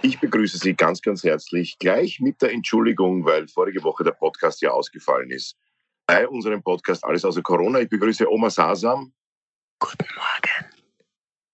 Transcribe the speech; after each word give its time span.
Ich 0.00 0.20
begrüße 0.20 0.58
Sie 0.58 0.74
ganz, 0.74 1.02
ganz 1.02 1.24
herzlich, 1.24 1.76
gleich 1.78 2.20
mit 2.20 2.40
der 2.40 2.52
Entschuldigung, 2.52 3.24
weil 3.24 3.48
vorige 3.48 3.82
Woche 3.82 4.04
der 4.04 4.12
Podcast 4.12 4.62
ja 4.62 4.70
ausgefallen 4.70 5.30
ist. 5.30 5.56
Bei 6.06 6.26
unserem 6.28 6.62
Podcast 6.62 7.04
Alles 7.04 7.24
außer 7.24 7.42
Corona. 7.42 7.80
Ich 7.80 7.88
begrüße 7.88 8.30
Oma 8.30 8.48
Sasam. 8.48 9.12
Guten 9.80 10.06
Morgen 10.14 10.72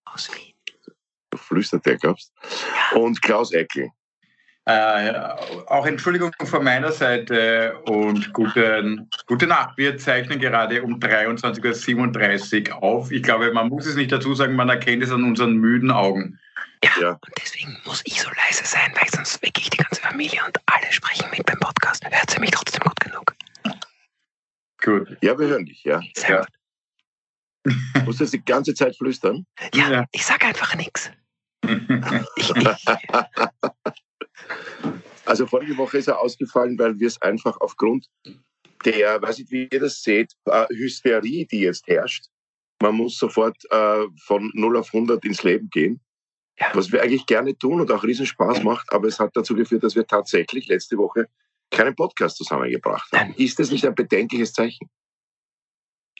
aus 0.05 0.31
Wien. 0.35 0.53
Du 1.31 1.39
flüstert 1.39 1.87
der, 1.87 1.97
glaubst 1.97 2.33
Und 2.95 3.21
Klaus 3.23 3.51
Eckel. 3.53 3.89
Äh, 4.67 5.13
auch 5.67 5.87
Entschuldigung 5.87 6.33
von 6.45 6.65
meiner 6.65 6.93
Seite 6.93 7.79
und 7.87 8.33
guten, 8.33 9.11
gute 9.27 9.47
Nacht. 9.47 9.77
Wir 9.77 9.97
zeichnen 9.97 10.39
gerade 10.39 10.83
um 10.83 10.99
23.37 10.99 12.71
Uhr 12.71 12.83
auf. 12.83 13.11
Ich 13.11 13.23
glaube, 13.23 13.53
man 13.53 13.69
muss 13.69 13.87
es 13.87 13.97
nicht 13.97 14.13
dazu 14.13 14.35
sagen, 14.35 14.55
man 14.55 14.69
erkennt 14.69 15.03
es 15.03 15.11
an 15.11 15.25
unseren 15.25 15.57
müden 15.57 15.91
Augen. 15.91 16.39
Ja, 16.85 16.91
ja, 17.01 17.11
und 17.13 17.33
deswegen 17.43 17.79
muss 17.87 18.03
ich 18.05 18.21
so 18.21 18.29
leise 18.29 18.65
sein, 18.67 18.93
weil 18.95 19.09
sonst 19.09 19.41
wecke 19.43 19.61
ich 19.61 19.71
die 19.71 19.79
ganze 19.79 20.03
Familie 20.03 20.45
und 20.45 20.59
alle 20.67 20.93
sprechen 20.93 21.31
mit 21.31 21.47
beim 21.47 21.59
Podcast. 21.59 22.05
Hört 22.05 22.31
sie 22.31 22.41
mich 22.41 22.51
trotzdem 22.51 22.83
gut 22.83 23.01
genug? 23.01 23.35
Gut. 24.83 25.17
Ja, 25.23 25.39
wir 25.39 25.49
hören 25.49 25.65
dich, 25.65 25.83
ja. 25.85 26.03
Sehr 26.15 26.31
ja. 26.31 26.45
gut. 26.45 27.75
Musst 28.05 28.21
du 28.21 28.27
die 28.27 28.45
ganze 28.45 28.75
Zeit 28.75 28.97
flüstern? 28.97 29.47
Ja, 29.73 29.91
ja. 29.91 30.05
ich 30.13 30.27
sage 30.27 30.45
einfach 30.47 30.75
nichts. 30.75 31.11
ich, 32.37 32.51
ich. 32.57 32.87
Also 35.25 35.47
vorige 35.47 35.79
Woche 35.79 35.97
ist 35.99 36.09
er 36.09 36.21
ausgefallen, 36.21 36.79
weil 36.79 36.99
wir 36.99 37.07
es 37.07 37.21
einfach 37.23 37.57
aufgrund 37.61 38.11
der, 38.85 39.23
weiß 39.23 39.39
ich, 39.39 39.51
wie 39.51 39.69
ihr 39.73 39.81
das 39.81 40.03
seht, 40.03 40.35
äh, 40.45 40.67
Hysterie, 40.69 41.47
die 41.47 41.61
jetzt 41.61 41.87
herrscht. 41.87 42.27
Man 42.83 42.97
muss 42.97 43.17
sofort 43.17 43.57
äh, 43.71 44.05
von 44.27 44.51
0 44.53 44.77
auf 44.77 44.93
100 44.93 45.25
ins 45.25 45.43
Leben 45.43 45.71
gehen. 45.71 46.04
Ja. 46.59 46.67
Was 46.73 46.93
wir 46.93 47.03
eigentlich 47.03 47.27
gerne 47.27 47.57
tun 47.59 47.81
und 47.81 47.91
auch 47.91 48.05
riesen 48.05 48.27
Spaß 48.27 48.63
macht, 48.63 48.93
aber 48.93 49.09
es 49.09 49.19
hat 49.19 49.31
dazu 49.35 49.55
geführt, 49.55 49.83
dass 49.83 49.97
wir 49.97 50.07
tatsächlich 50.07 50.69
letzte 50.69 50.97
Woche 50.97 51.29
keinen 51.71 51.97
Podcast 51.97 52.37
zusammengebracht 52.37 53.11
haben. 53.13 53.35
Ist 53.37 53.59
das 53.59 53.71
nicht 53.71 53.85
ein 53.87 53.95
bedenkliches 53.95 54.53
Zeichen? 54.53 54.89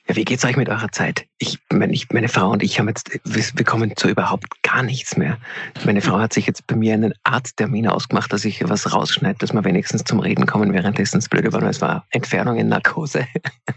Ja, 0.07 0.17
wie 0.17 0.25
geht's 0.25 0.45
euch 0.45 0.57
mit 0.57 0.69
eurer 0.69 0.93
Zeit? 0.93 1.27
Ich, 1.39 1.59
meine, 1.73 1.95
ich, 1.95 2.11
meine 2.11 2.29
Frau 2.29 2.51
und 2.51 2.63
ich 2.63 2.79
haben 2.79 2.89
jetzt, 2.89 3.19
wir, 3.25 3.65
kommen 3.65 3.97
zu 3.97 4.09
überhaupt 4.09 4.63
gar 4.63 4.83
nichts 4.83 5.17
mehr. 5.17 5.39
Meine 5.87 6.03
Frau 6.03 6.19
hat 6.19 6.35
sich 6.35 6.47
jetzt 6.47 6.67
bei 6.67 6.77
mir 6.77 6.93
einen 6.93 7.15
Arzttermin 7.23 7.89
ausgemacht, 7.89 8.31
dass 8.31 8.45
ich 8.45 8.69
was 8.69 8.93
rausschneide, 8.93 9.39
dass 9.39 9.55
wir 9.55 9.65
wenigstens 9.65 10.05
zum 10.05 10.21
Reden 10.21 10.45
kommen, 10.45 10.75
währenddessen 10.75 11.19
es 11.19 11.29
blöde 11.31 11.53
war. 11.55 11.63
Es 11.63 11.81
war 11.81 12.07
Entfernung 12.11 12.59
in 12.59 12.69
Narkose. 12.69 13.27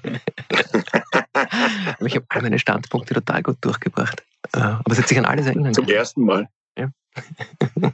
ich 2.05 2.15
habe 2.15 2.25
all 2.29 2.41
meine 2.41 2.59
Standpunkte 2.59 3.13
total 3.13 3.43
gut 3.43 3.57
durchgebracht. 3.61 4.23
Äh, 4.53 4.59
aber 4.59 4.91
es 4.91 4.99
hat 4.99 5.07
sich 5.07 5.17
an 5.17 5.25
alles 5.25 5.47
erinnern. 5.47 5.73
Zum 5.73 5.87
ersten 5.87 6.23
Mal. 6.23 6.47
Ja. 6.77 6.89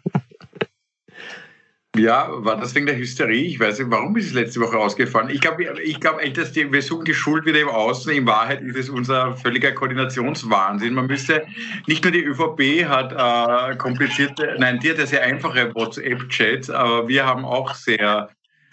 Ja, 1.96 2.28
war 2.32 2.58
das 2.58 2.74
wegen 2.74 2.88
der 2.88 2.98
Hysterie? 2.98 3.46
Ich 3.46 3.60
weiß 3.60 3.78
nicht, 3.78 3.92
warum 3.92 4.18
ist 4.18 4.26
es 4.26 4.34
letzte 4.34 4.60
Woche 4.62 4.80
ausgefallen? 4.80 5.30
Ich 5.30 5.42
glaube 5.42 5.64
ich 5.84 6.00
glaub 6.00 6.20
echt, 6.20 6.38
dass 6.38 6.52
die, 6.52 6.72
wir 6.72 6.82
suchen 6.82 7.06
die 7.06 7.14
Schuld 7.14 7.46
wieder 7.46 7.60
im 7.60 7.70
Außen. 7.70 8.12
In 8.12 8.26
Wahrheit 8.26 8.64
ist 8.64 8.76
es 8.76 8.90
unser 8.90 9.36
völliger 9.36 9.74
Koordinationswahnsinn. 9.74 10.96
Man 10.96 11.06
müsste, 11.06 11.46
nicht 11.86 12.04
nur 12.04 12.12
die 12.12 12.24
ÖVP 12.24 12.90
hat 12.90 13.14
äh, 13.14 13.76
komplizierte, 13.76 14.56
nein, 14.58 14.80
die 14.80 14.90
hat 14.90 14.98
ja 14.98 15.06
sehr 15.06 15.22
einfache 15.22 15.72
WhatsApp-Chats, 15.76 16.72
aber 16.72 17.08
wir 17.08 17.28
haben 17.28 17.46
auch 17.46 17.76
sehr 17.76 18.30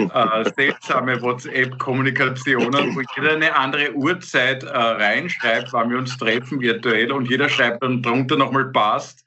äh, 0.08 0.50
seltsame 0.56 1.20
WhatsApp-Kommunikationen, 1.20 2.94
wo 2.94 3.02
jeder 3.16 3.32
eine 3.32 3.54
andere 3.54 3.92
Uhrzeit 3.94 4.62
äh, 4.62 4.68
reinschreibt, 4.68 5.72
wann 5.72 5.90
wir 5.90 5.98
uns 5.98 6.16
treffen 6.16 6.60
virtuell 6.60 7.12
und 7.12 7.28
jeder 7.28 7.48
schreibt 7.48 7.82
dann 7.82 8.02
drunter 8.02 8.36
nochmal 8.36 8.66
passt. 8.66 9.24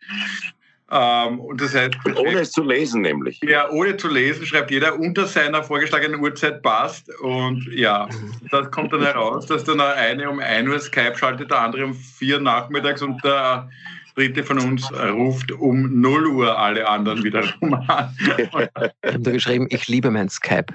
Ähm, 0.92 1.40
und 1.40 1.60
das 1.60 1.74
heißt, 1.74 1.96
ohne 2.16 2.42
es 2.42 2.52
zu 2.52 2.64
lesen 2.64 3.02
nämlich. 3.02 3.40
Ja, 3.42 3.70
ohne 3.72 3.98
zu 3.98 4.08
lesen 4.08 4.46
schreibt 4.46 4.70
jeder 4.70 5.00
unter 5.00 5.26
seiner 5.26 5.64
vorgeschlagenen 5.64 6.20
Uhrzeit 6.20 6.62
passt 6.62 7.10
und 7.20 7.66
ja, 7.74 8.08
das 8.52 8.70
kommt 8.70 8.94
dann 8.94 9.02
heraus, 9.02 9.48
dass 9.48 9.64
dann 9.64 9.80
der 9.80 9.96
eine 9.96 10.30
um 10.30 10.40
1 10.40 10.70
Uhr 10.70 10.80
Skype 10.80 11.18
schaltet, 11.18 11.50
der 11.50 11.62
andere 11.62 11.86
um 11.86 11.96
4 11.96 12.36
Uhr 12.36 12.42
nachmittags 12.42 13.02
und 13.02 13.24
der 13.24 13.70
dritte 14.16 14.44
von 14.44 14.60
uns 14.60 14.92
ruft 14.92 15.52
um 15.52 16.02
0 16.02 16.28
Uhr 16.28 16.58
alle 16.58 16.88
anderen 16.88 17.24
wiederum 17.24 17.74
an. 17.88 18.16
Ich 18.38 18.54
habe 18.54 18.92
da 19.20 19.32
geschrieben, 19.32 19.68
ich 19.70 19.88
liebe 19.88 20.12
mein 20.12 20.30
Skype. 20.30 20.74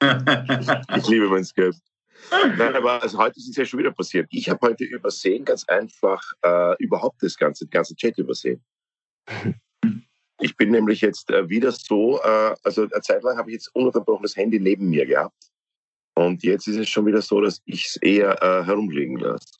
ich 0.00 1.08
liebe 1.08 1.28
mein 1.28 1.44
Skype. 1.44 1.76
Nein, 2.30 2.76
aber 2.76 3.02
also 3.02 3.18
heute 3.18 3.38
ist 3.38 3.48
es 3.48 3.56
ja 3.56 3.64
schon 3.64 3.80
wieder 3.80 3.92
passiert. 3.92 4.28
Ich 4.30 4.48
habe 4.48 4.66
heute 4.66 4.84
übersehen, 4.84 5.44
ganz 5.44 5.64
einfach, 5.64 6.22
äh, 6.42 6.76
überhaupt 6.78 7.22
das 7.22 7.36
ganze, 7.36 7.66
den 7.66 7.70
ganzen 7.70 7.96
Chat 7.96 8.18
übersehen. 8.18 8.62
Ich 10.42 10.56
bin 10.56 10.70
nämlich 10.70 11.02
jetzt 11.02 11.30
äh, 11.30 11.50
wieder 11.50 11.70
so, 11.70 12.18
äh, 12.22 12.54
also 12.62 12.84
eine 12.84 13.02
Zeit 13.02 13.22
lang 13.22 13.36
habe 13.36 13.50
ich 13.50 13.56
jetzt 13.56 13.74
ununterbrochen 13.74 14.22
das 14.22 14.36
Handy 14.36 14.58
neben 14.58 14.88
mir 14.88 15.04
gehabt. 15.04 15.50
Und 16.14 16.42
jetzt 16.42 16.66
ist 16.66 16.76
es 16.76 16.88
schon 16.88 17.04
wieder 17.04 17.20
so, 17.20 17.42
dass 17.42 17.60
ich 17.66 17.84
es 17.84 17.96
eher 17.96 18.42
äh, 18.42 18.64
herumliegen 18.64 19.18
lasse. 19.18 19.58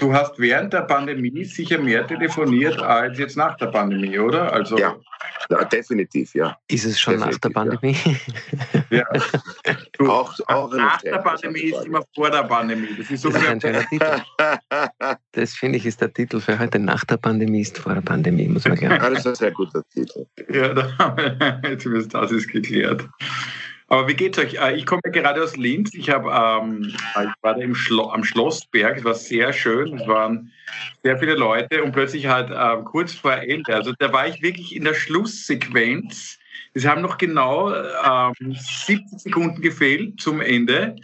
Du 0.00 0.12
hast 0.12 0.38
während 0.38 0.72
der 0.72 0.82
Pandemie 0.82 1.44
sicher 1.44 1.78
mehr 1.78 2.06
telefoniert 2.06 2.80
als 2.80 3.18
jetzt 3.18 3.36
nach 3.36 3.56
der 3.56 3.66
Pandemie, 3.66 4.18
oder? 4.18 4.52
Also 4.52 4.78
ja, 4.78 4.96
ja 5.50 5.64
definitiv, 5.64 6.34
ja. 6.34 6.56
Ist 6.68 6.84
es 6.84 7.00
schon 7.00 7.14
definitiv, 7.14 7.34
nach 7.34 7.40
der 7.40 7.50
Pandemie? 7.50 7.96
Ja. 8.90 8.98
ja. 8.98 9.22
Du, 9.98 10.10
auch, 10.10 10.32
auch 10.48 10.72
nach 10.74 11.00
der 11.02 11.18
Pandemie 11.18 11.72
ist 11.72 11.84
immer 11.84 12.02
vor 12.14 12.30
der 12.30 12.44
Pandemie. 12.44 12.88
Das 12.98 13.10
ist 13.10 13.22
so 13.22 13.30
das 13.30 13.42
ist 13.42 13.48
ein 13.48 13.60
schöner 13.60 13.86
Titel. 13.88 14.22
Das 15.32 15.54
finde 15.54 15.78
ich 15.78 15.86
ist 15.86 16.00
der 16.00 16.12
Titel 16.12 16.40
für 16.40 16.58
heute. 16.58 16.78
Nach 16.78 17.04
der 17.04 17.16
Pandemie 17.16 17.60
ist 17.60 17.78
vor 17.78 17.94
der 17.94 18.00
Pandemie, 18.00 18.48
muss 18.48 18.66
man 18.66 18.76
gerne. 18.78 18.98
das 18.98 19.20
ist 19.20 19.26
ein 19.26 19.34
sehr 19.34 19.50
guter 19.52 19.82
Titel. 19.92 20.26
Ja, 20.50 20.74
das 20.74 22.32
ist 22.32 22.48
geklärt. 22.48 23.08
Aber 23.92 24.08
wie 24.08 24.14
geht's 24.14 24.38
euch? 24.38 24.54
Äh, 24.54 24.74
ich 24.76 24.86
komme 24.86 25.02
gerade 25.04 25.42
aus 25.42 25.54
Linz. 25.58 25.92
Ich, 25.92 26.08
hab, 26.08 26.24
ähm, 26.24 26.82
ich 26.84 27.42
war 27.42 27.54
da 27.54 27.60
im 27.60 27.74
Schlo 27.74 28.08
am 28.08 28.24
Schlossberg. 28.24 28.96
Es 28.96 29.04
war 29.04 29.12
sehr 29.12 29.52
schön. 29.52 29.98
Es 29.98 30.08
waren 30.08 30.50
sehr 31.02 31.18
viele 31.18 31.34
Leute 31.34 31.82
und 31.82 31.92
plötzlich 31.92 32.26
halt 32.26 32.50
äh, 32.50 32.82
kurz 32.84 33.12
vor 33.12 33.34
Ende. 33.34 33.74
Also 33.74 33.92
da 33.98 34.10
war 34.10 34.26
ich 34.26 34.40
wirklich 34.40 34.74
in 34.74 34.84
der 34.84 34.94
Schlusssequenz. 34.94 36.38
Es 36.72 36.86
haben 36.86 37.02
noch 37.02 37.18
genau 37.18 37.70
ähm, 37.70 38.32
70 38.40 39.18
Sekunden 39.18 39.60
gefehlt 39.60 40.18
zum 40.18 40.40
Ende. 40.40 40.96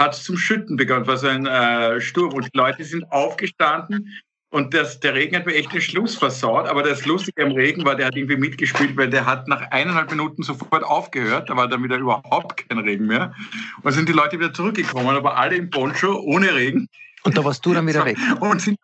Hat 0.00 0.14
es 0.14 0.24
zum 0.24 0.36
Schütten 0.36 0.76
begonnen. 0.76 1.02
Es 1.02 1.08
war 1.08 1.18
so 1.18 1.28
ein 1.28 1.46
äh, 1.46 2.00
Sturm 2.00 2.34
und 2.34 2.46
die 2.46 2.58
Leute 2.58 2.82
sind 2.82 3.04
aufgestanden 3.12 4.10
und 4.52 4.74
das, 4.74 5.00
der 5.00 5.14
Regen 5.14 5.34
hat 5.34 5.46
mir 5.46 5.54
echt 5.54 5.72
den 5.72 5.80
Schluss 5.80 6.14
versaut. 6.14 6.68
Aber 6.68 6.82
das 6.82 7.06
Lustige 7.06 7.42
am 7.42 7.52
Regen 7.52 7.86
war, 7.86 7.96
der 7.96 8.06
hat 8.06 8.16
irgendwie 8.16 8.36
mitgespielt, 8.36 8.94
weil 8.98 9.08
der 9.08 9.24
hat 9.24 9.48
nach 9.48 9.62
eineinhalb 9.70 10.10
Minuten 10.10 10.42
sofort 10.42 10.84
aufgehört. 10.84 11.48
Da 11.48 11.56
war 11.56 11.68
dann 11.68 11.82
wieder 11.82 11.96
überhaupt 11.96 12.68
kein 12.68 12.78
Regen 12.78 13.06
mehr. 13.06 13.34
Und 13.82 13.92
sind 13.92 14.10
die 14.10 14.12
Leute 14.12 14.38
wieder 14.38 14.52
zurückgekommen, 14.52 15.16
aber 15.16 15.38
alle 15.38 15.56
im 15.56 15.70
Poncho, 15.70 16.20
ohne 16.20 16.54
Regen. 16.54 16.86
Und 17.22 17.38
da 17.38 17.44
warst 17.46 17.64
du 17.64 17.72
dann 17.72 17.86
wieder 17.86 18.04
weg. 18.04 18.18
Und 18.40 18.60
sind 18.60 18.78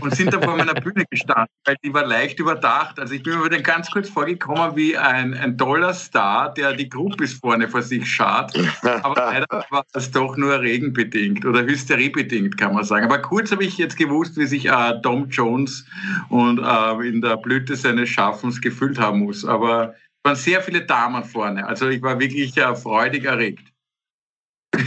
und 0.00 0.14
sind 0.14 0.32
da 0.32 0.40
vor 0.40 0.56
meiner 0.56 0.74
Bühne 0.74 1.04
gestanden, 1.10 1.48
weil 1.64 1.76
die 1.84 1.92
war 1.92 2.06
leicht 2.06 2.38
überdacht. 2.40 2.98
Also 2.98 3.14
ich 3.14 3.22
bin 3.22 3.38
mir 3.38 3.48
dann 3.48 3.62
ganz 3.62 3.90
kurz 3.90 4.08
vorgekommen 4.08 4.76
wie 4.76 4.96
ein, 4.96 5.34
ein 5.34 5.56
toller 5.56 5.94
Star, 5.94 6.52
der 6.52 6.72
die 6.72 6.88
Groupies 6.88 7.34
vorne 7.34 7.68
vor 7.68 7.82
sich 7.82 8.08
schart. 8.10 8.52
Aber 8.82 9.14
leider 9.14 9.64
war 9.70 9.84
das 9.92 10.10
doch 10.10 10.36
nur 10.36 10.60
regenbedingt 10.60 11.44
oder 11.44 11.62
hysteriebedingt, 11.62 12.56
kann 12.58 12.74
man 12.74 12.84
sagen. 12.84 13.06
Aber 13.06 13.18
kurz 13.18 13.52
habe 13.52 13.64
ich 13.64 13.78
jetzt 13.78 13.96
gewusst, 13.96 14.36
wie 14.36 14.46
sich 14.46 14.66
äh, 14.66 15.00
Tom 15.02 15.28
Jones 15.28 15.86
und 16.28 16.58
äh, 16.58 17.08
in 17.08 17.20
der 17.20 17.36
Blüte 17.36 17.76
seines 17.76 18.08
Schaffens 18.08 18.60
gefühlt 18.60 18.98
haben 18.98 19.20
muss. 19.20 19.44
Aber 19.44 19.94
es 19.94 20.24
waren 20.24 20.36
sehr 20.36 20.62
viele 20.62 20.82
Damen 20.82 21.24
vorne. 21.24 21.66
Also 21.66 21.88
ich 21.88 22.02
war 22.02 22.18
wirklich 22.20 22.56
äh, 22.56 22.74
freudig 22.74 23.24
erregt. 23.24 23.71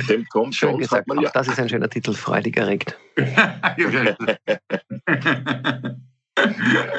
Dem 0.10 0.26
Tom 0.32 0.52
Schön 0.52 0.78
gesagt, 0.78 1.08
man 1.08 1.22
ja. 1.22 1.30
das 1.32 1.48
ist 1.48 1.60
ein 1.60 1.70
schöner 1.70 1.90
Titel, 1.90 2.14
freudig 2.14 2.58
erregt. 2.58 2.98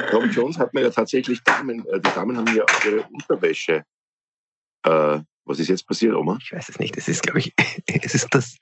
Tom 0.09 0.31
Jones 0.31 0.57
hat 0.57 0.73
mir 0.73 0.81
ja 0.81 0.89
tatsächlich 0.89 1.43
Damen, 1.43 1.85
äh, 1.87 1.99
die 1.99 2.09
Damen 2.15 2.37
haben 2.37 2.55
ja 2.55 2.63
ihre 2.85 3.01
Unterwäsche. 3.11 3.83
Äh, 4.83 5.19
was 5.45 5.59
ist 5.59 5.67
jetzt 5.67 5.87
passiert, 5.87 6.15
Oma? 6.15 6.37
Ich 6.41 6.51
weiß 6.51 6.69
es 6.69 6.79
nicht. 6.79 6.97
Es 6.97 7.07
ist, 7.07 7.23
glaube 7.23 7.39
ich, 7.39 7.53
es 7.87 8.15
ist 8.15 8.33
das 8.33 8.57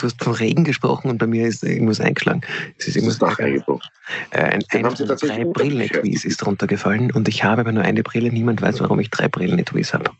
du 0.00 0.06
hast 0.06 0.22
von 0.22 0.34
Regen 0.34 0.64
gesprochen 0.64 1.10
und 1.10 1.18
bei 1.18 1.26
mir 1.26 1.46
ist 1.46 1.62
irgendwas 1.62 2.00
eingeschlagen. 2.00 2.40
Es 2.78 2.88
ist 2.88 2.96
irgendwas 2.96 3.18
das 3.18 3.38
eingebrochen. 3.38 3.88
Äh, 4.30 4.42
ein, 4.42 4.64
ein 4.70 4.96
von 4.96 5.06
drei 5.06 5.44
Brillen-Etuis 5.44 6.24
ist 6.24 6.46
runtergefallen 6.46 7.10
und 7.12 7.28
ich 7.28 7.44
habe 7.44 7.60
aber 7.60 7.72
nur 7.72 7.82
eine 7.82 8.02
Brille. 8.02 8.30
Niemand 8.30 8.62
weiß, 8.62 8.80
warum 8.80 9.00
ich 9.00 9.10
drei 9.10 9.28
Brillen-Etuis 9.28 9.92
habe. 9.92 10.10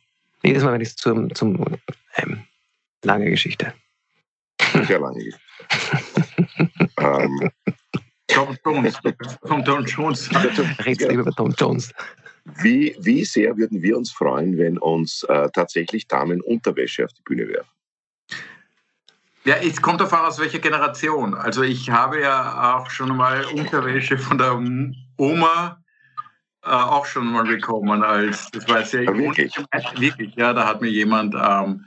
Jedes 0.43 0.63
Mal, 0.63 0.73
wenn 0.73 0.81
ich 0.81 0.89
es 0.89 0.97
zum, 0.97 1.35
zum 1.35 1.79
ähm, 2.17 2.43
lange 3.05 3.31
Geschichte. 3.31 3.73
Sehr 4.87 5.01
lange 5.01 5.25
Geschichte. 5.25 5.41
ähm, 6.99 7.51
Tom 8.29 8.57
Jones. 8.65 8.99
Tom, 9.47 9.65
Tom 9.65 9.85
Jones. 9.85 10.31
Redst 10.85 11.09
lieber 11.09 11.23
über 11.23 11.33
Tom 11.33 11.55
Jones. 11.59 11.93
Wie, 12.63 12.97
wie 13.01 13.25
sehr 13.25 13.57
würden 13.57 13.83
wir 13.83 13.97
uns 13.97 14.11
freuen, 14.11 14.57
wenn 14.57 14.79
uns 14.79 15.23
äh, 15.25 15.49
tatsächlich 15.53 16.09
Damen 16.09 16.41
Unterwäsche 16.41 17.05
auf 17.05 17.13
die 17.13 17.23
Bühne 17.23 17.49
werfen? 17.49 17.71
Ja, 19.45 19.57
es 19.57 19.81
kommt 19.81 20.01
davon 20.01 20.21
aus 20.21 20.39
welcher 20.39 20.59
Generation. 20.59 21.35
Also 21.35 21.63
ich 21.63 21.91
habe 21.91 22.21
ja 22.21 22.77
auch 22.77 22.91
schon 22.91 23.17
mal 23.17 23.45
Unterwäsche 23.55 24.19
von 24.19 24.39
der 24.39 24.63
Oma 25.17 25.83
äh, 26.63 26.69
auch 26.69 27.07
schon 27.07 27.27
mal 27.33 27.45
bekommen. 27.45 28.03
Als, 28.03 28.51
das 28.51 28.69
war 28.69 28.85
sehr 28.85 29.05
ja, 29.05 29.17
wirklich? 29.17 29.55
wirklich, 29.97 30.35
ja, 30.35 30.53
da 30.53 30.67
hat 30.67 30.83
mir 30.83 30.91
jemand 30.91 31.35
ähm, 31.35 31.87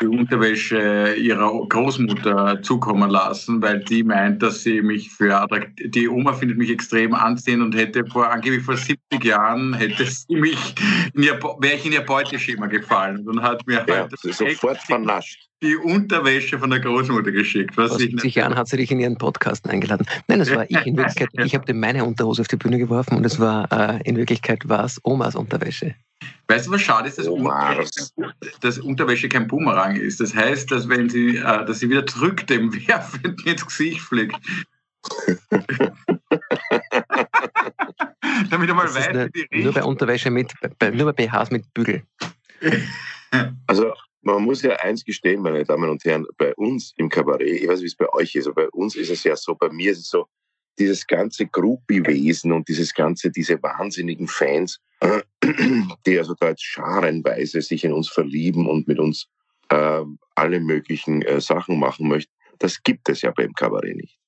die 0.00 0.06
Unterwäsche 0.06 1.14
ihrer 1.14 1.66
Großmutter 1.68 2.60
zukommen 2.62 3.10
lassen, 3.10 3.62
weil 3.62 3.80
die 3.80 4.02
meint, 4.02 4.42
dass 4.42 4.62
sie 4.62 4.82
mich 4.82 5.10
für 5.10 5.36
attraktiv, 5.36 5.90
die 5.90 6.08
Oma 6.08 6.32
findet 6.32 6.58
mich 6.58 6.70
extrem 6.70 7.14
anziehend 7.14 7.62
und 7.62 7.74
hätte 7.74 8.04
vor 8.06 8.30
angeblich 8.30 8.62
vor 8.62 8.76
70 8.76 9.24
Jahren 9.24 9.74
hätte 9.74 10.04
sie 10.04 10.36
mich 10.36 10.74
in 11.14 11.22
ihr, 11.22 11.40
wäre 11.60 11.76
ich 11.76 11.86
in 11.86 11.92
ihr 11.92 12.02
Beuteschema 12.02 12.66
gefallen. 12.66 13.26
Und 13.28 13.42
hat 13.42 13.66
mir 13.66 13.84
ja, 13.86 13.96
halt 13.96 14.12
sofort 14.20 14.78
vernascht 14.78 15.46
die 15.62 15.76
Unterwäsche 15.76 16.58
von 16.58 16.70
der 16.70 16.80
Großmutter 16.80 17.32
geschickt. 17.32 17.76
Was 17.76 17.90
Vor 17.90 17.98
70 17.98 18.34
Jahren 18.34 18.56
hat 18.56 18.68
sie 18.68 18.76
dich 18.76 18.90
in 18.90 19.00
ihren 19.00 19.16
Podcast 19.16 19.68
eingeladen. 19.68 20.06
Nein, 20.28 20.38
das 20.38 20.54
war 20.54 20.70
ich 20.70 20.86
in 20.86 20.96
Wirklichkeit. 20.96 21.28
Ich 21.46 21.54
habe 21.54 21.64
dir 21.64 21.74
meine 21.74 22.04
Unterhose 22.04 22.42
auf 22.42 22.48
die 22.48 22.56
Bühne 22.56 22.78
geworfen 22.78 23.16
und 23.16 23.24
es 23.24 23.38
war 23.38 23.70
äh, 23.70 24.00
in 24.04 24.16
Wirklichkeit 24.16 24.68
war 24.68 24.84
es 24.84 25.00
Omas 25.04 25.36
Unterwäsche. 25.36 25.94
Weißt 26.48 26.66
du, 26.66 26.72
was 26.72 26.80
schade 26.80 27.08
ist, 27.08 27.18
dass, 27.18 27.28
Unterwäsche, 27.28 27.90
dass 28.60 28.78
Unterwäsche 28.78 29.28
kein 29.28 29.46
Boomerang 29.46 29.96
ist. 29.96 30.20
Das 30.20 30.34
heißt, 30.34 30.70
dass 30.70 30.88
wenn 30.88 31.08
sie, 31.08 31.36
äh, 31.36 31.64
dass 31.64 31.78
sie 31.80 31.88
wieder 31.88 32.04
zurück 32.06 32.46
dem 32.46 32.74
Werfen 32.88 33.36
ins 33.44 33.64
Gesicht 33.64 34.00
fliegt. 34.00 34.36
Damit 38.50 38.68
er 38.68 38.74
mal 38.74 38.92
weiß, 38.92 39.08
wie 39.08 39.30
die 39.30 39.46
riecht. 39.52 39.64
Nur 39.64 39.72
bei 39.72 39.84
Unterwäsche 39.84 40.30
mit, 40.30 40.52
bei, 40.78 40.90
nur 40.90 41.12
bei 41.12 41.26
BHs 41.26 41.50
mit 41.50 41.72
Bügel. 41.72 42.02
Also 43.66 43.92
man 44.26 44.42
muss 44.42 44.62
ja 44.62 44.72
eins 44.76 45.04
gestehen, 45.04 45.40
meine 45.40 45.64
Damen 45.64 45.88
und 45.88 46.04
Herren, 46.04 46.26
bei 46.36 46.52
uns 46.56 46.92
im 46.96 47.08
Kabarett, 47.08 47.62
ich 47.62 47.68
weiß, 47.68 47.80
wie 47.80 47.86
es 47.86 47.94
bei 47.94 48.08
euch 48.12 48.34
ist, 48.34 48.48
aber 48.48 48.64
bei 48.64 48.68
uns 48.70 48.96
ist 48.96 49.10
es 49.10 49.22
ja 49.22 49.36
so, 49.36 49.54
bei 49.54 49.68
mir 49.70 49.92
ist 49.92 50.00
es 50.00 50.08
so, 50.08 50.26
dieses 50.78 51.06
ganze 51.06 51.46
Groupie-Wesen 51.46 52.52
und 52.52 52.68
dieses 52.68 52.92
ganze, 52.92 53.30
diese 53.30 53.62
wahnsinnigen 53.62 54.26
Fans, 54.26 54.80
die 56.06 56.18
also 56.18 56.34
da 56.34 56.48
jetzt 56.48 56.64
scharenweise 56.64 57.62
sich 57.62 57.84
in 57.84 57.92
uns 57.92 58.08
verlieben 58.08 58.66
und 58.66 58.88
mit 58.88 58.98
uns 58.98 59.28
äh, 59.68 60.02
alle 60.34 60.60
möglichen 60.60 61.22
äh, 61.22 61.40
Sachen 61.40 61.78
machen 61.78 62.08
möchten, 62.08 62.32
das 62.58 62.82
gibt 62.82 63.08
es 63.08 63.22
ja 63.22 63.30
beim 63.30 63.52
Kabarett 63.54 63.96
nicht. 63.96 64.18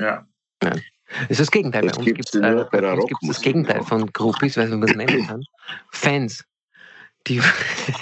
Ja. 0.00 0.26
ja. 0.62 0.70
Das 0.70 1.30
ist 1.30 1.40
das 1.40 1.50
Gegenteil. 1.50 1.82
Das 1.82 1.92
bei 1.92 1.98
uns 1.98 2.06
gibt 2.06 2.28
es 2.28 2.34
äh, 2.34 2.66
das 3.22 3.40
Gegenteil 3.40 3.82
von 3.82 4.12
Groupies, 4.12 4.56
weil 4.56 4.68
man 4.68 4.80
das 4.80 4.94
nennen 4.94 5.26
kann. 5.26 5.42
Fans 5.92 6.44
die, 7.26 7.40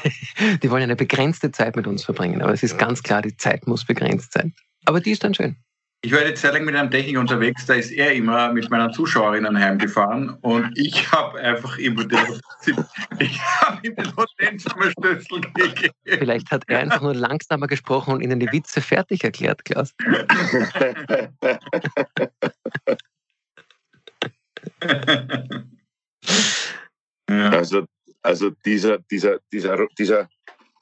die 0.63 0.71
wollen 0.71 0.85
eine 0.85 0.97
begrenzte 0.97 1.51
Zeit 1.51 1.77
mit 1.77 1.87
uns 1.87 2.05
verbringen. 2.05 2.43
Aber 2.43 2.53
es 2.53 2.63
ist 2.63 2.79
ganz 2.79 3.03
klar, 3.03 3.23
die 3.23 3.37
Zeit 3.37 3.67
muss 3.67 3.85
begrenzt 3.85 4.33
sein. 4.33 4.55
Aber 4.85 5.01
die 5.01 5.11
ist 5.13 5.25
dann 5.25 5.35
schön. 5.35 5.57
Ich 6.03 6.13
war 6.13 6.21
eine 6.21 6.35
Zeit 6.35 6.53
lang 6.53 6.65
mit 6.65 6.77
einem 6.77 6.91
Techniker 6.91 7.19
unterwegs, 7.19 7.67
da 7.67 7.75
ist 7.75 7.91
er 7.91 8.13
immer 8.15 8.53
mit 8.53 8.71
meinen 8.71 8.93
Zuschauerinnen 8.93 9.59
heimgefahren 9.59 10.37
und 10.43 10.71
ich 10.79 11.11
habe 11.11 11.41
einfach 11.41 11.79
ihm 11.79 11.97
den, 11.97 12.19
ich 13.19 13.41
hab 13.41 13.83
ihm 13.85 13.97
den 13.97 14.15
Hotelzimmerschlüssel 14.15 15.41
gegeben. 15.55 15.95
Vielleicht 16.05 16.51
hat 16.53 16.63
er 16.69 16.81
einfach 16.81 17.01
nur 17.01 17.15
langsamer 17.15 17.67
gesprochen 17.67 18.13
und 18.15 18.21
ihnen 18.21 18.39
die 18.39 18.53
Witze 18.53 18.81
fertig 18.81 19.25
erklärt, 19.25 19.65
Klaus. 19.65 19.95
ja. 27.29 27.49
Also 27.51 27.85
also 28.27 28.51
dieser, 28.51 28.99
dieser, 28.99 29.39
dieser, 29.53 29.87
dieser 29.99 30.29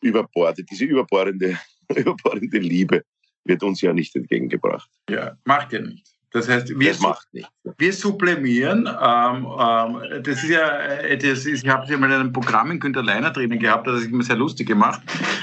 überborde, 0.00 0.64
diese 0.64 0.86
überbordende, 0.86 1.58
überbordende 1.94 2.58
Liebe 2.58 3.04
wird 3.44 3.62
uns 3.62 3.82
ja 3.82 3.92
nicht 3.92 4.16
entgegengebracht. 4.16 4.90
Ja, 5.10 5.36
macht 5.44 5.72
ja 5.74 5.80
nicht. 5.80 6.13
Das 6.34 6.48
heißt, 6.48 6.76
wir, 6.76 6.88
das 6.88 7.00
macht 7.00 7.28
wir 7.78 7.92
sublimieren. 7.92 8.88
Ähm, 8.88 9.46
ähm, 9.46 10.22
das 10.24 10.42
ist 10.42 10.50
ja, 10.50 10.68
äh, 10.80 11.16
das 11.16 11.46
ist, 11.46 11.62
ich 11.62 11.68
habe 11.68 11.84
es 11.84 11.90
ja 11.90 11.96
mal 11.96 12.06
in 12.06 12.12
einem 12.12 12.32
Programm 12.32 12.72
in 12.72 12.80
Günter 12.80 13.04
Leiner 13.04 13.30
drinnen 13.30 13.60
gehabt, 13.60 13.86
das 13.86 13.94
hat 13.94 14.02
sich 14.02 14.12
immer 14.12 14.24
sehr 14.24 14.34
lustig 14.34 14.66
gemacht. 14.66 15.00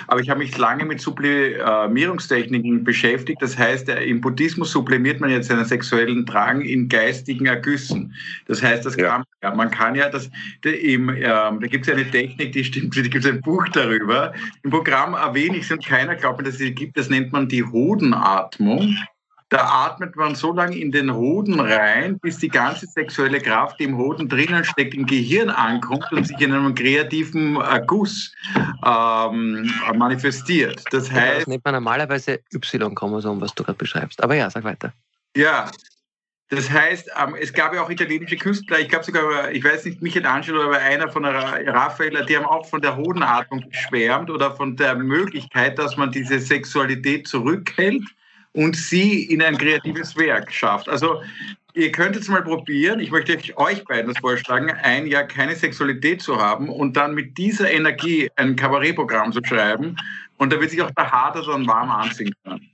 Aber 0.08 0.20
ich 0.20 0.30
habe 0.30 0.40
mich 0.40 0.58
lange 0.58 0.84
mit 0.84 1.00
Sublimierungstechniken 1.00 2.84
beschäftigt. 2.84 3.42
Das 3.42 3.58
heißt, 3.58 3.88
äh, 3.88 4.04
im 4.04 4.20
Buddhismus 4.20 4.72
sublimiert 4.72 5.22
man 5.22 5.30
jetzt 5.30 5.48
seinen 5.48 5.64
sexuellen 5.64 6.26
Drang 6.26 6.60
in 6.60 6.90
geistigen 6.90 7.46
Ergüssen. 7.46 8.14
Das 8.48 8.62
heißt, 8.62 8.86
das 8.86 8.98
ja. 8.98 9.12
kann, 9.12 9.24
ja, 9.42 9.56
man 9.56 9.72
kann 9.72 9.96
ja 9.96 10.10
das, 10.10 10.30
im, 10.66 11.08
ähm, 11.08 11.24
da 11.24 11.68
gibt 11.68 11.86
es 11.86 11.88
ja 11.88 11.94
eine 11.94 12.12
Technik, 12.12 12.52
die 12.52 12.66
stimmt, 12.66 12.98
da 12.98 13.02
gibt 13.02 13.24
es 13.24 13.32
ein 13.32 13.40
Buch 13.40 13.66
darüber. 13.70 14.34
Im 14.64 14.72
Programm 14.72 15.14
erwähne 15.14 15.56
ich 15.56 15.64
es 15.64 15.72
und 15.72 15.86
keiner 15.86 16.16
glaubt 16.16 16.40
mir, 16.40 16.44
dass 16.44 16.56
es 16.56 16.60
sie 16.60 16.76
gibt. 16.76 16.98
Das 16.98 17.10
nennt 17.10 17.32
man 17.32 17.48
die 17.48 17.64
Hodenatmung. 17.64 18.98
Da 19.52 19.66
atmet 19.66 20.16
man 20.16 20.34
so 20.34 20.54
lange 20.54 20.78
in 20.78 20.94
den 20.94 21.14
Hoden 21.14 21.60
rein, 21.60 22.18
bis 22.20 22.38
die 22.38 22.48
ganze 22.48 22.88
sexuelle 22.88 23.42
Kraft, 23.42 23.82
die 23.82 23.84
im 23.84 23.98
Hoden 23.98 24.30
drinnen 24.30 24.64
steckt, 24.64 24.94
im 24.94 25.06
Gehirn 25.06 25.50
ankommt 25.50 26.10
und 26.14 26.26
sich 26.26 26.40
in 26.40 26.54
einem 26.54 26.74
kreativen 26.74 27.60
Guss 27.86 28.34
ähm, 28.86 29.70
manifestiert. 29.94 30.82
Das 30.92 31.12
heißt. 31.12 31.42
Das 31.42 31.48
nennt 31.48 31.66
man 31.66 31.74
normalerweise 31.74 32.40
Y-Chromosom, 32.54 33.42
was 33.42 33.54
du 33.54 33.66
gerade 33.66 33.78
beschreibst. 33.78 34.24
Aber 34.24 34.36
ja, 34.36 34.50
sag 34.50 34.64
weiter. 34.64 34.94
Ja, 35.36 35.70
das 36.48 36.70
heißt, 36.70 37.12
ähm, 37.22 37.36
es 37.38 37.52
gab 37.52 37.74
ja 37.74 37.84
auch 37.84 37.90
italienische 37.90 38.38
Künstler, 38.38 38.80
ich 38.80 38.88
glaube 38.88 39.04
sogar, 39.04 39.52
ich 39.52 39.66
weiß 39.66 39.84
nicht, 39.84 40.02
Michelangelo 40.02 40.66
oder 40.70 40.80
einer 40.80 41.10
von 41.10 41.24
der 41.24 41.34
Raffaella, 41.34 42.24
die 42.24 42.38
haben 42.38 42.46
auch 42.46 42.66
von 42.68 42.82
der 42.82 42.96
Hodenatmung 42.96 43.70
geschwärmt 43.70 44.30
oder 44.30 44.56
von 44.56 44.78
der 44.78 44.96
Möglichkeit, 44.96 45.78
dass 45.78 45.98
man 45.98 46.10
diese 46.10 46.40
Sexualität 46.40 47.28
zurückhält 47.28 48.04
und 48.54 48.76
sie 48.76 49.24
in 49.24 49.42
ein 49.42 49.58
kreatives 49.58 50.16
Werk 50.18 50.52
schafft. 50.52 50.90
Also 50.90 51.22
ihr 51.74 51.92
könnt 51.92 52.16
jetzt 52.16 52.30
mal 52.30 52.44
probieren, 52.44 53.00
ich 53.00 53.12
möchte 53.12 53.38
euch 53.56 53.84
beiden 53.86 54.12
das 54.14 54.20
vorschlagen, 54.20 54.72
ein 54.84 55.08
Jahr 55.08 55.24
keine 55.24 55.56
Sexualität 55.56 56.22
zu 56.22 56.38
haben 56.38 56.70
und 56.70 56.98
dann 56.98 57.14
mit 57.14 57.38
dieser 57.38 57.72
Energie 57.72 58.30
ein 58.36 58.56
Kabarettprogramm 58.56 59.32
zu 59.32 59.42
schreiben 59.44 59.96
und 60.38 60.52
da 60.52 60.60
wird 60.60 60.72
sich 60.72 60.82
auch 60.82 60.92
der 60.92 61.12
Harter 61.12 61.44
dann 61.44 61.68
warm 61.68 61.90
anziehen 61.90 62.34
können. 62.44 62.72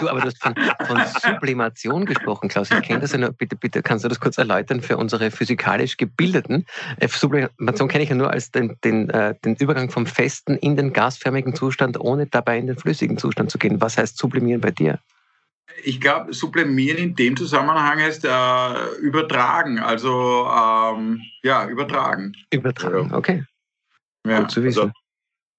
Du, 0.00 0.08
aber 0.08 0.20
du 0.20 0.26
hast 0.26 0.42
von, 0.42 0.54
von 0.86 1.00
Sublimation 1.22 2.04
gesprochen, 2.04 2.48
Klaus. 2.48 2.70
Ich 2.70 2.82
kenne 2.82 3.00
das 3.00 3.12
ja 3.12 3.18
nur. 3.18 3.32
Bitte, 3.32 3.56
bitte, 3.56 3.82
kannst 3.82 4.04
du 4.04 4.08
das 4.08 4.20
kurz 4.20 4.36
erläutern 4.38 4.80
für 4.80 4.96
unsere 4.96 5.30
physikalisch 5.30 5.96
Gebildeten? 5.96 6.66
Äh, 6.98 7.08
Sublimation 7.08 7.88
kenne 7.88 8.04
ich 8.04 8.10
ja 8.10 8.16
nur 8.16 8.30
als 8.30 8.50
den, 8.50 8.76
den, 8.84 9.08
äh, 9.10 9.34
den 9.44 9.56
Übergang 9.56 9.90
vom 9.90 10.06
festen 10.06 10.56
in 10.56 10.76
den 10.76 10.92
gasförmigen 10.92 11.54
Zustand, 11.54 11.98
ohne 11.98 12.26
dabei 12.26 12.58
in 12.58 12.66
den 12.66 12.76
flüssigen 12.76 13.16
Zustand 13.16 13.50
zu 13.50 13.58
gehen. 13.58 13.80
Was 13.80 13.96
heißt 13.96 14.18
sublimieren 14.18 14.60
bei 14.60 14.70
dir? 14.70 14.98
Ich 15.82 16.00
glaube, 16.00 16.32
sublimieren 16.32 16.98
in 16.98 17.14
dem 17.14 17.36
Zusammenhang 17.36 17.98
heißt 18.00 18.24
äh, 18.24 18.94
übertragen. 19.00 19.78
Also, 19.78 20.46
ähm, 20.46 21.22
ja, 21.42 21.66
übertragen. 21.66 22.34
Übertragen, 22.50 23.12
okay. 23.14 23.44
Ja. 24.26 24.40
Gut 24.40 24.50
zu 24.50 24.62
wissen. 24.62 24.80
Also, 24.80 24.92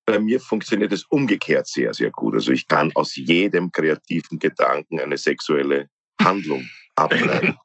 bei 0.05 0.19
mir 0.19 0.39
funktioniert 0.39 0.91
es 0.91 1.03
umgekehrt 1.05 1.67
sehr, 1.67 1.93
sehr 1.93 2.11
gut. 2.11 2.35
Also 2.35 2.51
ich 2.51 2.67
kann 2.67 2.91
aus 2.95 3.15
jedem 3.15 3.71
kreativen 3.71 4.39
Gedanken 4.39 4.99
eine 4.99 5.17
sexuelle 5.17 5.89
Handlung 6.21 6.65
ableiten. 6.95 7.57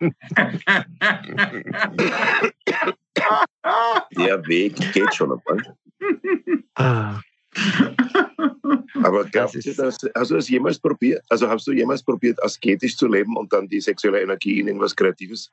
Der 4.16 4.47
Weg 4.47 4.92
geht 4.92 5.14
schon 5.14 5.32
einmal. 5.32 5.76
Ah. 6.75 7.20
Aber 9.02 9.25
glaubst 9.25 9.54
du, 9.54 9.75
das, 9.75 9.99
hast 10.14 10.30
du 10.30 10.35
das 10.35 10.49
jemals 10.49 10.78
probiert? 10.78 11.23
Also 11.28 11.49
hast 11.49 11.66
du 11.66 11.73
jemals 11.73 12.02
probiert, 12.02 12.42
asketisch 12.42 12.97
zu 12.97 13.06
leben 13.06 13.37
und 13.37 13.52
dann 13.52 13.68
die 13.68 13.80
sexuelle 13.80 14.23
Energie 14.23 14.61
in 14.61 14.68
irgendwas 14.68 14.97
Kreatives 14.97 15.50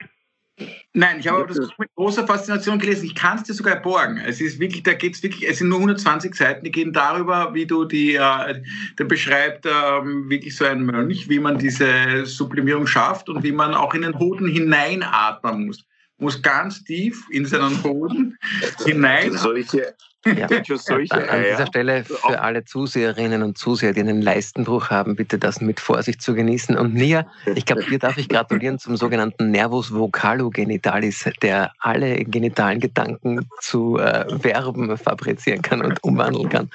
Nein, 0.93 1.19
ich 1.19 1.27
habe 1.27 1.45
das 1.45 1.59
mit 1.77 1.93
großer 1.95 2.25
Faszination 2.25 2.79
gelesen. 2.79 3.05
Ich 3.05 3.13
kann 3.13 3.37
es 3.37 3.43
dir 3.43 3.53
sogar 3.53 3.75
borgen. 3.79 4.17
Es 4.17 4.41
ist 4.41 4.59
wirklich, 4.59 4.81
da 4.81 4.93
geht 4.93 5.13
es 5.13 5.21
wirklich, 5.21 5.47
es 5.47 5.59
sind 5.59 5.69
nur 5.69 5.77
120 5.77 6.33
Seiten, 6.33 6.65
die 6.65 6.71
gehen 6.71 6.91
darüber, 6.91 7.53
wie 7.53 7.67
du 7.67 7.85
die, 7.85 8.15
äh, 8.15 8.61
der 8.97 9.03
beschreibt 9.03 9.67
ähm, 9.67 10.29
wirklich 10.29 10.55
so 10.55 10.65
ein 10.65 10.83
Mönch, 10.83 11.29
wie 11.29 11.39
man 11.39 11.59
diese 11.59 12.25
Sublimierung 12.25 12.87
schafft 12.87 13.29
und 13.29 13.43
wie 13.43 13.51
man 13.51 13.75
auch 13.75 13.93
in 13.93 14.01
den 14.01 14.17
Hoden 14.17 14.47
hineinatmen 14.47 15.67
muss. 15.67 15.85
Muss 16.17 16.41
ganz 16.41 16.83
tief 16.83 17.23
in 17.29 17.45
seinen 17.45 17.83
Hoden 17.83 18.35
hinein. 18.85 19.33
Solche, 19.33 19.93
Ja. 20.25 20.47
Dann 20.47 21.29
an 21.29 21.43
dieser 21.43 21.67
Stelle 21.67 22.03
für 22.03 22.41
alle 22.41 22.65
Zuseherinnen 22.65 23.43
und 23.43 23.57
Zuseher, 23.57 23.93
die 23.93 24.01
einen 24.01 24.21
Leistenbruch 24.21 24.89
haben, 24.89 25.15
bitte 25.15 25.38
das 25.38 25.62
mit 25.62 25.79
Vorsicht 25.79 26.21
zu 26.21 26.33
genießen. 26.33 26.77
Und 26.77 26.93
Nia, 26.93 27.25
ich 27.55 27.65
glaube, 27.65 27.83
dir 27.83 28.00
darf 28.00 28.17
ich 28.17 28.27
gratulieren 28.27 28.79
zum 28.79 28.97
sogenannten 28.97 29.51
Nervus 29.51 29.93
vocalo-genitalis, 29.93 31.29
der 31.41 31.71
alle 31.79 32.25
genitalen 32.25 32.79
Gedanken 32.79 33.47
zu 33.62 33.97
äh, 34.00 34.25
Verben 34.39 34.97
fabrizieren 34.97 35.62
kann 35.62 35.81
und 35.81 36.03
umwandeln 36.03 36.50
kann. 36.50 36.69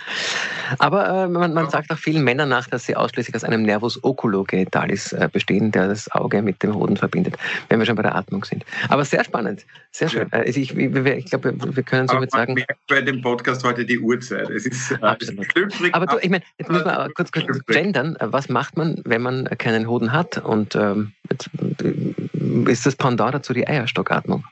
Aber 0.78 1.24
äh, 1.24 1.28
man, 1.28 1.52
man, 1.52 1.68
sagt 1.68 1.90
auch 1.90 1.98
vielen 1.98 2.24
Männern 2.24 2.48
nach, 2.48 2.68
dass 2.68 2.86
sie 2.86 2.96
ausschließlich 2.96 3.34
aus 3.34 3.44
einem 3.44 3.62
Nervus 3.62 4.02
oculo-genitalis 4.02 5.12
äh, 5.12 5.28
bestehen, 5.30 5.72
der 5.72 5.88
das 5.88 6.10
Auge 6.12 6.42
mit 6.42 6.62
dem 6.62 6.74
Hoden 6.74 6.96
verbindet, 6.96 7.36
wenn 7.68 7.78
wir 7.78 7.86
schon 7.86 7.96
bei 7.96 8.02
der 8.02 8.14
Atmung 8.14 8.44
sind. 8.44 8.64
Aber 8.88 9.04
sehr 9.04 9.24
spannend, 9.24 9.66
sehr 9.90 10.08
schön. 10.08 10.28
Ja. 10.32 10.38
Also 10.38 10.60
ich, 10.60 10.76
ich, 10.76 10.94
ich 10.96 11.24
glaube, 11.26 11.54
wir 11.58 11.82
können 11.82 12.08
somit 12.08 12.30
sagen... 12.30 12.56
Bei 12.88 13.00
dem 13.00 13.20
Podcast 13.20 13.31
heute 13.64 13.84
die 13.84 13.98
Uhrzeit. 13.98 14.50
Es 14.50 14.66
ist 14.66 14.92
Absolut. 15.02 15.48
Aber 15.92 16.06
du, 16.06 16.18
ich 16.18 16.30
meine, 16.30 16.44
jetzt 16.58 16.70
müssen 16.70 16.84
wir 16.84 17.10
kurz, 17.14 17.32
kurz 17.32 17.64
gendern. 17.66 18.16
Was 18.20 18.48
macht 18.48 18.76
man, 18.76 19.00
wenn 19.04 19.22
man 19.22 19.44
keinen 19.58 19.88
Hoden 19.88 20.12
hat? 20.12 20.38
Und 20.38 20.74
ähm, 20.74 21.12
jetzt, 21.30 21.50
äh, 21.82 22.70
ist 22.70 22.86
das 22.86 22.96
Pendant 22.96 23.34
dazu 23.34 23.52
die 23.52 23.66
Eierstockatmung? 23.66 24.44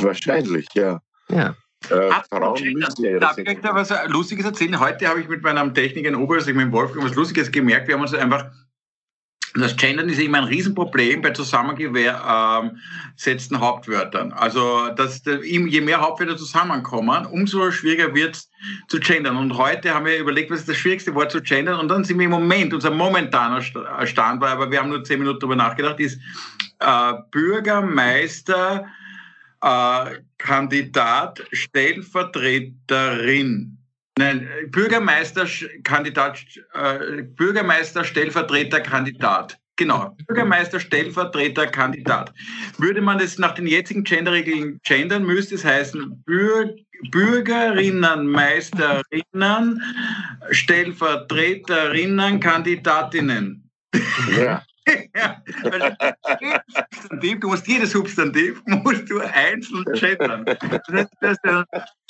Wahrscheinlich, 0.00 0.66
ja. 0.74 1.00
Ja. 1.30 1.54
Äh, 1.90 2.10
Frauen 2.28 2.72
müssen 2.72 3.04
ja 3.04 3.18
Darf 3.18 3.38
ich 3.38 3.48
euch 3.48 3.60
da 3.60 3.74
was 3.74 3.92
Lustiges 4.08 4.44
erzählen? 4.44 4.78
Heute 4.80 5.06
habe 5.06 5.20
ich 5.20 5.28
mit 5.28 5.42
meinem 5.42 5.74
Techniker 5.74 6.08
in 6.08 6.16
Oberösterreich, 6.16 6.56
mit 6.56 6.72
Wolfgang, 6.72 7.04
was 7.04 7.14
Lustiges 7.14 7.50
gemerkt. 7.52 7.86
Wir 7.86 7.94
haben 7.94 8.02
uns 8.02 8.14
einfach 8.14 8.50
das 9.54 9.76
Gendern 9.76 10.08
ist 10.08 10.20
immer 10.20 10.38
ein 10.38 10.44
Riesenproblem 10.44 11.20
bei 11.22 11.30
zusammengesetzten 11.30 13.60
Hauptwörtern. 13.60 14.32
Also 14.32 14.88
dass, 14.94 15.22
je 15.24 15.80
mehr 15.80 16.00
Hauptwörter 16.00 16.36
zusammenkommen, 16.36 17.26
umso 17.26 17.70
schwieriger 17.70 18.14
wird 18.14 18.34
es 18.36 18.50
zu 18.88 18.98
gendern. 19.00 19.36
Und 19.36 19.56
heute 19.56 19.94
haben 19.94 20.06
wir 20.06 20.18
überlegt, 20.18 20.50
was 20.50 20.60
ist 20.60 20.68
das 20.68 20.76
schwierigste 20.76 21.14
Wort 21.14 21.30
zu 21.32 21.40
gendern. 21.40 21.80
Und 21.80 21.88
dann 21.88 22.04
sind 22.04 22.18
wir 22.18 22.26
im 22.26 22.32
Moment, 22.32 22.74
unser 22.74 22.90
momentaner 22.90 23.62
Stand 23.62 24.40
war, 24.40 24.50
aber 24.50 24.70
wir 24.70 24.80
haben 24.80 24.90
nur 24.90 25.02
zehn 25.04 25.18
Minuten 25.18 25.40
darüber 25.40 25.56
nachgedacht, 25.56 25.98
ist 26.00 26.20
äh, 26.80 27.14
Bürgermeister, 27.30 28.86
äh, 29.62 30.04
Kandidat, 30.36 31.42
Stellvertreterin. 31.52 33.77
Nein, 34.18 34.48
Bürgermeisterkandidat, 34.70 36.40
äh, 36.74 37.22
Bürgermeister, 37.22 38.02
Stellvertreterkandidat. 38.02 39.56
Genau, 39.76 40.16
Bürgermeister, 40.26 40.80
Stellvertreter, 40.80 41.68
Kandidat. 41.68 42.32
Würde 42.78 43.00
man 43.00 43.20
es 43.20 43.38
nach 43.38 43.54
den 43.54 43.68
jetzigen 43.68 44.02
Genderregeln 44.02 44.80
gendern, 44.82 45.24
müsste 45.24 45.54
es 45.54 45.64
heißen 45.64 46.24
Bür 46.24 46.74
Bürgerinnen, 47.12 48.26
Meisterinnen, 48.26 49.80
Stellvertreterinnen, 50.50 52.40
Kandidatinnen. 52.40 53.70
Ja. 54.36 54.64
Ja, 55.14 55.42
Substantiv, 56.90 57.40
du 57.40 57.48
musst 57.48 57.66
jedes 57.66 57.92
Substantiv 57.92 58.62
musst 58.66 59.08
du 59.10 59.20
einzeln 59.20 59.84
gendern. 59.94 60.44
Das 60.44 60.58
heißt, 60.88 61.10
das 61.20 61.32
ist 61.32 61.44
ein 61.44 61.64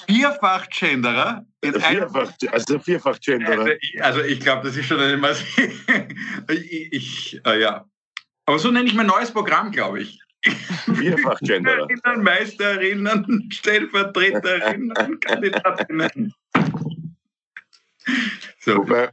Vierfach-Genderer. 0.06 1.44
Vierfach, 1.62 2.32
also 2.50 2.78
Vierfach-Genderer. 2.78 3.60
Also, 3.60 3.74
also 4.00 4.20
ich 4.22 4.40
glaube, 4.40 4.66
das 4.66 4.76
ist 4.76 4.86
schon 4.86 5.00
eine 5.00 5.16
Masse. 5.16 5.44
ich, 6.50 6.92
ich 6.92 7.40
äh, 7.46 7.60
ja. 7.60 7.84
Aber 8.46 8.58
so 8.58 8.70
nenne 8.70 8.88
ich 8.88 8.94
mein 8.94 9.06
neues 9.06 9.30
Programm, 9.30 9.70
glaube 9.70 10.00
ich. 10.00 10.20
Vierfach-Genderer. 10.42 11.88
Meisterinnen, 12.16 13.50
Stellvertreterinnen, 13.50 15.20
Kandidatinnen. 15.20 16.34
So. 18.60 18.78
Wobei 18.78 19.10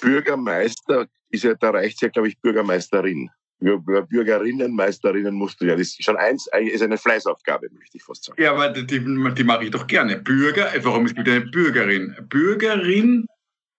Bürgermeister 0.00 1.06
ist 1.30 1.44
ja, 1.44 1.54
da 1.54 1.70
reicht 1.70 2.00
ja, 2.02 2.08
glaube 2.08 2.28
ich, 2.28 2.38
Bürgermeisterin. 2.40 3.30
Bürgerinnen, 3.60 4.74
Meisterinnen 4.74 5.34
musst 5.34 5.60
du 5.60 5.66
ja. 5.66 5.74
Das 5.74 5.88
ist 5.88 6.04
schon 6.04 6.16
eins, 6.16 6.48
ist 6.60 6.82
eine 6.82 6.96
Fleißaufgabe, 6.96 7.68
möchte 7.72 7.96
ich 7.96 8.04
fast 8.04 8.24
sagen. 8.24 8.40
Ja, 8.40 8.52
aber 8.52 8.68
die, 8.68 8.86
die 8.86 9.44
mache 9.44 9.64
ich 9.64 9.70
doch 9.70 9.86
gerne. 9.86 10.18
Bürger, 10.18 10.70
warum 10.82 11.06
ist 11.06 11.16
bitte 11.16 11.32
eine 11.32 11.46
Bürgerin? 11.46 12.14
Bürgerin, 12.28 13.26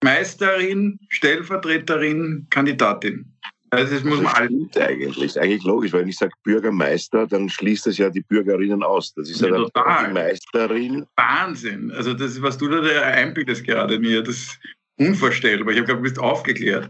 Meisterin, 0.03 0.99
Stellvertreterin, 1.09 2.47
Kandidatin. 2.49 3.33
Also 3.71 3.93
das 3.93 4.03
muss 4.03 4.21
man 4.21 4.33
alles. 4.33 4.51
eigentlich. 4.77 5.17
Ist 5.21 5.37
eigentlich 5.37 5.63
logisch, 5.63 5.93
weil 5.93 6.01
wenn 6.01 6.09
ich 6.09 6.17
sage 6.17 6.31
Bürgermeister, 6.43 7.27
dann 7.27 7.49
schließt 7.49 7.85
das 7.85 7.97
ja 7.97 8.09
die 8.09 8.21
Bürgerinnen 8.21 8.83
aus. 8.83 9.13
Das 9.13 9.29
ist 9.29 9.41
ja, 9.41 9.49
ja 9.49 9.57
total. 9.57 10.07
die 10.07 10.13
Meisterin. 10.13 11.05
Wahnsinn. 11.15 11.91
Also 11.91 12.13
das, 12.13 12.41
was 12.41 12.57
du 12.57 12.67
da 12.67 12.81
einbildest 12.81 13.63
gerade 13.63 13.99
mir, 13.99 14.23
das 14.23 14.37
ist 14.37 14.59
unvorstellbar. 14.97 15.71
Ich 15.71 15.77
habe 15.77 15.85
glaube, 15.85 15.99
du 15.99 16.03
bist 16.03 16.19
aufgeklärt. 16.19 16.89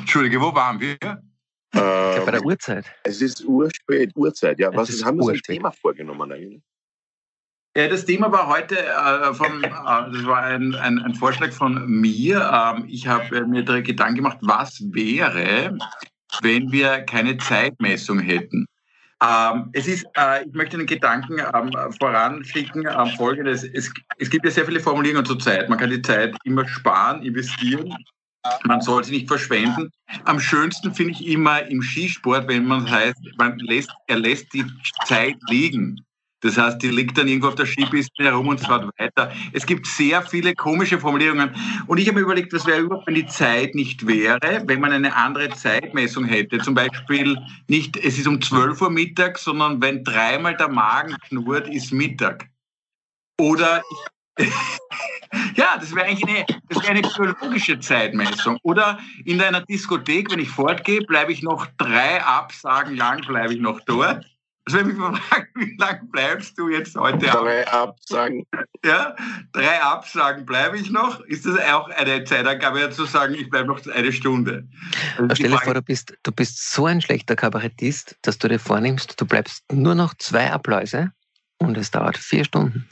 Entschuldige, 0.00 0.40
wo 0.40 0.54
waren 0.54 0.80
wir? 0.80 0.96
Ähm, 1.02 2.24
bei 2.24 2.30
der 2.30 2.44
Uhrzeit. 2.44 2.86
Es 3.04 3.20
ist 3.20 3.44
urspät, 3.44 4.12
Uhrzeit. 4.14 4.58
Ja, 4.58 4.74
was 4.74 5.04
haben 5.04 5.18
wir 5.18 5.24
uns 5.24 5.38
ein 5.38 5.42
Thema 5.42 5.70
vorgenommen 5.72 6.32
eigentlich? 6.32 6.62
Ja, 7.76 7.88
das 7.88 8.06
Thema 8.06 8.32
war 8.32 8.46
heute 8.46 8.78
äh, 8.78 9.34
von, 9.34 9.62
äh, 9.62 9.68
das 9.68 10.24
war 10.24 10.42
ein, 10.44 10.74
ein, 10.76 10.98
ein, 10.98 11.14
Vorschlag 11.14 11.52
von 11.52 11.86
mir. 11.86 12.50
Ähm, 12.50 12.86
ich 12.88 13.06
habe 13.06 13.46
mir 13.46 13.62
da 13.64 13.82
Gedanken 13.82 14.16
gemacht, 14.16 14.38
was 14.40 14.80
wäre, 14.92 15.76
wenn 16.40 16.72
wir 16.72 17.02
keine 17.02 17.36
Zeitmessung 17.36 18.18
hätten. 18.18 18.66
Ähm, 19.22 19.70
es 19.72 19.88
ist, 19.88 20.06
äh, 20.16 20.44
ich 20.44 20.52
möchte 20.52 20.76
den 20.76 20.86
Gedanken 20.86 21.38
ähm, 21.38 21.70
voranschicken, 21.98 22.86
ähm, 22.86 23.16
folgendes. 23.16 23.64
Es, 23.64 23.90
es 24.18 24.28
gibt 24.30 24.44
ja 24.44 24.50
sehr 24.50 24.66
viele 24.66 24.80
Formulierungen 24.80 25.24
zur 25.24 25.38
Zeit. 25.38 25.68
Man 25.68 25.78
kann 25.78 25.90
die 25.90 26.02
Zeit 26.02 26.36
immer 26.44 26.66
sparen, 26.68 27.22
investieren. 27.22 27.94
Man 28.64 28.80
soll 28.80 29.02
sie 29.02 29.12
nicht 29.12 29.28
verschwenden. 29.28 29.90
Am 30.24 30.38
schönsten 30.38 30.94
finde 30.94 31.12
ich 31.12 31.26
immer 31.26 31.62
im 31.66 31.82
Skisport, 31.82 32.46
wenn 32.46 32.64
man 32.64 32.88
heißt, 32.88 33.18
man 33.38 33.58
lässt, 33.58 33.90
er 34.06 34.18
lässt 34.18 34.52
die 34.52 34.64
Zeit 35.06 35.36
liegen. 35.48 36.04
Das 36.40 36.58
heißt, 36.58 36.82
die 36.82 36.88
liegt 36.88 37.16
dann 37.16 37.28
irgendwo 37.28 37.48
auf 37.48 37.54
der 37.54 37.66
Skipiste 37.66 38.24
herum 38.24 38.48
und 38.48 38.60
fährt 38.60 38.90
weiter. 38.98 39.32
Es 39.52 39.64
gibt 39.64 39.86
sehr 39.86 40.20
viele 40.22 40.54
komische 40.54 40.98
Formulierungen. 40.98 41.50
Und 41.86 41.98
ich 41.98 42.06
habe 42.06 42.16
mir 42.18 42.24
überlegt, 42.24 42.52
was 42.52 42.66
wäre 42.66 42.80
überhaupt, 42.80 43.06
wenn 43.06 43.14
die 43.14 43.26
Zeit 43.26 43.74
nicht 43.74 44.06
wäre, 44.06 44.62
wenn 44.66 44.80
man 44.80 44.92
eine 44.92 45.14
andere 45.14 45.48
Zeitmessung 45.50 46.24
hätte. 46.24 46.58
Zum 46.58 46.74
Beispiel 46.74 47.38
nicht, 47.68 47.96
es 47.96 48.18
ist 48.18 48.26
um 48.26 48.40
12 48.40 48.80
Uhr 48.82 48.90
Mittag, 48.90 49.38
sondern 49.38 49.80
wenn 49.80 50.04
dreimal 50.04 50.56
der 50.56 50.68
Magen 50.68 51.16
knurrt, 51.28 51.68
ist 51.68 51.92
Mittag. 51.92 52.48
Oder 53.40 53.82
ja, 55.56 55.76
das 55.78 55.94
wäre 55.94 56.06
eigentlich 56.06 56.28
eine, 56.28 56.46
das 56.68 56.82
wäre 56.82 56.92
eine 56.92 57.02
biologische 57.02 57.80
Zeitmessung. 57.80 58.58
Oder 58.62 58.98
in 59.24 59.40
einer 59.40 59.62
Diskothek, 59.62 60.30
wenn 60.30 60.40
ich 60.40 60.50
fortgehe, 60.50 61.00
bleibe 61.00 61.32
ich 61.32 61.42
noch 61.42 61.66
drei 61.78 62.22
Absagen 62.22 62.96
lang, 62.96 63.22
bleibe 63.22 63.54
ich 63.54 63.60
noch 63.60 63.80
dort. 63.80 64.26
Also 64.66 64.78
wenn 64.78 64.86
mich 64.88 64.96
fragen, 65.28 65.48
wie 65.54 65.76
lange 65.78 66.00
bleibst 66.10 66.58
du 66.58 66.68
jetzt 66.68 66.96
heute 66.96 67.26
Drei 67.26 67.66
Absagen. 67.68 68.44
Ja, 68.84 69.14
drei 69.52 69.80
Absagen 69.80 70.44
bleibe 70.44 70.76
ich 70.76 70.90
noch. 70.90 71.20
Ist 71.20 71.46
das 71.46 71.58
auch 71.58 71.88
eine 71.88 72.24
Zeitangabe 72.24 72.90
zu 72.90 73.04
sagen, 73.04 73.34
ich 73.34 73.48
bleibe 73.48 73.68
noch 73.68 73.86
eine 73.86 74.12
Stunde? 74.12 74.68
Also 75.18 75.36
stell 75.36 75.50
dir 75.50 75.58
vor, 75.58 75.74
du 75.74 75.82
bist, 75.82 76.16
du 76.22 76.32
bist 76.32 76.72
so 76.72 76.86
ein 76.86 77.00
schlechter 77.00 77.36
Kabarettist, 77.36 78.16
dass 78.22 78.38
du 78.38 78.48
dir 78.48 78.58
vornimmst, 78.58 79.20
du 79.20 79.24
bleibst 79.24 79.64
nur 79.72 79.94
noch 79.94 80.14
zwei 80.14 80.50
Appläuse 80.50 81.12
und 81.58 81.76
es 81.76 81.92
dauert 81.92 82.16
vier 82.16 82.44
Stunden. 82.44 82.88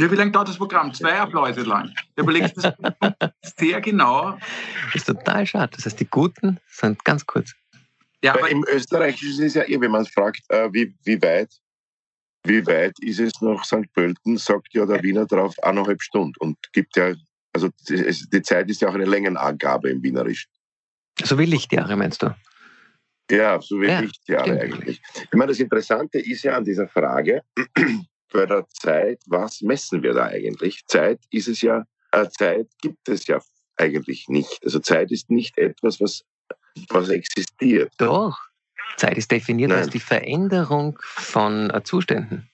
Ja, 0.00 0.10
wie 0.10 0.14
lange 0.14 0.30
dauert 0.30 0.48
das 0.48 0.56
Programm? 0.56 0.94
Zwei 0.94 1.18
Appläuse 1.18 1.62
lang. 1.62 1.92
Du 2.16 2.22
überlegst 2.22 2.56
das 2.56 2.72
sehr 3.58 3.80
genau. 3.80 4.38
Das 4.86 4.94
ist 4.94 5.06
total 5.06 5.44
schade. 5.44 5.72
Das 5.74 5.86
heißt, 5.86 6.00
die 6.00 6.08
Guten 6.08 6.58
sind 6.68 7.04
ganz 7.04 7.26
kurz. 7.26 7.52
Ja, 8.22 8.34
aber 8.34 8.50
Im 8.50 8.64
Österreichischen 8.68 9.44
ist 9.44 9.54
es 9.56 9.68
ja 9.68 9.80
wenn 9.80 9.90
man 9.90 10.06
fragt, 10.06 10.42
äh, 10.48 10.68
wie, 10.72 10.94
wie 11.04 11.20
weit 11.22 11.50
wie 12.44 12.66
weit 12.66 12.94
ist 13.00 13.20
es 13.20 13.32
nach 13.40 13.64
St. 13.64 13.92
Pölten, 13.92 14.36
sagt 14.36 14.72
ja 14.72 14.86
der 14.86 15.02
Wiener 15.02 15.26
drauf 15.26 15.54
eineinhalb 15.62 16.02
Stunden 16.02 16.34
und 16.38 16.56
gibt 16.72 16.96
ja, 16.96 17.14
also 17.52 17.68
die 17.88 18.42
Zeit 18.42 18.70
ist 18.70 18.80
ja 18.80 18.88
auch 18.88 18.94
eine 18.94 19.04
Längenangabe 19.04 19.90
im 19.90 20.02
Wienerischen. 20.02 20.50
So 21.22 21.38
wie 21.38 21.46
Lichtjahre 21.46 21.96
meinst 21.96 22.22
du? 22.22 22.34
Ja, 23.30 23.60
so 23.60 23.80
wie 23.80 23.88
ja, 23.88 24.00
Lichtjahre 24.00 24.60
eigentlich. 24.60 25.02
Ich 25.14 25.32
meine, 25.32 25.50
das 25.50 25.60
Interessante 25.60 26.18
ist 26.18 26.44
ja 26.44 26.56
an 26.56 26.64
dieser 26.64 26.88
Frage 26.88 27.42
bei 28.32 28.46
der 28.46 28.66
Zeit, 28.68 29.20
was 29.26 29.60
messen 29.60 30.02
wir 30.02 30.14
da 30.14 30.26
eigentlich? 30.26 30.84
Zeit 30.86 31.20
ist 31.30 31.48
es 31.48 31.60
ja, 31.60 31.84
äh, 32.12 32.26
Zeit 32.30 32.68
gibt 32.80 33.08
es 33.08 33.26
ja 33.26 33.40
eigentlich 33.76 34.28
nicht. 34.28 34.60
Also 34.64 34.78
Zeit 34.78 35.10
ist 35.10 35.30
nicht 35.30 35.58
etwas, 35.58 36.00
was 36.00 36.24
was 36.88 37.08
existiert. 37.08 37.92
Doch. 37.98 38.36
Zeit 38.96 39.16
ist 39.16 39.30
definiert 39.30 39.70
Nein. 39.70 39.80
als 39.80 39.90
die 39.90 40.00
Veränderung 40.00 40.98
von 41.02 41.70
äh, 41.70 41.82
Zuständen. 41.82 42.50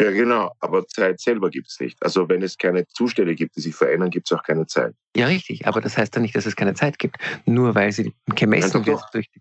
Ja, 0.00 0.10
genau, 0.10 0.52
aber 0.58 0.86
Zeit 0.88 1.20
selber 1.20 1.50
gibt 1.50 1.68
es 1.68 1.78
nicht. 1.78 2.02
Also 2.02 2.28
wenn 2.28 2.42
es 2.42 2.58
keine 2.58 2.86
Zustände 2.88 3.34
gibt, 3.34 3.56
die 3.56 3.60
sich 3.60 3.74
verändern, 3.74 4.10
gibt 4.10 4.30
es 4.30 4.36
auch 4.36 4.42
keine 4.42 4.66
Zeit. 4.66 4.94
Ja, 5.16 5.26
richtig, 5.26 5.66
aber 5.66 5.80
das 5.80 5.96
heißt 5.96 6.14
ja 6.16 6.20
nicht, 6.20 6.34
dass 6.34 6.46
es 6.46 6.56
keine 6.56 6.74
Zeit 6.74 6.98
gibt. 6.98 7.16
Nur 7.44 7.74
weil 7.74 7.92
sie 7.92 8.12
gemessen 8.34 8.84
wird 8.86 9.02
durch 9.12 9.30
die. 9.30 9.40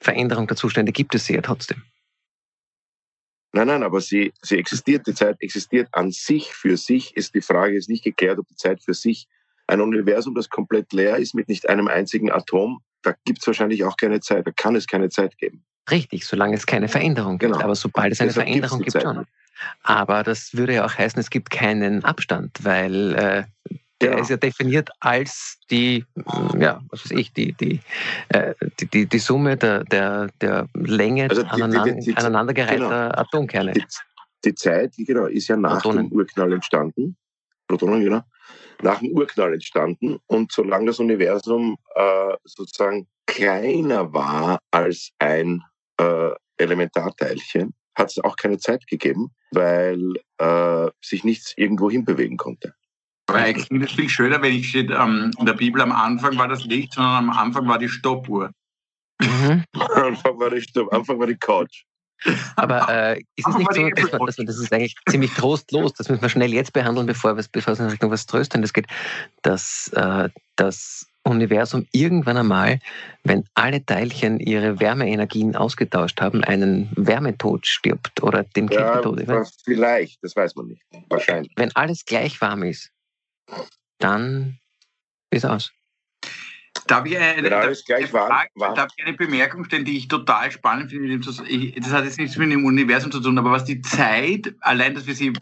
Veränderung 0.00 0.46
der 0.46 0.56
Zustände 0.56 0.92
gibt 0.92 1.14
es 1.14 1.26
sie 1.26 1.34
ja 1.34 1.40
trotzdem. 1.40 1.82
Nein, 3.52 3.68
nein, 3.68 3.82
aber 3.82 4.00
sie, 4.00 4.32
sie 4.42 4.58
existiert, 4.58 5.06
die 5.06 5.14
Zeit 5.14 5.36
existiert 5.40 5.88
an 5.92 6.10
sich, 6.10 6.52
für 6.52 6.76
sich 6.76 7.16
ist 7.16 7.34
die 7.34 7.40
Frage 7.40 7.76
ist 7.76 7.88
nicht 7.88 8.04
geklärt, 8.04 8.38
ob 8.38 8.46
die 8.48 8.56
Zeit 8.56 8.82
für 8.82 8.92
sich 8.92 9.26
ein 9.66 9.80
Universum, 9.80 10.34
das 10.34 10.50
komplett 10.50 10.92
leer 10.92 11.16
ist 11.16 11.34
mit 11.34 11.48
nicht 11.48 11.68
einem 11.68 11.88
einzigen 11.88 12.30
Atom, 12.30 12.82
da 13.06 13.14
gibt 13.24 13.38
es 13.40 13.46
wahrscheinlich 13.46 13.84
auch 13.84 13.96
keine 13.96 14.20
Zeit, 14.20 14.46
da 14.46 14.50
kann 14.50 14.74
es 14.74 14.86
keine 14.86 15.08
Zeit 15.08 15.38
geben. 15.38 15.64
Richtig, 15.90 16.26
solange 16.26 16.56
es 16.56 16.66
keine 16.66 16.88
Veränderung 16.88 17.38
gibt. 17.38 17.52
Genau. 17.52 17.64
Aber 17.64 17.76
sobald 17.76 18.12
es 18.12 18.20
eine 18.20 18.28
Deshalb 18.28 18.48
Veränderung 18.48 18.80
gibt, 18.80 19.00
schon. 19.00 19.26
Aber 19.82 20.22
das 20.24 20.54
würde 20.54 20.74
ja 20.74 20.84
auch 20.84 20.98
heißen, 20.98 21.18
es 21.20 21.30
gibt 21.30 21.50
keinen 21.50 22.04
Abstand, 22.04 22.58
weil 22.62 23.14
äh, 23.14 23.44
der 24.00 24.10
genau. 24.10 24.22
ist 24.22 24.28
ja 24.28 24.36
definiert 24.36 24.90
als 25.00 25.58
die, 25.70 26.04
ja, 26.58 26.80
was 26.90 27.04
weiß 27.04 27.12
ich, 27.12 27.32
die, 27.32 27.52
die, 27.52 27.80
äh, 28.28 28.54
die, 28.80 28.86
die, 28.86 29.06
die, 29.06 29.18
Summe 29.18 29.56
der, 29.56 29.84
der, 29.84 30.28
der 30.40 30.68
Länge 30.74 31.30
also 31.30 31.42
die, 31.42 31.48
aneinander, 31.48 31.92
die, 31.92 32.16
aneinandergereihter 32.16 33.08
genau. 33.08 33.20
Atomkerne. 33.20 33.72
Die, 34.44 34.54
Zeit, 34.54 34.92
genau, 34.98 35.26
ist 35.26 35.48
ja 35.48 35.56
nach 35.56 35.82
Protonen. 35.82 36.08
dem 36.08 36.12
Urknall 36.12 36.52
entstanden. 36.52 37.16
Protonen, 37.66 38.02
genau. 38.02 38.22
Nach 38.82 39.00
dem 39.00 39.12
Urknall 39.12 39.54
entstanden. 39.54 40.18
Und 40.26 40.52
solange 40.52 40.86
das 40.86 40.98
Universum 40.98 41.76
äh, 41.94 42.34
sozusagen 42.44 43.06
kleiner 43.26 44.12
war 44.12 44.58
als 44.70 45.10
ein 45.18 45.62
äh, 45.98 46.30
Elementarteilchen, 46.58 47.74
hat 47.94 48.10
es 48.10 48.18
auch 48.22 48.36
keine 48.36 48.58
Zeit 48.58 48.86
gegeben, 48.86 49.30
weil 49.52 50.14
äh, 50.38 50.90
sich 51.02 51.24
nichts 51.24 51.54
irgendwo 51.56 51.90
hinbewegen 51.90 52.36
konnte. 52.36 52.74
Aber 53.26 53.38
eigentlich 53.38 53.68
klingt 53.68 53.84
es 53.84 53.92
viel 53.92 54.08
schöner, 54.08 54.40
wenn 54.40 54.54
ich 54.54 54.68
steht, 54.68 54.90
ähm, 54.90 55.32
in 55.38 55.46
der 55.46 55.54
Bibel 55.54 55.80
am 55.80 55.92
Anfang 55.92 56.38
war 56.38 56.46
das 56.46 56.64
Licht, 56.64 56.94
sondern 56.94 57.14
am 57.14 57.30
Anfang 57.30 57.66
war 57.66 57.78
die 57.78 57.88
Stoppuhr. 57.88 58.52
Mhm. 59.20 59.64
am 59.74 60.04
Anfang 60.04 60.38
war 60.38 60.50
die 60.50 60.60
Stopp, 60.60 60.92
am 60.92 61.00
Anfang 61.00 61.18
war 61.18 61.26
die 61.26 61.36
Couch. 61.36 61.84
Aber 62.56 62.88
äh, 63.16 63.20
ist 63.36 63.48
es 63.48 63.56
nicht 63.56 63.72
so, 63.72 63.88
dass 63.90 64.12
man, 64.12 64.26
dass 64.26 64.38
man, 64.38 64.46
das 64.46 64.58
ist 64.58 64.72
eigentlich 64.72 64.96
ziemlich 65.08 65.32
trostlos, 65.32 65.92
das 65.92 66.08
müssen 66.08 66.22
wir 66.22 66.28
schnell 66.28 66.52
jetzt 66.52 66.72
behandeln, 66.72 67.06
bevor, 67.06 67.34
bevor 67.34 67.72
es 67.72 67.80
in 67.80 67.86
Richtung 67.86 68.10
was 68.10 68.26
Tröstendes 68.26 68.72
geht, 68.72 68.86
dass 69.42 69.90
äh, 69.94 70.28
das 70.56 71.06
Universum 71.26 71.86
irgendwann 71.92 72.36
einmal, 72.36 72.78
wenn 73.24 73.44
alle 73.54 73.84
Teilchen 73.84 74.38
ihre 74.38 74.78
Wärmeenergien 74.78 75.56
ausgetauscht 75.56 76.20
haben, 76.20 76.44
einen 76.44 76.90
Wärmetod 76.94 77.66
stirbt 77.66 78.22
oder 78.22 78.44
den 78.44 78.68
Kältetod. 78.68 79.26
Ja, 79.26 79.42
vielleicht, 79.64 80.22
das 80.22 80.36
weiß 80.36 80.54
man 80.54 80.68
nicht. 80.68 80.82
Wahrscheinlich. 81.08 81.52
Wenn 81.56 81.74
alles 81.74 82.04
gleich 82.04 82.40
warm 82.40 82.62
ist, 82.62 82.92
dann 83.98 84.58
ist 85.30 85.44
aus. 85.44 85.72
Darf 86.86 87.04
ich, 87.06 87.18
eine, 87.18 87.48
darf, 87.48 87.84
gleich 87.84 88.06
Frage, 88.06 88.48
darf 88.56 88.88
ich 88.96 89.04
eine 89.04 89.16
Bemerkung 89.16 89.64
stellen, 89.64 89.84
die 89.84 89.96
ich 89.96 90.08
total 90.08 90.50
spannend 90.50 90.90
finde? 90.90 91.18
Das 91.18 91.92
hat 91.92 92.04
jetzt 92.04 92.18
nichts 92.18 92.36
mit 92.36 92.52
dem 92.52 92.64
Universum 92.64 93.10
zu 93.10 93.20
tun, 93.20 93.38
aber 93.38 93.50
was 93.50 93.64
die 93.64 93.80
Zeit, 93.80 94.54
allein, 94.60 94.94
dass 94.94 95.06
wir 95.06 95.14
sie 95.14 95.32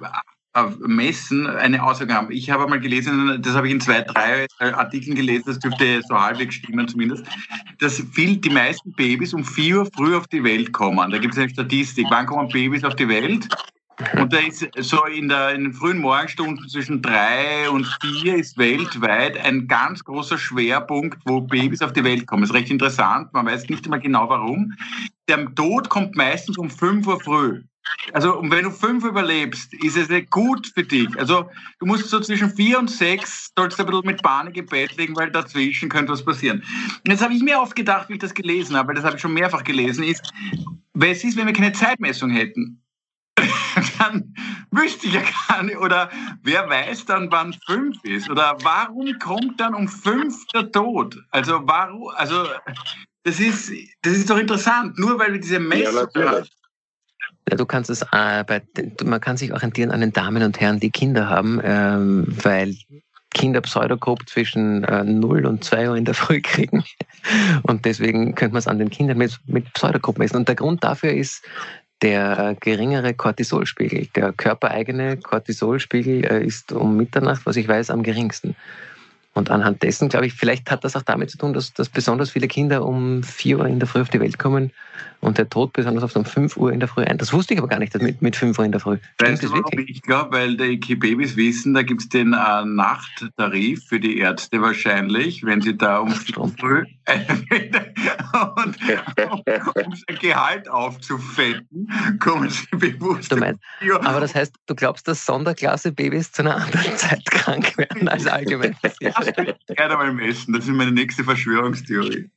messen, 0.86 1.46
eine 1.48 1.82
Auswirkung 1.82 2.16
haben. 2.16 2.32
Ich 2.32 2.48
habe 2.48 2.68
mal 2.68 2.80
gelesen, 2.80 3.42
das 3.42 3.54
habe 3.54 3.66
ich 3.66 3.72
in 3.72 3.80
zwei, 3.80 4.02
drei 4.02 4.46
Artikeln 4.60 5.16
gelesen, 5.16 5.44
das 5.46 5.58
dürfte 5.58 6.00
so 6.08 6.14
halbwegs 6.14 6.54
stimmen 6.54 6.86
zumindest, 6.86 7.24
dass 7.80 8.02
viel, 8.12 8.36
die 8.36 8.50
meisten 8.50 8.92
Babys 8.92 9.34
um 9.34 9.44
vier 9.44 9.80
Uhr 9.80 9.88
früh 9.96 10.16
auf 10.16 10.28
die 10.28 10.44
Welt 10.44 10.72
kommen. 10.72 11.10
Da 11.10 11.18
gibt 11.18 11.34
es 11.34 11.40
eine 11.40 11.50
Statistik. 11.50 12.06
Wann 12.10 12.26
kommen 12.26 12.48
Babys 12.48 12.84
auf 12.84 12.94
die 12.94 13.08
Welt? 13.08 13.48
Und 14.18 14.32
da 14.32 14.38
ist 14.38 14.66
so 14.78 15.04
in, 15.04 15.28
der, 15.28 15.54
in 15.54 15.64
den 15.64 15.72
frühen 15.72 15.98
Morgenstunden 15.98 16.68
zwischen 16.68 17.00
drei 17.00 17.68
und 17.70 17.86
vier 18.00 18.36
ist 18.36 18.58
weltweit 18.58 19.38
ein 19.44 19.68
ganz 19.68 20.02
großer 20.02 20.36
Schwerpunkt, 20.36 21.18
wo 21.26 21.40
Babys 21.40 21.82
auf 21.82 21.92
die 21.92 22.04
Welt 22.04 22.26
kommen. 22.26 22.42
Das 22.42 22.50
ist 22.50 22.56
recht 22.56 22.70
interessant. 22.70 23.32
Man 23.32 23.46
weiß 23.46 23.68
nicht 23.68 23.86
immer 23.86 23.98
genau 23.98 24.28
warum. 24.28 24.72
Der 25.28 25.52
Tod 25.54 25.88
kommt 25.88 26.16
meistens 26.16 26.58
um 26.58 26.70
fünf 26.70 27.06
Uhr 27.06 27.20
früh. 27.20 27.62
Also, 28.12 28.38
und 28.38 28.50
wenn 28.50 28.64
du 28.64 28.70
fünf 28.70 29.04
überlebst, 29.04 29.74
ist 29.74 29.96
es 29.96 30.08
gut 30.30 30.66
für 30.74 30.82
dich. 30.82 31.08
Also, 31.18 31.50
du 31.78 31.86
musst 31.86 32.08
so 32.08 32.18
zwischen 32.20 32.50
vier 32.50 32.78
und 32.78 32.90
sechs, 32.90 33.52
sollst 33.57 33.78
du 33.78 33.83
ein 33.83 33.90
bisschen 33.90 34.07
mit 34.07 34.22
Panik 34.22 34.57
im 34.57 34.66
Bett 34.66 34.96
liegen, 34.96 35.14
weil 35.16 35.30
dazwischen 35.30 35.88
könnte 35.88 36.12
was 36.12 36.24
passieren. 36.24 36.62
Jetzt 37.07 37.22
habe 37.22 37.35
ich 37.35 37.42
mir 37.42 37.61
oft 37.61 37.76
gedacht, 37.76 38.09
wie 38.09 38.14
ich 38.14 38.20
das 38.20 38.33
gelesen 38.33 38.76
habe, 38.76 38.88
weil 38.88 38.94
das 38.94 39.04
habe 39.04 39.16
ich 39.16 39.22
schon 39.22 39.35
mehrfach 39.35 39.64
gelesen, 39.64 40.04
ist, 40.04 40.33
was 40.94 41.24
ist, 41.24 41.37
wenn 41.37 41.46
wir 41.46 41.52
keine 41.52 41.72
Zeitmessung 41.72 42.30
hätten? 42.30 42.84
dann 43.99 44.35
wüsste 44.70 45.07
ich 45.07 45.14
ja 45.14 45.23
gar 45.49 45.62
nicht, 45.62 45.79
oder 45.79 46.11
wer 46.42 46.68
weiß 46.68 47.07
dann, 47.07 47.31
wann 47.31 47.55
fünf 47.66 47.97
ist? 48.05 48.31
Oder 48.31 48.57
warum 48.62 49.18
kommt 49.18 49.61
dann 49.61 49.75
um 49.75 49.88
fünf 49.88 50.47
der 50.55 50.70
Tod? 50.70 51.16
Also 51.31 51.61
warum, 51.64 52.09
also 52.16 52.47
das 53.25 53.40
ist, 53.40 53.73
das 54.03 54.12
ist 54.12 54.31
doch 54.31 54.38
interessant, 54.38 54.99
nur 54.99 55.18
weil 55.18 55.33
wir 55.33 55.40
diese 55.40 55.61
Messung 55.61 56.09
ja, 56.14 56.42
ja, 57.51 57.57
du 57.57 57.66
kannst 57.66 57.90
es, 57.90 58.03
äh, 58.03 58.44
bei, 58.47 58.62
man 59.05 59.20
kann 59.20 59.37
sich 59.37 59.53
orientieren 59.53 59.90
an 59.90 60.01
den 60.01 60.12
Damen 60.12 60.42
und 60.42 60.61
Herren, 60.61 60.81
die 60.81 60.90
Kinder 60.90 61.29
haben, 61.29 61.61
ähm, 61.62 62.27
weil 62.42 62.75
Kinder 63.35 63.61
Pseudokop 63.61 64.27
zwischen 64.29 64.85
äh, 64.85 65.05
0 65.05 65.44
und 65.44 65.62
2 65.62 65.90
Uhr 65.90 65.97
in 65.97 66.07
der 66.07 66.14
Früh 66.14 66.40
kriegen. 66.42 66.85
Und 67.62 67.85
deswegen 67.85 68.35
könnte 68.35 68.55
man 68.55 68.61
es 68.61 68.68
an 68.68 68.79
den 68.79 68.88
Kindern 68.88 69.18
mit, 69.18 69.38
mit 69.47 69.70
Pseudokop 69.75 70.18
messen. 70.18 70.37
Und 70.37 70.49
der 70.49 70.55
Grund 70.55 70.83
dafür 70.85 71.12
ist, 71.12 71.44
der 72.04 72.38
äh, 72.38 72.54
geringere 72.60 73.14
Cortisolspiegel. 73.14 74.08
Der 74.14 74.32
körpereigene 74.32 75.16
Cortisolspiegel 75.16 76.24
äh, 76.24 76.44
ist 76.44 76.70
um 76.70 76.96
Mitternacht, 76.98 77.46
was 77.46 77.56
ich 77.56 77.66
weiß, 77.66 77.90
am 77.90 78.02
geringsten. 78.02 78.54
Und 79.35 79.51
anhand 79.51 79.83
dessen, 79.83 80.09
glaube 80.09 80.27
ich, 80.27 80.33
vielleicht 80.33 80.70
hat 80.70 80.85
das 80.85 80.94
auch 80.94 81.03
damit 81.03 81.29
zu 81.29 81.38
tun, 81.38 81.53
dass, 81.53 81.73
dass 81.75 81.88
besonders 81.88 82.31
viele 82.31 82.47
Kinder 82.47 82.85
um 82.85 83.25
4 83.25 83.59
Uhr 83.59 83.66
in 83.66 83.81
der 83.81 83.88
Früh 83.88 84.01
auf 84.01 84.09
die 84.09 84.20
Welt 84.20 84.38
kommen 84.38 84.70
und 85.20 85.38
der 85.38 85.49
Tod 85.49 85.73
besonders 85.73 86.05
oft 86.05 86.16
um 86.16 86.25
5 86.25 86.57
Uhr 86.57 86.73
in 86.73 86.79
der 86.79 86.88
Früh 86.88 87.03
ein. 87.03 87.18
Das 87.18 87.33
wusste 87.33 87.55
ich 87.55 87.59
aber 87.59 87.68
gar 87.68 87.79
nicht, 87.79 88.01
mit, 88.01 88.23
mit 88.23 88.37
5 88.37 88.59
Uhr 88.59 88.64
in 88.64 88.73
der 88.73 88.81
Früh. 88.81 88.99
Weißt 89.18 89.42
du, 89.42 89.51
warum 89.51 89.79
ich 89.79 90.03
glaube, 90.03 90.37
weil 90.37 90.57
die 90.57 90.94
Babys 90.94 91.37
wissen, 91.37 91.75
da 91.75 91.83
gibt 91.83 92.03
es 92.03 92.09
den 92.09 92.33
äh, 92.33 92.64
Nachttarif 92.64 93.85
für 93.88 93.99
die 93.99 94.18
Ärzte 94.18 94.61
wahrscheinlich, 94.61 95.44
wenn 95.44 95.61
sie 95.61 95.77
da 95.77 95.99
um 95.99 96.12
4 96.12 96.38
Uhr 96.38 96.53
früh 96.59 96.85
und 98.57 98.77
um 99.85 99.94
sein 99.94 100.18
Gehalt 100.20 100.68
aufzufetten, 100.68 101.90
kommen 102.20 102.51
sie 102.51 102.66
bewusst. 102.77 103.33
Du 103.33 103.37
meinst, 103.37 103.61
aber 104.03 104.20
das 104.20 104.35
heißt, 104.35 104.55
du 104.66 104.75
glaubst, 104.75 105.09
dass 105.09 105.27
Sonderklasse-Babys 105.27 106.33
zu 106.33 106.42
einer 106.42 106.57
anderen 106.57 106.97
Zeit 106.97 107.25
krank 107.27 107.77
werden 107.77 108.09
als 108.09 108.27
allgemein? 108.27 108.77
werde 109.26 109.96
mal 109.96 110.12
messen. 110.12 110.52
Das 110.52 110.64
ist 110.64 110.70
meine 110.70 110.92
nächste 110.92 111.24
Verschwörungstheorie. 111.24 112.30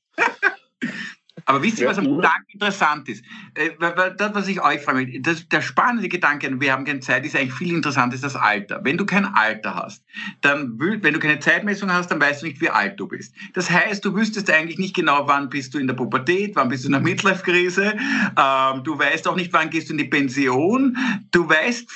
Aber 1.44 1.62
wisst 1.62 1.78
ihr, 1.78 1.88
was 1.88 1.98
am 1.98 2.20
Tag 2.20 2.42
interessant 2.48 3.08
ist? 3.08 3.24
Äh, 3.54 3.70
das, 4.16 4.34
was 4.34 4.48
ich 4.48 4.62
euch 4.62 4.80
frage, 4.82 5.20
das, 5.20 5.48
der 5.48 5.62
spannende 5.62 6.08
Gedanke, 6.08 6.60
wir 6.60 6.72
haben 6.72 6.84
keine 6.84 7.00
Zeit, 7.00 7.24
ist 7.24 7.36
eigentlich 7.36 7.54
viel 7.54 7.74
interessanter 7.74 8.14
ist 8.14 8.24
das 8.24 8.36
Alter. 8.36 8.80
Wenn 8.82 8.96
du 8.96 9.06
kein 9.06 9.24
Alter 9.24 9.74
hast, 9.74 10.04
dann, 10.40 10.78
wenn 10.78 11.14
du 11.14 11.18
keine 11.18 11.38
Zeitmessung 11.38 11.92
hast, 11.92 12.10
dann 12.10 12.20
weißt 12.20 12.42
du 12.42 12.46
nicht, 12.46 12.60
wie 12.60 12.70
alt 12.70 12.98
du 12.98 13.08
bist. 13.08 13.34
Das 13.54 13.70
heißt, 13.70 14.04
du 14.04 14.14
wüsstest 14.14 14.50
eigentlich 14.50 14.78
nicht 14.78 14.94
genau, 14.94 15.26
wann 15.26 15.48
bist 15.48 15.74
du 15.74 15.78
in 15.78 15.86
der 15.86 15.94
Pubertät, 15.94 16.56
wann 16.56 16.68
bist 16.68 16.84
du 16.84 16.88
in 16.88 16.92
der 16.92 17.00
Midlife-Krise, 17.00 17.94
ähm, 17.94 18.84
du 18.84 18.98
weißt 18.98 19.26
auch 19.28 19.36
nicht, 19.36 19.52
wann 19.52 19.70
gehst 19.70 19.88
du 19.88 19.92
in 19.92 19.98
die 19.98 20.04
Pension, 20.04 20.96
du 21.30 21.48
weißt, 21.48 21.88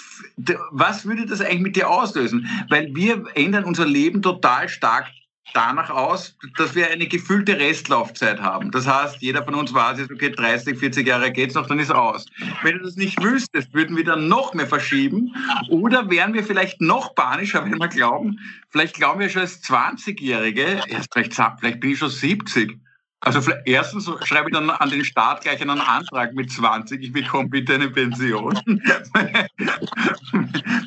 was 0.71 1.07
würde 1.07 1.27
das 1.27 1.41
eigentlich 1.41 1.61
mit 1.61 1.77
dir 1.77 1.89
auslösen? 1.89 2.49
Weil 2.69 2.95
wir 2.95 3.25
ändern 3.35 3.65
unser 3.65 3.87
Leben 3.87 4.23
total 4.23 4.69
stark 4.69 5.07
danach 5.55 5.91
aus, 5.91 6.37
dass 6.57 6.75
wir 6.75 6.91
eine 6.91 7.07
gefühlte 7.07 7.59
Restlaufzeit 7.59 8.41
haben. 8.41 8.71
Das 8.71 8.87
heißt, 8.87 9.17
jeder 9.21 9.45
von 9.45 9.55
uns 9.55 9.73
weiß 9.73 9.99
jetzt, 9.99 10.11
okay, 10.11 10.31
30, 10.31 10.79
40 10.79 11.07
Jahre 11.07 11.31
geht's 11.31 11.55
noch, 11.55 11.67
dann 11.67 11.79
ist 11.79 11.91
aus. 11.91 12.27
Wenn 12.63 12.79
du 12.79 12.85
das 12.85 12.97
nicht 12.97 13.23
wüsstest, 13.23 13.73
würden 13.73 13.97
wir 13.97 14.05
dann 14.05 14.29
noch 14.29 14.55
mehr 14.55 14.67
verschieben 14.67 15.35
oder 15.69 16.11
wären 16.11 16.35
wir 16.35 16.45
vielleicht 16.45 16.81
noch 16.81 17.15
panischer, 17.15 17.65
wenn 17.65 17.79
wir 17.79 17.89
glauben, 17.89 18.39
vielleicht 18.71 18.97
glauben 18.97 19.21
wir 19.21 19.29
schon 19.29 19.43
als 19.43 19.63
20-Jährige, 19.63 20.83
erst 20.89 21.13
vielleicht, 21.13 21.35
vielleicht 21.35 21.81
bin 21.81 21.91
ich 21.91 21.99
schon 21.99 22.11
70 22.11 22.79
also 23.21 23.51
erstens 23.65 24.11
schreibe 24.25 24.51
ich 24.51 24.55
dann 24.55 24.71
an 24.71 24.91
den 24.91 25.05
Staat 25.05 25.41
gleich 25.43 25.61
einen 25.61 25.81
Antrag 25.81 26.35
mit 26.35 26.53
20, 26.53 27.03
ich 27.03 27.13
bekomme 27.13 27.49
bitte 27.49 27.75
eine 27.75 27.89
Pension, 27.91 28.55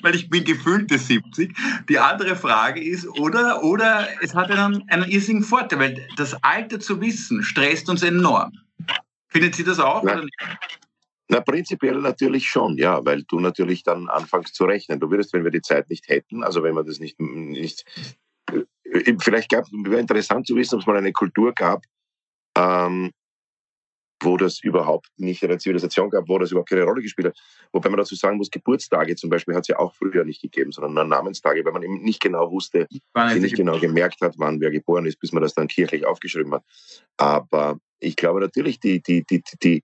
weil 0.01 0.15
ich 0.15 0.29
bin 0.29 0.43
gefüllte 0.43 0.97
70. 0.97 1.55
Die 1.89 1.99
andere 1.99 2.35
Frage 2.35 2.83
ist, 2.83 3.07
oder, 3.07 3.63
oder 3.63 4.07
es 4.21 4.35
hat 4.35 4.51
einen, 4.51 4.87
einen 4.89 5.09
irrsinnigen 5.09 5.45
Vorteil, 5.45 5.79
weil 5.79 6.07
das 6.17 6.41
Alter 6.43 6.79
zu 6.79 7.01
wissen 7.01 7.43
stresst 7.43 7.89
uns 7.89 8.03
enorm. 8.03 8.51
Findet 9.27 9.55
Sie 9.55 9.63
das 9.63 9.79
auch? 9.79 10.03
Na, 10.03 10.23
na, 11.29 11.41
prinzipiell 11.41 11.95
natürlich 11.95 12.47
schon, 12.49 12.77
ja, 12.77 13.03
weil 13.05 13.23
du 13.23 13.39
natürlich 13.39 13.83
dann 13.83 14.07
anfängst 14.07 14.55
zu 14.55 14.65
rechnen. 14.65 14.99
Du 14.99 15.11
würdest, 15.11 15.33
wenn 15.33 15.43
wir 15.43 15.51
die 15.51 15.61
Zeit 15.61 15.89
nicht 15.89 16.07
hätten, 16.07 16.43
also 16.43 16.63
wenn 16.63 16.73
man 16.73 16.85
das 16.85 16.99
nicht, 16.99 17.19
nicht 17.19 17.85
äh, 18.51 19.15
vielleicht 19.19 19.49
gab 19.49 19.65
es, 19.65 19.71
wäre 19.71 19.99
interessant 19.99 20.47
zu 20.47 20.55
wissen, 20.55 20.75
ob 20.75 20.81
es 20.81 20.87
mal 20.87 20.97
eine 20.97 21.11
Kultur 21.11 21.53
gab, 21.53 21.83
ähm, 22.59 23.11
wo 24.21 24.35
das 24.35 24.61
überhaupt 24.61 25.07
nicht 25.17 25.43
eine 25.43 25.57
Zivilisation 25.57 26.09
gab, 26.09 26.27
wo 26.27 26.37
das 26.37 26.51
überhaupt 26.51 26.69
keine 26.69 26.83
Rolle 26.83 27.01
gespielt 27.01 27.27
hat. 27.27 27.37
Wobei 27.71 27.89
man 27.89 27.97
dazu 27.97 28.15
sagen 28.15 28.37
muss, 28.37 28.51
Geburtstage 28.51 29.15
zum 29.15 29.29
Beispiel 29.29 29.55
hat 29.55 29.61
es 29.61 29.69
ja 29.69 29.79
auch 29.79 29.95
früher 29.95 30.25
nicht 30.25 30.41
gegeben, 30.41 30.71
sondern 30.71 30.93
nur 30.93 31.05
Namenstage, 31.05 31.63
weil 31.63 31.71
man 31.71 31.83
eben 31.83 32.01
nicht 32.01 32.21
genau 32.21 32.51
wusste, 32.51 32.87
nicht 33.39 33.55
genau 33.55 33.79
gemerkt 33.79 34.19
hat, 34.21 34.35
wann 34.37 34.59
wer 34.59 34.71
geboren 34.71 35.05
ist, 35.05 35.19
bis 35.19 35.31
man 35.31 35.41
das 35.41 35.53
dann 35.53 35.67
kirchlich 35.69 36.05
aufgeschrieben 36.05 36.53
hat. 36.53 36.65
Aber 37.17 37.79
ich 37.99 38.15
glaube 38.17 38.41
natürlich, 38.41 38.79
die, 38.79 39.01
die, 39.01 39.23
die, 39.23 39.41
die, 39.63 39.83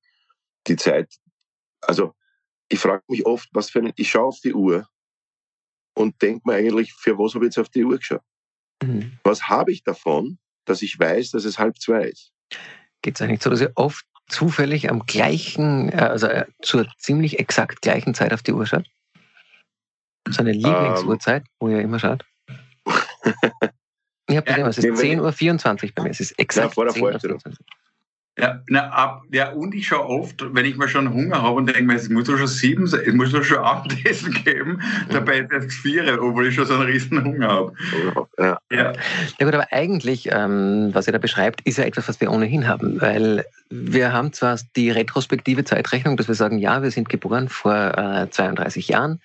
die 0.68 0.76
Zeit, 0.76 1.14
also 1.82 2.14
ich 2.68 2.80
frage 2.80 3.04
mich 3.08 3.26
oft, 3.26 3.48
was 3.54 3.70
für 3.70 3.80
ein, 3.80 3.94
ich 3.96 4.10
schaue 4.10 4.26
auf 4.26 4.40
die 4.42 4.54
Uhr 4.54 4.86
und 5.94 6.22
denke 6.22 6.42
mir 6.46 6.56
eigentlich, 6.56 6.94
für 6.94 7.18
was 7.18 7.36
habe 7.36 7.46
ich 7.46 7.50
jetzt 7.50 7.60
auf 7.60 7.70
die 7.70 7.86
Uhr 7.86 7.98
geschaut? 7.98 8.22
Mhm. 8.84 9.18
Was 9.24 9.44
habe 9.44 9.72
ich 9.72 9.84
davon, 9.84 10.40
dass 10.66 10.82
ich 10.82 11.00
weiß, 11.00 11.32
dass 11.32 11.46
es 11.46 11.58
halb 11.58 11.80
zwei 11.80 12.10
ist? 12.10 12.35
Geht 13.02 13.16
es 13.16 13.22
eigentlich 13.22 13.42
so, 13.42 13.50
dass 13.50 13.62
ihr 13.62 13.72
oft 13.76 14.06
zufällig 14.28 14.90
am 14.90 15.06
gleichen, 15.06 15.92
äh, 15.92 15.98
also 15.98 16.28
äh, 16.28 16.46
zur 16.62 16.88
ziemlich 16.98 17.40
exakt 17.40 17.82
gleichen 17.82 18.14
Zeit 18.14 18.34
auf 18.34 18.42
die 18.42 18.54
Uhr 18.54 18.66
schaut? 18.66 18.86
So 20.30 20.42
eine 20.42 20.52
ähm. 20.52 20.60
Lieblingsuhrzeit, 20.60 21.44
um, 21.60 21.68
wo 21.68 21.72
ihr 21.72 21.82
immer 21.82 22.00
schaut? 22.00 22.26
ich 24.28 24.38
habe 24.38 24.44
gesehen, 24.44 24.68
es 24.68 24.78
ist 24.78 24.86
10.24 24.86 25.84
Uhr 25.84 25.92
bei 25.96 26.04
mir. 26.04 26.10
Es 26.10 26.20
ist 26.20 26.38
exakt 26.40 26.68
ja, 26.68 26.74
vor 26.74 26.86
der 26.86 26.94
Vorstellung. 26.94 27.40
Ja, 28.38 28.60
na, 28.68 28.90
ab, 28.90 29.24
ja, 29.32 29.52
und 29.52 29.74
ich 29.74 29.88
schaue 29.88 30.08
oft, 30.08 30.44
wenn 30.54 30.66
ich 30.66 30.76
mal 30.76 30.90
schon 30.90 31.14
Hunger 31.14 31.42
habe 31.42 31.56
und 31.56 31.68
denke 31.68 31.84
mir, 31.84 31.96
es 31.96 32.10
muss 32.10 32.26
doch 32.26 32.38
schon 32.38 32.48
sieben 32.48 32.86
sein, 32.86 33.02
es 33.06 33.14
muss 33.14 33.32
doch 33.32 33.44
schon 33.44 33.58
Abendessen 33.64 34.34
geben, 34.44 34.82
dabei 35.10 35.40
ist 35.40 35.54
es 35.54 35.76
vier, 35.76 36.22
obwohl 36.22 36.48
ich 36.48 36.56
schon 36.56 36.66
so 36.66 36.74
einen 36.74 36.84
riesen 36.84 37.24
Hunger 37.24 37.48
habe. 37.48 37.74
Ja. 38.38 38.60
Ja. 38.70 38.94
ja 39.40 39.46
gut, 39.46 39.54
aber 39.54 39.72
eigentlich, 39.72 40.28
ähm, 40.32 40.90
was 40.92 41.08
ihr 41.08 41.14
da 41.14 41.20
beschreibt, 41.20 41.62
ist 41.62 41.78
ja 41.78 41.86
etwas, 41.86 42.10
was 42.10 42.20
wir 42.20 42.30
ohnehin 42.30 42.68
haben, 42.68 43.00
weil 43.00 43.46
wir 43.70 44.12
haben 44.12 44.34
zwar 44.34 44.60
die 44.76 44.92
retrospektive 44.92 45.64
Zeitrechnung, 45.64 46.18
dass 46.18 46.28
wir 46.28 46.36
sagen, 46.36 46.58
ja, 46.58 46.84
wir 46.84 46.92
sind 46.92 47.08
geboren 47.08 47.48
vor 47.48 47.74
äh, 47.74 48.30
32 48.30 48.90
Jahren 48.90 49.22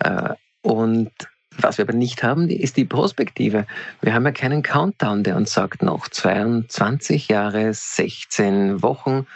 äh, 0.00 0.34
und 0.60 1.10
was 1.58 1.78
wir 1.78 1.84
aber 1.84 1.94
nicht 1.94 2.22
haben, 2.22 2.48
ist 2.48 2.76
die 2.76 2.84
Prospektive. 2.84 3.66
Wir 4.00 4.14
haben 4.14 4.24
ja 4.24 4.32
keinen 4.32 4.62
Countdown, 4.62 5.22
der 5.22 5.36
uns 5.36 5.52
sagt, 5.52 5.82
noch 5.82 6.08
22 6.08 7.28
Jahre, 7.28 7.72
16 7.72 8.82
Wochen 8.82 9.26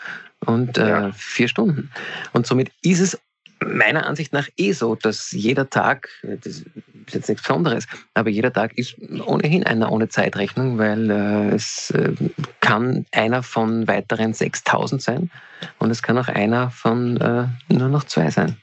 und 0.45 0.79
äh, 0.79 1.13
vier 1.13 1.49
Stunden. 1.49 1.91
Und 2.33 2.47
somit 2.47 2.71
ist 2.83 3.01
es 3.01 3.19
meiner 3.61 4.07
Ansicht 4.07 4.33
nach 4.33 4.49
eh 4.57 4.73
so, 4.73 4.95
dass 4.95 5.33
jeder 5.33 5.71
Tag, 5.71 6.09
das 6.23 6.47
ist 6.47 6.67
jetzt 7.11 7.29
nichts 7.29 7.43
Besonderes, 7.43 7.87
aber 8.15 8.31
jeder 8.31 8.53
Tag 8.53 8.77
ist 8.77 8.97
ohnehin 9.27 9.65
einer 9.65 9.91
ohne 9.91 10.09
Zeitrechnung, 10.09 10.79
weil 10.79 11.11
äh, 11.11 11.55
es 11.55 11.91
äh, 11.91 12.13
kann 12.61 13.07
einer 13.13 13.43
von 13.43 13.89
weiteren 13.89 14.35
6000 14.35 15.01
sein 15.01 15.31
und 15.79 15.91
es 15.91 16.03
kann 16.03 16.19
auch 16.19 16.29
einer 16.29 16.71
von 16.71 17.17
äh, 17.17 17.47
nur 17.69 17.89
noch 17.89 18.05
zwei 18.05 18.31
sein. 18.31 18.57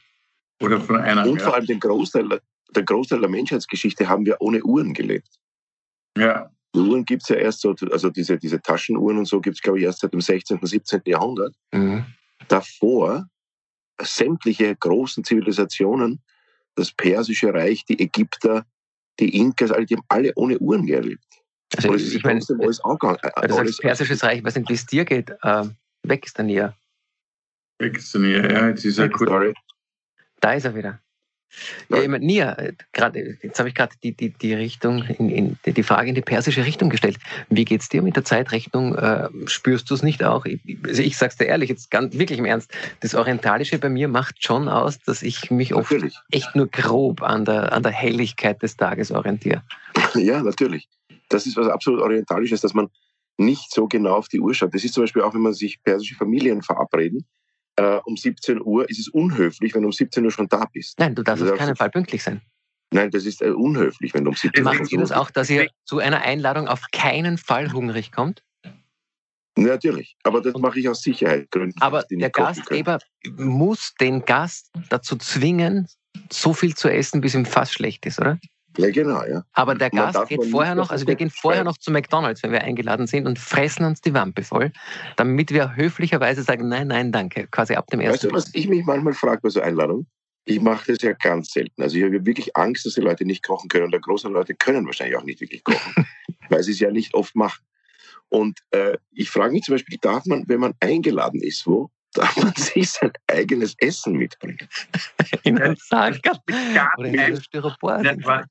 Oder 0.61 0.79
von 0.79 0.97
einer. 0.97 1.27
Und 1.27 1.41
vor 1.41 1.55
allem 1.55 1.65
den 1.65 1.79
Großteil 1.79 2.39
der 2.75 2.83
Großteil 2.83 3.19
der 3.19 3.29
Menschheitsgeschichte 3.29 4.09
haben 4.09 4.25
wir 4.25 4.41
ohne 4.41 4.63
Uhren 4.63 4.93
gelebt. 4.93 5.29
Ja. 6.17 6.49
Die 6.75 6.79
Uhren 6.79 7.05
gibt 7.05 7.23
es 7.23 7.29
ja 7.29 7.35
erst 7.35 7.61
so, 7.61 7.75
also 7.91 8.09
diese, 8.09 8.37
diese 8.37 8.59
Taschenuhren 8.59 9.17
und 9.17 9.25
so 9.25 9.39
gibt 9.39 9.57
es, 9.57 9.61
glaube 9.61 9.79
ich, 9.79 9.85
erst 9.85 9.99
seit 9.99 10.13
dem 10.13 10.21
16., 10.21 10.59
17. 10.61 11.01
Jahrhundert. 11.05 11.55
Mhm. 11.71 12.05
Davor 12.47 13.27
sämtliche 14.01 14.75
großen 14.75 15.23
Zivilisationen, 15.23 16.21
das 16.75 16.91
Persische 16.91 17.53
Reich, 17.53 17.85
die 17.85 17.99
Ägypter, 17.99 18.65
die 19.19 19.37
Inkas, 19.37 19.71
alle, 19.71 19.85
die 19.85 19.95
haben 19.95 20.05
alle 20.07 20.33
ohne 20.35 20.57
Uhren 20.57 20.85
gelebt. 20.87 21.23
Also 21.75 21.93
ich, 21.93 22.15
ich 22.15 22.23
meine, 22.23 22.41
alles 22.59 22.83
angegangen. 22.83 23.19
Äh, 23.21 23.47
das 23.47 23.57
alles, 23.57 23.77
Persisches 23.77 24.23
Reich, 24.23 24.43
was 24.43 24.55
nicht, 24.55 24.69
wie 24.69 24.73
es 24.73 24.85
dir 24.85 25.05
geht, 25.05 25.31
äh, 25.41 25.65
weg 26.03 26.25
ist 26.25 26.37
der 26.37 26.45
Nier. 26.45 26.75
Weg 27.79 27.97
ist 27.97 28.13
der 28.13 28.21
Nier, 28.21 28.51
ja, 28.51 28.69
jetzt 28.69 28.85
ist 28.85 28.97
er 28.97 29.09
gut. 29.09 29.29
Da 30.39 30.53
ist 30.53 30.65
er 30.65 30.75
wieder. 30.75 30.99
Ja, 31.89 32.01
ich 32.01 32.07
meine, 32.07 32.25
Nia, 32.25 32.53
äh, 32.53 32.73
gerade, 32.91 33.37
jetzt 33.41 33.59
habe 33.59 33.69
ich 33.69 33.75
gerade 33.75 33.95
die, 34.03 34.13
die, 34.13 34.29
die 34.29 34.53
Richtung, 34.53 35.03
in, 35.03 35.29
in, 35.29 35.57
die 35.65 35.83
Frage 35.83 36.09
in 36.09 36.15
die 36.15 36.21
persische 36.21 36.65
Richtung 36.65 36.89
gestellt. 36.89 37.17
Wie 37.49 37.65
geht 37.65 37.81
es 37.81 37.89
dir 37.89 38.01
mit 38.01 38.15
der 38.15 38.25
Zeitrechnung? 38.25 38.95
Äh, 38.95 39.29
spürst 39.45 39.89
du 39.89 39.93
es 39.93 40.03
nicht 40.03 40.23
auch? 40.23 40.45
Ich, 40.45 40.59
also 40.85 41.01
ich 41.01 41.17
sag's 41.17 41.37
dir 41.37 41.45
ehrlich, 41.45 41.69
jetzt 41.69 41.91
ganz 41.91 42.17
wirklich 42.17 42.39
im 42.39 42.45
Ernst, 42.45 42.71
das 43.01 43.15
Orientalische 43.15 43.77
bei 43.79 43.89
mir 43.89 44.07
macht 44.07 44.43
schon 44.43 44.67
aus, 44.67 44.99
dass 44.99 45.21
ich 45.21 45.51
mich 45.51 45.73
oft 45.73 45.91
natürlich. 45.91 46.15
echt 46.31 46.55
nur 46.55 46.67
grob 46.67 47.21
an 47.21 47.45
der, 47.45 47.73
an 47.73 47.83
der 47.83 47.91
Helligkeit 47.91 48.61
des 48.61 48.77
Tages 48.77 49.11
orientiere. 49.11 49.63
Ja, 50.15 50.43
natürlich. 50.43 50.87
Das 51.29 51.47
ist 51.47 51.57
was 51.57 51.67
absolut 51.67 51.99
Orientalisches, 52.01 52.61
dass 52.61 52.73
man 52.73 52.89
nicht 53.37 53.73
so 53.73 53.87
genau 53.87 54.15
auf 54.15 54.27
die 54.27 54.39
Uhr 54.39 54.53
schaut. 54.53 54.73
Das 54.73 54.83
ist 54.83 54.93
zum 54.93 55.03
Beispiel 55.03 55.23
auch, 55.23 55.33
wenn 55.33 55.41
man 55.41 55.53
sich 55.53 55.81
persische 55.83 56.15
Familien 56.15 56.61
verabreden 56.61 57.25
äh, 57.75 57.99
um 58.05 58.17
17 58.17 58.61
Uhr 58.61 58.89
ist 58.89 58.99
es 58.99 59.07
unhöflich, 59.09 59.73
wenn 59.73 59.81
du 59.81 59.87
um 59.87 59.93
17 59.93 60.23
Uhr 60.23 60.31
schon 60.31 60.47
da 60.47 60.65
bist. 60.71 60.99
Nein, 60.99 61.15
du 61.15 61.23
darfst 61.23 61.41
also 61.41 61.53
auf 61.53 61.59
keinen 61.59 61.75
Fall 61.75 61.89
pünktlich 61.89 62.23
sein. 62.23 62.41
Nein, 62.91 63.09
das 63.09 63.25
ist 63.25 63.41
äh, 63.41 63.49
unhöflich, 63.49 64.13
wenn 64.13 64.23
du 64.23 64.29
um 64.29 64.35
17 64.35 64.63
Uhr 64.63 64.71
Machen 64.71 64.85
Sie 64.85 64.97
das 64.97 65.11
auch, 65.11 65.31
dass 65.31 65.49
ihr 65.49 65.67
zu 65.85 65.99
einer 65.99 66.21
Einladung 66.21 66.67
auf 66.67 66.83
keinen 66.91 67.37
Fall 67.37 67.71
hungrig 67.73 68.11
kommt? 68.11 68.43
Natürlich, 69.55 70.15
aber 70.23 70.41
das 70.41 70.55
mache 70.55 70.79
ich 70.79 70.89
aus 70.89 71.01
Sicherheitsgründen. 71.03 71.79
Aber 71.81 72.03
der 72.09 72.29
Gastgeber 72.31 72.99
muss 73.37 73.93
den 73.99 74.25
Gast 74.25 74.71
dazu 74.89 75.15
zwingen, 75.15 75.87
so 76.31 76.53
viel 76.53 76.75
zu 76.75 76.89
essen, 76.89 77.21
bis 77.21 77.35
ihm 77.35 77.45
fast 77.45 77.73
schlecht 77.73 78.05
ist, 78.05 78.19
oder? 78.19 78.39
Ja, 78.77 78.89
genau, 78.89 79.23
ja. 79.23 79.43
Aber 79.53 79.75
der 79.75 79.89
Gast 79.89 80.27
geht 80.27 80.43
vorher 80.45 80.75
noch, 80.75 80.89
also 80.89 81.07
wir 81.07 81.15
gehen 81.15 81.29
vorher 81.29 81.63
noch 81.63 81.77
zu 81.77 81.91
McDonalds, 81.91 82.43
wenn 82.43 82.51
wir 82.51 82.61
eingeladen 82.61 83.07
sind 83.07 83.27
und 83.27 83.39
fressen 83.39 83.85
uns 83.85 84.01
die 84.01 84.13
Wampe 84.13 84.43
voll, 84.43 84.71
damit 85.15 85.51
wir 85.51 85.75
höflicherweise 85.75 86.43
sagen, 86.43 86.67
nein, 86.67 86.87
nein, 86.87 87.11
danke, 87.11 87.47
quasi 87.47 87.75
ab 87.75 87.87
dem 87.87 87.99
ersten. 87.99 88.31
Weißt 88.31 88.31
du, 88.31 88.35
was 88.35 88.53
ich 88.53 88.67
mich 88.67 88.85
manchmal 88.85 89.13
frage 89.13 89.41
bei 89.41 89.49
so 89.49 89.61
Einladungen? 89.61 90.07
Ich 90.45 90.59
mache 90.59 90.91
das 90.91 91.01
ja 91.01 91.13
ganz 91.13 91.51
selten. 91.51 91.81
Also 91.81 91.97
ich 91.97 92.03
habe 92.03 92.25
wirklich 92.25 92.55
Angst, 92.55 92.85
dass 92.85 92.95
die 92.95 93.01
Leute 93.01 93.25
nicht 93.25 93.43
kochen 93.43 93.69
können. 93.69 93.85
Und 93.85 93.91
der 93.91 94.01
große 94.01 94.27
Leute 94.27 94.53
können 94.55 94.85
wahrscheinlich 94.85 95.17
auch 95.17 95.23
nicht 95.23 95.39
wirklich 95.39 95.63
kochen, 95.63 96.05
weil 96.49 96.63
sie 96.63 96.71
es 96.71 96.79
ja 96.79 96.91
nicht 96.91 97.13
oft 97.13 97.35
machen. 97.35 97.63
Und 98.27 98.59
äh, 98.71 98.97
ich 99.11 99.29
frage 99.29 99.53
mich 99.53 99.63
zum 99.63 99.75
Beispiel, 99.75 99.97
darf 100.01 100.25
man, 100.25 100.43
wenn 100.47 100.59
man 100.59 100.73
eingeladen 100.79 101.41
ist, 101.41 101.65
wo, 101.65 101.91
darf 102.13 102.35
man 102.37 102.53
sich 102.55 102.91
sein 102.91 103.11
eigenes 103.27 103.75
Essen 103.79 104.13
mitbringen. 104.13 104.67
In 105.43 105.61
einen 105.61 105.75
Sack 105.75 106.19
oder 106.97 107.07
in 107.07 107.19
ein 107.19 107.41
Styropor. 107.41 108.01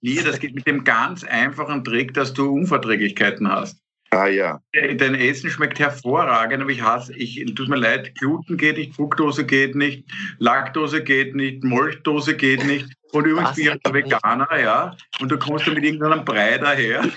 Nee, 0.00 0.22
das 0.22 0.38
geht 0.38 0.54
mit 0.54 0.66
dem 0.66 0.84
ganz 0.84 1.24
einfachen 1.24 1.84
Trick, 1.84 2.12
dass 2.14 2.32
du 2.32 2.52
Unverträglichkeiten 2.52 3.48
hast. 3.48 3.82
Ah 4.12 4.26
ja. 4.26 4.60
Dein 4.74 5.14
Essen 5.14 5.48
schmeckt 5.48 5.78
hervorragend, 5.78 6.60
aber 6.60 6.70
ich 6.70 6.82
hasse, 6.82 7.16
ich, 7.16 7.42
tut 7.54 7.68
mir 7.68 7.76
leid, 7.76 8.14
Gluten 8.16 8.58
geht 8.58 8.76
nicht, 8.76 8.94
Fructose 8.94 9.46
geht 9.46 9.74
nicht, 9.74 10.04
Laktose 10.38 11.02
geht 11.02 11.34
nicht, 11.34 11.64
Molchdose 11.64 12.36
geht 12.36 12.62
nicht. 12.66 12.86
Und 13.12 13.24
übrigens 13.24 13.54
bin 13.54 13.64
ich 13.64 13.70
ein 13.86 13.94
Veganer, 13.94 14.60
ja. 14.60 14.94
Und 15.20 15.30
du 15.30 15.38
kommst 15.38 15.66
dann 15.66 15.74
mit 15.74 15.84
irgendeinem 15.84 16.26
Brei 16.26 16.58
daher. 16.58 17.08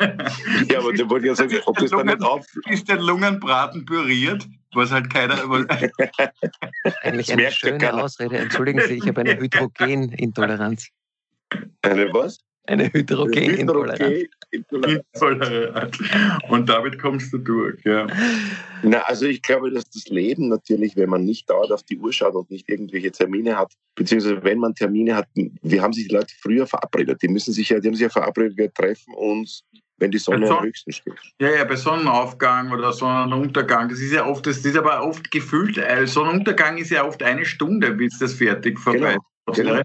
ja, 0.00 0.78
aber 0.78 0.92
der 0.92 1.08
wollte 1.08 1.28
ja 1.28 1.36
sagen, 1.36 1.60
ob 1.64 1.78
das 1.78 1.90
dann 1.90 2.06
nicht 2.06 2.22
auf... 2.22 2.44
Ist 2.70 2.88
der 2.88 3.00
Lungenbraten 3.00 3.84
püriert? 3.86 4.44
Was 4.76 4.92
halt 4.92 5.10
keiner. 5.10 5.36
Eigentlich 7.02 7.32
eine 7.32 7.50
schöne 7.50 7.92
Ausrede. 7.92 8.38
Entschuldigen 8.38 8.80
Sie, 8.86 8.94
ich 8.94 9.08
habe 9.08 9.22
eine 9.22 9.36
Hydrogenintoleranz. 9.40 10.88
Eine 11.82 12.12
was? 12.12 12.38
Eine 12.66 12.92
Hydrogenintoleranz. 12.92 14.26
Intoleranz. 14.50 15.98
Und 16.48 16.68
damit 16.68 16.98
kommst 17.00 17.32
du 17.32 17.38
durch, 17.38 17.84
ja. 17.84 18.06
Na, 18.82 19.00
also 19.02 19.26
ich 19.26 19.42
glaube, 19.42 19.70
dass 19.70 19.88
das 19.90 20.08
Leben 20.08 20.48
natürlich, 20.48 20.96
wenn 20.96 21.08
man 21.08 21.24
nicht 21.24 21.48
dauernd 21.48 21.72
auf 21.72 21.82
die 21.84 21.98
Uhr 21.98 22.12
schaut 22.12 22.34
und 22.34 22.50
nicht 22.50 22.68
irgendwelche 22.68 23.12
Termine 23.12 23.56
hat, 23.56 23.72
beziehungsweise 23.94 24.42
wenn 24.42 24.58
man 24.58 24.74
Termine 24.74 25.14
hat, 25.14 25.28
wir 25.34 25.82
haben 25.82 25.92
sich 25.92 26.08
die 26.08 26.14
Leute 26.14 26.34
früher 26.40 26.66
verabredet. 26.66 27.22
Die 27.22 27.28
müssen 27.28 27.52
sich 27.52 27.68
ja, 27.68 27.80
die 27.80 27.88
haben 27.88 27.94
sich 27.94 28.02
ja 28.02 28.10
verabredet, 28.10 28.56
wir 28.56 28.72
treffen 28.72 29.14
uns 29.14 29.62
wenn 29.98 30.10
die 30.10 30.18
Sonne 30.18 30.46
Son 30.46 30.58
am 30.58 30.64
höchsten 30.64 30.92
steht. 30.92 31.14
Ja, 31.40 31.50
ja, 31.50 31.64
bei 31.64 31.76
Sonnenaufgang 31.76 32.70
oder 32.70 32.92
Sonnenuntergang, 32.92 33.88
das 33.88 34.00
ist 34.00 34.12
ja 34.12 34.26
oft, 34.26 34.46
das 34.46 34.58
ist 34.58 34.76
aber 34.76 35.02
oft 35.02 35.30
gefüllt, 35.30 35.78
äh, 35.78 36.06
Sonnenuntergang 36.06 36.78
ist 36.78 36.90
ja 36.90 37.04
oft 37.04 37.22
eine 37.22 37.44
Stunde, 37.44 37.92
bis 37.92 38.18
das 38.18 38.34
fertig 38.34 38.78
vorbei 38.78 39.16
genau. 39.46 39.72
genau. 39.72 39.82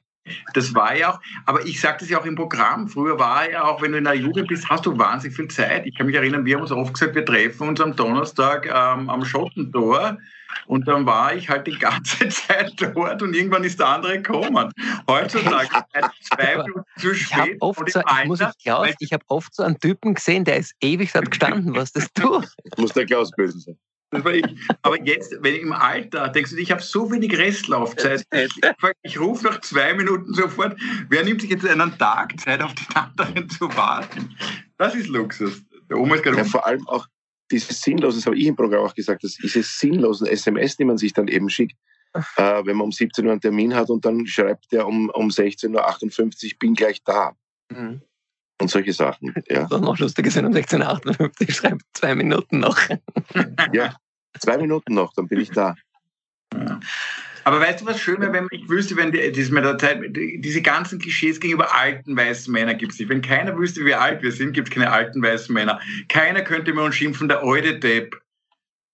Das 0.54 0.74
war 0.76 0.96
ja 0.96 1.14
auch, 1.14 1.20
aber 1.46 1.66
ich 1.66 1.82
sage 1.82 1.98
das 2.02 2.10
ja 2.10 2.20
auch 2.20 2.26
im 2.26 2.36
Programm. 2.36 2.88
Früher 2.88 3.18
war 3.18 3.50
ja 3.50 3.64
auch, 3.64 3.82
wenn 3.82 3.92
du 3.92 3.98
in 3.98 4.04
der 4.04 4.14
Jugend 4.14 4.48
bist, 4.48 4.70
hast 4.70 4.86
du 4.86 4.98
wahnsinnig 4.98 5.36
viel 5.36 5.48
Zeit. 5.48 5.86
Ich 5.86 5.98
kann 5.98 6.06
mich 6.06 6.16
erinnern, 6.16 6.46
wir 6.46 6.56
haben 6.56 6.62
uns 6.62 6.72
oft 6.72 6.94
gesagt, 6.94 7.16
wir 7.16 7.26
treffen 7.26 7.70
uns 7.70 7.82
am 7.82 7.96
Donnerstag 7.96 8.68
ähm, 8.68 9.10
am 9.10 9.26
Schottentor 9.26 10.18
und 10.68 10.88
dann 10.88 11.06
war 11.06 11.34
ich 11.34 11.50
halt 11.50 11.68
die 11.68 11.78
ganze 11.78 12.30
Zeit 12.30 12.74
dort 12.78 13.22
und 13.22 13.36
irgendwann 13.36 13.64
ist 13.64 13.80
der 13.80 13.88
andere 13.88 14.22
gekommen. 14.22 14.72
Heutzutage 15.08 15.70
zwei 16.22 16.58
Minuten 16.58 16.84
zu 16.98 17.14
spät. 17.14 17.28
Ich 17.28 17.36
habe 17.36 17.56
oft, 17.60 17.92
so, 17.92 18.02
ich, 18.86 18.96
ich, 19.00 19.14
hab 19.14 19.24
oft 19.28 19.56
so 19.56 19.64
einen 19.64 19.80
Typen 19.80 20.14
gesehen, 20.14 20.46
der 20.46 20.58
ist 20.58 20.74
ewig 20.82 21.12
dort 21.12 21.32
gestanden. 21.32 21.76
Was 21.76 21.94
das 21.94 22.12
du? 22.14 22.42
Muss 22.78 22.94
der 22.94 23.06
Klaus 23.06 23.32
böse 23.32 23.60
sein. 23.60 23.78
Aber 24.12 25.02
jetzt, 25.04 25.34
wenn 25.40 25.56
ich 25.56 25.62
im 25.62 25.72
Alter 25.72 26.28
denkst 26.28 26.52
du, 26.52 26.58
ich 26.58 26.70
habe 26.72 26.82
so 26.82 27.12
wenig 27.12 27.38
Restlaufzeit. 27.38 28.26
Ich, 28.34 28.52
ich 29.04 29.20
rufe 29.20 29.46
nach 29.46 29.62
zwei 29.62 29.94
Minuten 29.94 30.34
sofort, 30.34 30.78
wer 31.10 31.24
nimmt 31.24 31.42
sich 31.42 31.50
jetzt 31.50 31.66
einen 31.66 31.98
Tag 31.98 32.40
Zeit, 32.40 32.62
auf 32.62 32.74
den 32.74 32.96
anderen 32.96 33.50
zu 33.50 33.74
warten? 33.76 34.36
Das 34.78 34.96
ist 34.96 35.08
Luxus. 35.08 35.62
Der 35.90 35.98
Oma 35.98 36.16
ist 36.16 36.26
ja, 36.26 36.44
vor 36.44 36.66
allem 36.66 36.88
auch, 36.88 37.08
dieses 37.52 37.82
sinnlose, 37.82 38.18
das 38.18 38.26
habe 38.26 38.38
ich 38.38 38.46
im 38.46 38.56
Programm 38.56 38.86
auch 38.86 38.96
gesagt, 38.96 39.24
das 39.24 39.36
diese 39.36 39.64
sinnlosen 39.64 40.28
SMS, 40.28 40.78
die 40.78 40.86
man 40.86 40.98
sich 40.98 41.14
dann 41.14 41.28
eben 41.28 41.50
schickt, 41.50 41.78
äh, 42.14 42.66
wenn 42.66 42.78
man 42.78 42.86
um 42.86 42.92
17 42.92 43.26
Uhr 43.26 43.32
einen 43.32 43.42
Termin 43.42 43.76
hat 43.76 43.90
und 43.90 44.06
dann 44.06 44.26
schreibt 44.26 44.72
der 44.72 44.88
um, 44.88 45.10
um 45.10 45.30
16.58 45.30 45.74
Uhr, 46.54 46.60
bin 46.60 46.74
gleich 46.74 47.04
da. 47.04 47.34
Mhm. 47.70 48.02
Und 48.62 48.70
solche 48.70 48.94
Sachen. 48.94 49.34
Ja. 49.50 49.68
Das 49.68 49.82
noch 49.82 49.98
lustig 49.98 50.28
ist, 50.28 50.36
wenn 50.36 50.46
um 50.46 50.54
16.58 50.54 51.48
Uhr 51.48 51.54
schreibt, 51.54 51.82
zwei 51.94 52.16
Minuten 52.16 52.60
noch. 52.60 52.78
ja, 53.74 53.96
zwei 54.40 54.58
Minuten 54.58 54.94
noch, 54.94 55.14
dann 55.14 55.28
bin 55.28 55.40
ich 55.40 55.50
da. 55.52 55.76
Ja. 56.54 56.80
Aber 57.44 57.60
weißt 57.60 57.82
du, 57.82 57.86
was 57.86 58.00
schön 58.00 58.22
wäre, 58.22 58.34
wenn 58.34 58.48
ich 58.52 58.68
wüsste, 58.70 58.96
wenn 58.98 59.12
die, 59.12 59.32
das 59.32 59.50
mit 59.50 59.64
der 59.64 59.78
Zeit, 59.78 60.00
diese 60.10 60.62
ganzen 60.62 61.00
Klischees 61.00 61.40
gegenüber 61.40 61.76
alten 61.76 62.16
weißen 62.16 62.52
Männern 62.52 62.78
gibt 62.78 62.94
es 62.94 63.00
nicht. 63.00 63.10
Wenn 63.10 63.22
keiner 63.22 63.58
wüsste, 63.58 63.86
wie 63.86 63.94
alt 63.94 64.22
wir 64.22 64.32
sind, 64.32 64.54
gibt 64.54 64.70
es 64.70 64.74
keine 64.74 64.92
alten 64.92 65.22
weißen 65.22 65.54
Männer. 65.54 65.80
Keiner 66.10 66.42
könnte 66.42 66.74
mir 66.74 66.84
uns 66.84 66.96
schimpfen, 66.96 67.28
der 67.28 67.44
alte 67.44 67.80
Depp. 67.80 68.22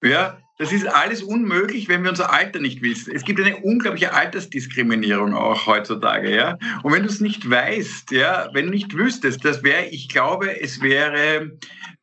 Ja, 0.03 0.37
das 0.59 0.71
ist 0.71 0.87
alles 0.87 1.21
unmöglich, 1.21 1.87
wenn 1.87 2.03
wir 2.03 2.09
unser 2.09 2.33
Alter 2.33 2.59
nicht 2.59 2.81
wissen. 2.81 3.13
Es 3.15 3.23
gibt 3.23 3.39
eine 3.39 3.57
unglaubliche 3.57 4.13
Altersdiskriminierung 4.13 5.35
auch 5.35 5.67
heutzutage, 5.67 6.35
ja. 6.35 6.57
Und 6.81 6.93
wenn 6.93 7.03
du 7.03 7.09
es 7.09 7.19
nicht 7.21 7.47
weißt, 7.47 8.11
ja, 8.11 8.49
wenn 8.53 8.65
du 8.65 8.71
nicht 8.71 8.95
wüsstest, 8.95 9.45
das 9.45 9.63
wäre, 9.63 9.85
ich 9.85 10.09
glaube, 10.09 10.59
es 10.59 10.81
wäre 10.81 11.51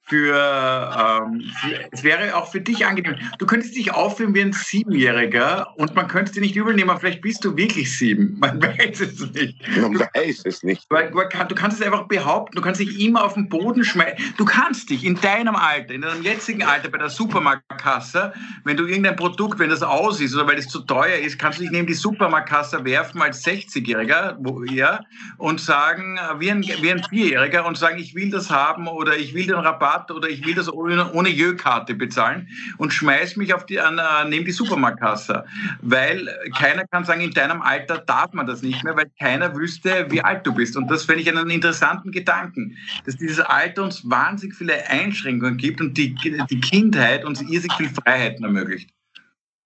für, 0.07 0.35
ähm, 0.37 1.43
es 1.91 2.03
wäre 2.03 2.37
auch 2.37 2.51
für 2.51 2.61
dich 2.61 2.85
angenehm. 2.85 3.17
Du 3.39 3.47
könntest 3.47 3.75
dich 3.75 3.93
aufführen 3.93 4.35
wie 4.35 4.43
ein 4.43 4.53
Siebenjähriger 4.53 5.73
und 5.77 5.95
man 5.95 6.09
könnte 6.09 6.33
dir 6.33 6.41
nicht 6.43 6.57
übel 6.57 6.75
nehmen, 6.75 6.95
vielleicht 6.99 7.23
bist 7.23 7.45
du 7.45 7.57
wirklich 7.57 7.97
sieben. 7.97 8.37
Man 8.39 8.63
weiß 8.63 9.01
es 9.01 9.33
nicht. 9.33 9.67
Man 9.79 9.99
weiß 9.99 10.43
es 10.45 10.63
nicht. 10.63 10.85
Weil, 10.91 11.11
du 11.11 11.55
kannst 11.55 11.81
es 11.81 11.87
einfach 11.87 12.07
behaupten, 12.07 12.57
du 12.57 12.63
kannst 12.63 12.81
dich 12.81 13.01
immer 13.01 13.25
auf 13.25 13.35
den 13.35 13.49
Boden 13.49 13.83
schmeißen. 13.83 14.35
Du 14.37 14.45
kannst 14.45 14.91
dich 14.91 15.05
in 15.05 15.15
deinem 15.21 15.57
Alter, 15.57 15.95
in 15.95 16.03
deinem 16.03 16.23
jetzigen 16.23 16.63
Alter 16.63 16.91
bei 16.91 16.99
der 16.99 17.09
Supermarktkasse, 17.09 18.35
wenn 18.65 18.77
du 18.77 18.87
irgendein 18.87 19.17
Produkt, 19.17 19.59
wenn 19.59 19.71
das 19.71 19.83
aus 19.83 20.21
ist 20.21 20.35
oder 20.35 20.47
weil 20.47 20.59
es 20.59 20.69
zu 20.69 20.81
teuer 20.81 21.17
ist, 21.17 21.39
kannst 21.39 21.59
du 21.59 21.63
dich 21.63 21.73
neben 21.73 21.87
die 21.87 21.95
Supermarktkasse 21.95 22.85
werfen 22.85 23.23
als 23.23 23.43
60-Jähriger 23.45 24.37
ja, 24.71 25.01
und 25.39 25.61
sagen, 25.61 26.19
wie 26.39 26.51
ein, 26.51 26.63
wie 26.63 26.91
ein 26.91 27.03
Vierjähriger 27.03 27.65
und 27.67 27.79
sagen, 27.79 27.99
ich 27.99 28.15
will 28.15 28.31
das 28.31 28.51
haben 28.51 28.87
oder 28.87 29.17
ich 29.17 29.35
will 29.35 29.47
den 29.47 29.57
Rabatt 29.57 30.04
Rabatt 30.05 30.11
oder 30.11 30.29
ich 30.29 30.45
will 30.47 30.55
das 30.55 30.73
ohne, 30.73 31.13
ohne 31.13 31.29
Jö-Karte 31.29 31.95
bezahlen 31.95 32.49
und 32.79 32.93
schmeiß 32.93 33.37
mich 33.37 33.55
auf 33.55 33.67
die, 33.67 33.81
an, 33.81 33.99
äh, 33.99 34.29
neben 34.29 34.45
die 34.45 34.53
Supermarktkasse. 34.53 35.45
Weil 35.83 36.29
keiner 36.57 36.87
kann 36.87 37.05
sagen, 37.05 37.21
in 37.21 37.33
deinem 37.33 37.63
Alter 37.63 37.99
darf 37.99 38.33
man 38.33 38.47
das 38.47 38.63
nicht 38.63 38.83
mehr, 38.85 38.97
weil 38.97 39.11
keiner 39.19 39.55
wüsste, 39.55 40.07
wie 40.11 40.23
alt 40.23 40.47
du 40.47 40.53
bist. 40.53 40.77
Und 40.77 40.91
das 40.91 41.05
finde 41.05 41.23
ich 41.23 41.29
einen 41.29 41.51
interessanten 41.51 42.11
Gedanken, 42.11 42.77
dass 43.05 43.17
dieses 43.17 43.41
Alter 43.41 43.85
uns 43.85 44.09
wahnsinnig 44.09 44.57
viele 44.57 44.89
Einschränkungen 44.89 45.57
gibt 45.57 45.81
und 45.81 45.97
die, 45.97 46.15
die 46.15 46.61
Kindheit 46.61 47.25
uns 47.25 47.41
irrsinnig 47.41 47.73
viel 47.75 47.91
Freiheiten 47.91 48.45
ermöglicht. 48.45 48.91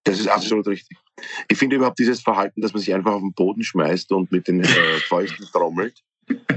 Das 0.03 0.19
ist 0.19 0.27
absolut 0.27 0.67
richtig. 0.67 0.97
Ich 1.49 1.57
finde 1.57 1.75
überhaupt 1.75 1.99
dieses 1.99 2.21
Verhalten, 2.21 2.61
dass 2.61 2.73
man 2.73 2.79
sich 2.79 2.93
einfach 2.93 3.11
auf 3.11 3.21
den 3.21 3.33
Boden 3.33 3.61
schmeißt 3.61 4.11
und 4.13 4.31
mit 4.31 4.47
den 4.47 4.61
äh, 4.61 4.99
Fäusten 5.07 5.45
trommelt, 5.51 6.01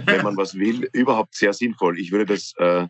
wenn 0.06 0.22
man 0.22 0.36
was 0.36 0.54
will, 0.54 0.88
überhaupt 0.92 1.34
sehr 1.34 1.52
sinnvoll. 1.52 1.98
Ich 1.98 2.12
würde 2.12 2.26
das 2.26 2.54
äh, 2.58 2.86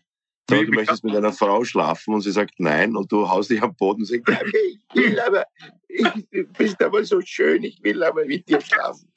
so, 0.51 0.63
du 0.63 0.73
möchtest 0.73 1.05
mit 1.05 1.15
einer 1.15 1.33
Frau 1.33 1.65
schlafen 1.65 2.15
und 2.15 2.21
sie 2.23 2.33
sagt 2.33 2.55
nein 2.59 2.97
und 2.97 3.11
du 3.11 3.29
haust 3.29 3.51
dich 3.51 3.63
am 3.63 3.75
Boden 3.75 4.03
und 4.03 4.07
sagst, 4.07 4.25
ich 4.53 4.79
will 4.95 5.21
aber, 5.21 5.45
ich, 5.89 6.07
du 6.31 6.45
bist 6.59 6.83
aber 6.83 7.05
so 7.05 7.21
schön, 7.21 7.63
ich 7.65 7.83
will 7.83 8.03
aber 8.03 8.25
mit 8.25 8.49
dir 8.49 8.61
schlafen. 8.61 9.09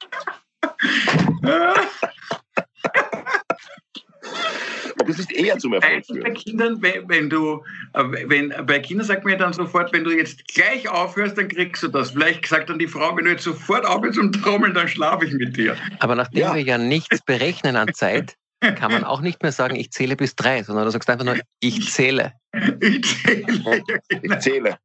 Aber 4.98 5.10
es 5.10 5.18
ist 5.18 5.32
eher 5.32 5.58
zum 5.58 5.74
Erfolg 5.74 6.06
führen. 6.06 6.22
Bei 6.22 6.30
Kindern, 6.30 6.82
wenn, 6.82 7.08
wenn 7.08 7.30
du, 7.30 7.62
äh, 7.92 8.04
wenn, 8.26 8.52
bei 8.66 8.78
Kindern 8.78 9.06
sagt 9.06 9.24
man 9.24 9.34
ja 9.34 9.38
dann 9.38 9.52
sofort, 9.52 9.92
wenn 9.92 10.04
du 10.04 10.10
jetzt 10.10 10.48
gleich 10.48 10.88
aufhörst, 10.88 11.36
dann 11.38 11.48
kriegst 11.48 11.82
du 11.82 11.88
das. 11.88 12.12
Vielleicht 12.12 12.46
sagt 12.46 12.70
dann 12.70 12.78
die 12.78 12.88
Frau, 12.88 13.16
wenn 13.16 13.24
du 13.24 13.30
jetzt 13.30 13.44
sofort 13.44 13.84
aufhörst 13.84 14.18
zum 14.18 14.32
Trommeln, 14.32 14.74
dann 14.74 14.88
schlafe 14.88 15.26
ich 15.26 15.32
mit 15.34 15.56
dir. 15.56 15.76
Aber 16.00 16.14
nachdem 16.14 16.40
ja. 16.40 16.54
wir 16.54 16.62
ja 16.62 16.78
nichts 16.78 17.20
berechnen 17.22 17.76
an 17.76 17.92
Zeit, 17.94 18.36
kann 18.60 18.92
man 18.92 19.04
auch 19.04 19.20
nicht 19.20 19.42
mehr 19.42 19.52
sagen, 19.52 19.76
ich 19.76 19.90
zähle 19.90 20.16
bis 20.16 20.34
drei, 20.34 20.62
sondern 20.62 20.84
du 20.84 20.90
sagst 20.90 21.08
einfach 21.10 21.24
nur, 21.24 21.38
ich 21.60 21.90
zähle. 21.90 22.32
Ich 22.80 23.22
zähle. 23.22 23.84
Ich 24.22 24.38
zähle. 24.38 24.78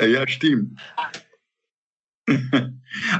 Ja, 0.00 0.28
stimmt. 0.28 0.80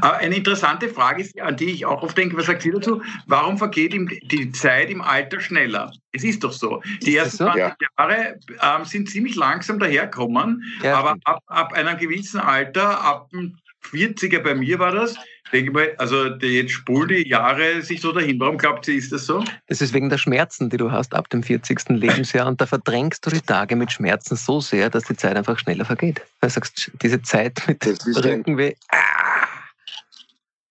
Aber 0.00 0.16
eine 0.18 0.36
interessante 0.36 0.88
Frage 0.88 1.22
ist, 1.22 1.38
an 1.40 1.56
die 1.56 1.70
ich 1.70 1.84
auch 1.84 2.02
oft 2.02 2.16
denke, 2.16 2.36
was 2.36 2.46
sagt 2.46 2.62
sie 2.62 2.70
dazu? 2.70 3.02
Warum 3.26 3.58
vergeht 3.58 3.92
die 4.30 4.52
Zeit 4.52 4.88
im 4.88 5.02
Alter 5.02 5.40
schneller? 5.40 5.92
Es 6.12 6.24
ist 6.24 6.42
doch 6.42 6.52
so. 6.52 6.82
Die 7.02 7.16
ersten 7.16 7.38
so? 7.38 7.44
20 7.44 7.60
ja. 7.60 7.76
Jahre 7.98 8.38
ähm, 8.62 8.84
sind 8.84 9.10
ziemlich 9.10 9.34
langsam 9.36 9.78
daherkommen, 9.78 10.62
ja, 10.82 10.96
aber 10.96 11.16
ab, 11.24 11.42
ab 11.46 11.72
einem 11.74 11.98
gewissen 11.98 12.40
Alter, 12.40 13.02
ab 13.02 13.28
dem 13.30 13.58
40er 13.84 14.40
bei 14.40 14.54
mir 14.54 14.78
war 14.78 14.92
das, 14.92 15.16
denke 15.54 15.70
mal, 15.70 15.94
also 15.98 16.26
jetzt 16.26 16.72
spulen 16.72 17.08
die 17.08 17.28
Jahre 17.28 17.80
sich 17.82 18.00
so 18.00 18.12
dahin. 18.12 18.40
Warum 18.40 18.58
glaubt 18.58 18.84
sie, 18.84 18.96
ist 18.96 19.12
das 19.12 19.26
so? 19.26 19.44
Das 19.68 19.80
ist 19.80 19.94
wegen 19.94 20.10
der 20.10 20.18
Schmerzen, 20.18 20.68
die 20.68 20.76
du 20.76 20.90
hast 20.90 21.14
ab 21.14 21.30
dem 21.30 21.42
40. 21.42 21.90
Lebensjahr 21.90 22.46
und 22.46 22.60
da 22.60 22.66
verdrängst 22.66 23.24
du 23.24 23.30
die 23.30 23.40
Tage 23.40 23.76
mit 23.76 23.92
Schmerzen 23.92 24.36
so 24.36 24.60
sehr, 24.60 24.90
dass 24.90 25.04
die 25.04 25.16
Zeit 25.16 25.36
einfach 25.36 25.58
schneller 25.58 25.84
vergeht. 25.84 26.20
Weil 26.40 26.50
du 26.50 26.54
sagst, 26.54 26.90
diese 27.02 27.22
Zeit 27.22 27.62
mit 27.68 27.84
dem 27.84 27.96
Rückenweh, 28.16 28.74
ah! 28.90 29.46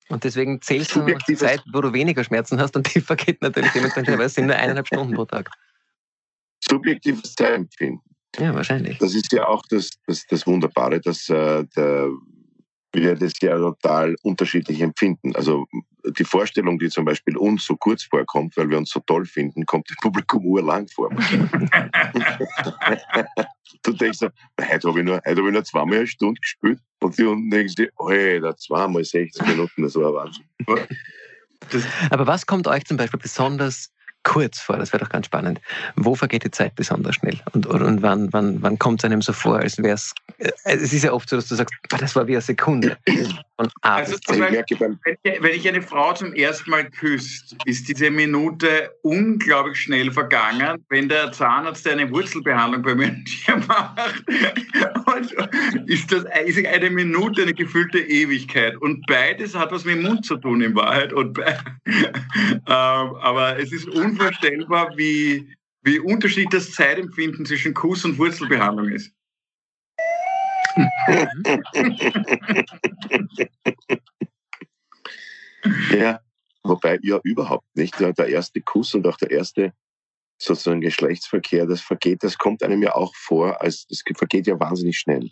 und 0.10 0.24
deswegen 0.24 0.62
zählst 0.62 0.96
du 0.96 1.06
die 1.28 1.36
Zeit, 1.36 1.64
wo 1.72 1.82
du 1.82 1.94
weniger 1.94 2.24
Schmerzen 2.24 2.60
hast 2.60 2.76
und 2.76 2.94
die 2.94 3.02
vergeht 3.02 3.42
natürlich 3.42 3.72
dementsprechend, 3.72 4.18
weil 4.18 4.26
es 4.26 4.36
sind 4.36 4.48
nur 4.48 4.56
eineinhalb 4.56 4.88
Stunden 4.88 5.14
pro 5.14 5.26
Tag. 5.26 5.50
Subjektives 6.60 7.36
Zeitempfinden. 7.36 8.02
Ja, 8.38 8.54
wahrscheinlich. 8.54 8.98
Das 8.98 9.14
ist 9.14 9.32
ja 9.32 9.48
auch 9.48 9.64
das, 9.70 9.92
das, 10.08 10.26
das 10.28 10.46
Wunderbare, 10.48 11.00
dass 11.00 11.30
äh, 11.30 11.64
der 11.76 12.10
wir 12.94 13.16
das 13.16 13.34
ja 13.42 13.58
total 13.58 14.16
unterschiedlich 14.22 14.82
empfinden. 14.82 15.36
Also 15.36 15.66
die 16.18 16.24
Vorstellung, 16.24 16.78
die 16.80 16.90
zum 16.90 17.06
Beispiel 17.06 17.38
uns 17.38 17.66
so 17.66 17.76
kurz 17.76 18.04
vorkommt, 18.04 18.56
weil 18.58 18.70
wir 18.70 18.78
uns 18.78 18.92
so 18.92 19.00
toll 19.02 19.26
finden, 19.26 19.66
kommt 19.66 19.90
dem 19.90 19.96
Publikum 20.02 20.46
urlang 20.46 20.88
vor. 20.88 21.10
du 23.84 23.94
denkst 23.94 24.20
so, 24.20 24.30
heute 24.60 24.88
habe 24.88 25.00
ich, 25.00 25.06
nur, 25.06 25.16
heute 25.16 25.42
hab 25.42 25.48
ich 25.48 25.54
nur 25.54 25.64
zweimal 25.64 25.98
eine 25.98 26.08
Stunde 26.08 26.40
gespielt 26.40 26.80
und 27.00 27.18
die 27.18 27.24
unten 27.24 27.50
denkst 27.50 27.76
du, 27.76 27.90
Alter, 27.98 28.56
zweimal 28.58 29.04
60 29.04 29.48
Minuten, 29.48 29.84
das 29.84 29.96
war 29.96 30.14
Wahnsinn. 30.14 30.46
Aber 32.10 32.28
was 32.28 32.46
kommt 32.46 32.68
euch 32.68 32.84
zum 32.86 32.98
Beispiel 32.98 33.20
besonders 33.20 33.93
kurz 34.24 34.60
vor, 34.60 34.78
das 34.78 34.94
wäre 34.94 35.04
doch 35.04 35.10
ganz 35.10 35.28
spannend. 35.28 35.62
Wo 35.96 36.16
vergeht 36.16 36.44
die 36.44 36.52
Zeit 36.52 36.76
besonders 36.76 37.16
schnell? 37.16 37.40
Und, 37.54 37.66
und 37.66 38.02
wann, 38.02 38.32
wann, 38.34 38.62
wann 38.62 38.80
kommt 38.80 39.02
es 39.02 39.06
einem 39.06 39.22
so 39.22 39.34
vor, 39.34 39.60
als 39.60 39.78
wäre 39.78 39.96
es. 39.96 40.14
Äh, 40.38 40.52
es 40.64 40.94
ist 40.94 41.04
ja 41.04 41.12
oft 41.12 41.30
so, 41.30 41.36
dass 41.36 41.48
du 41.48 41.56
sagst, 41.56 41.76
das 41.90 42.16
war 42.16 42.28
wie 42.28 42.34
eine 42.34 42.42
Sekunde. 42.42 42.98
Von 43.56 43.70
A 43.82 43.98
also 43.98 44.18
zum 44.18 44.40
Beispiel, 44.40 44.98
wenn 45.24 45.56
ich 45.56 45.68
eine 45.68 45.82
Frau 45.84 46.14
zum 46.14 46.34
ersten 46.34 46.72
Mal 46.72 46.90
küsst, 46.90 47.56
ist 47.66 47.88
diese 47.88 48.10
Minute 48.10 48.92
unglaublich 49.04 49.80
schnell 49.80 50.12
vergangen, 50.12 50.84
wenn 50.90 51.08
der 51.08 51.32
Zahnarzt 51.32 51.88
eine 51.88 52.10
Wurzelbehandlung 52.10 52.82
bei 52.82 52.96
mir 52.96 53.16
macht. 53.68 54.24
Ist 55.86 56.12
das 56.12 56.26
ist 56.46 56.66
eine 56.66 56.90
Minute 56.90 57.44
eine 57.44 57.54
gefüllte 57.54 58.00
Ewigkeit. 58.00 58.76
Und 58.78 59.06
beides 59.06 59.54
hat 59.54 59.72
was 59.72 59.86
mit 59.86 59.98
dem 59.98 60.04
Mund 60.04 60.26
zu 60.26 60.38
tun 60.38 60.62
in 60.62 60.74
Wahrheit. 60.76 61.14
Und, 61.14 61.38
ähm, 61.86 62.64
aber 62.66 63.60
es 63.60 63.72
ist 63.72 63.88
unvorstellbar, 63.88 64.94
wie, 64.98 65.56
wie 65.84 66.00
unterschiedlich 66.00 66.50
das 66.50 66.72
Zeitempfinden 66.72 67.46
zwischen 67.46 67.76
Kuss 67.76 68.04
und 68.04 68.18
Wurzelbehandlung 68.18 68.90
ist. 68.90 69.14
ja, 75.98 76.20
wobei 76.64 77.00
ja 77.02 77.20
überhaupt 77.24 77.66
nicht. 77.76 78.00
Der, 78.00 78.28
erste 78.28 78.62
Kuss 78.62 78.94
und 78.94 79.08
auch 79.08 79.18
der 79.18 79.32
erste 79.32 79.74
sozusagen 80.38 80.82
Geschlechtsverkehr, 80.82 81.66
das 81.66 81.82
vergeht, 81.82 82.24
das 82.24 82.38
kommt 82.38 82.64
einem 82.64 82.82
ja 82.82 82.96
auch 82.96 83.14
vor, 83.16 83.62
als 83.62 83.86
das 83.88 84.04
vergeht 84.16 84.48
ja 84.48 84.58
wahnsinnig 84.60 85.00
schnell. 85.00 85.30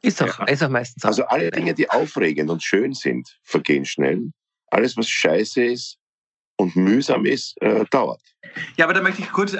Ist 0.00 0.20
doch, 0.20 0.40
ja. 0.40 0.46
ist 0.46 0.62
auch 0.62 0.68
meistens. 0.68 1.04
Also 1.04 1.24
alle 1.24 1.50
Dinge, 1.50 1.74
die 1.74 1.90
aufregend 1.90 2.50
und 2.50 2.62
schön 2.62 2.94
sind, 2.94 3.38
vergehen 3.42 3.84
schnell. 3.84 4.30
Alles, 4.68 4.96
was 4.96 5.08
scheiße 5.08 5.64
ist, 5.64 5.98
und 6.62 6.76
mühsam 6.76 7.26
ist, 7.26 7.60
äh, 7.60 7.84
dauert. 7.90 8.20
Ja, 8.76 8.84
aber 8.84 8.94
da 8.94 9.02
möchte 9.02 9.22
ich 9.22 9.30
kurz, 9.32 9.54
äh, 9.54 9.58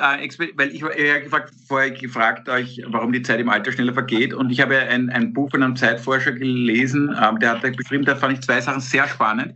weil 0.56 0.70
ich 0.70 0.80
ja 0.80 1.18
gefragt, 1.18 1.52
vorher 1.66 1.90
gefragt 1.90 2.48
euch, 2.48 2.82
warum 2.88 3.12
die 3.12 3.22
Zeit 3.22 3.40
im 3.40 3.48
Alter 3.48 3.72
schneller 3.72 3.92
vergeht. 3.92 4.34
Und 4.34 4.50
ich 4.50 4.60
habe 4.60 4.78
ein, 4.78 5.10
ein 5.10 5.32
Buch 5.32 5.50
von 5.50 5.62
einem 5.62 5.76
Zeitforscher 5.76 6.32
gelesen, 6.32 7.14
ähm, 7.20 7.38
der 7.38 7.50
hat 7.50 7.76
beschrieben, 7.76 8.04
da 8.04 8.16
fand 8.16 8.34
ich 8.34 8.40
zwei 8.42 8.60
Sachen 8.60 8.80
sehr 8.80 9.08
spannend. 9.08 9.54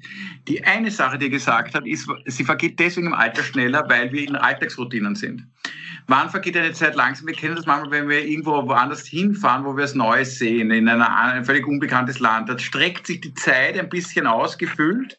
Die 0.49 0.63
eine 0.65 0.91
Sache, 0.91 1.19
die 1.19 1.27
er 1.27 1.31
gesagt 1.31 1.75
hat, 1.75 1.87
ist, 1.87 2.09
sie 2.27 2.45
vergeht 2.45 2.79
deswegen 2.79 3.09
im 3.09 3.15
Alter 3.15 3.43
schneller, 3.43 3.85
weil 3.89 4.11
wir 4.13 4.27
in 4.27 4.37
Alltagsroutinen 4.37 5.15
sind. 5.15 5.47
Wann 6.09 6.31
vergeht 6.31 6.57
eine 6.57 6.73
Zeit 6.73 6.95
langsam? 6.95 7.27
Wir 7.27 7.35
kennen 7.35 7.57
das 7.57 7.67
manchmal, 7.67 7.91
wenn 7.91 8.09
wir 8.09 8.25
irgendwo 8.25 8.53
woanders 8.69 9.07
hinfahren, 9.07 9.65
wo 9.65 9.77
wir 9.77 9.85
es 9.85 9.95
Neues 9.95 10.39
sehen, 10.39 10.71
in 10.71 10.89
einer, 10.89 11.15
ein 11.17 11.45
völlig 11.45 11.67
unbekanntes 11.67 12.21
Land. 12.21 12.49
Da 12.49 12.59
streckt 12.59 13.09
sich 13.09 13.21
die 13.21 13.35
Zeit 13.35 13.79
ein 13.79 13.89
bisschen 13.89 14.27
ausgefüllt 14.27 15.19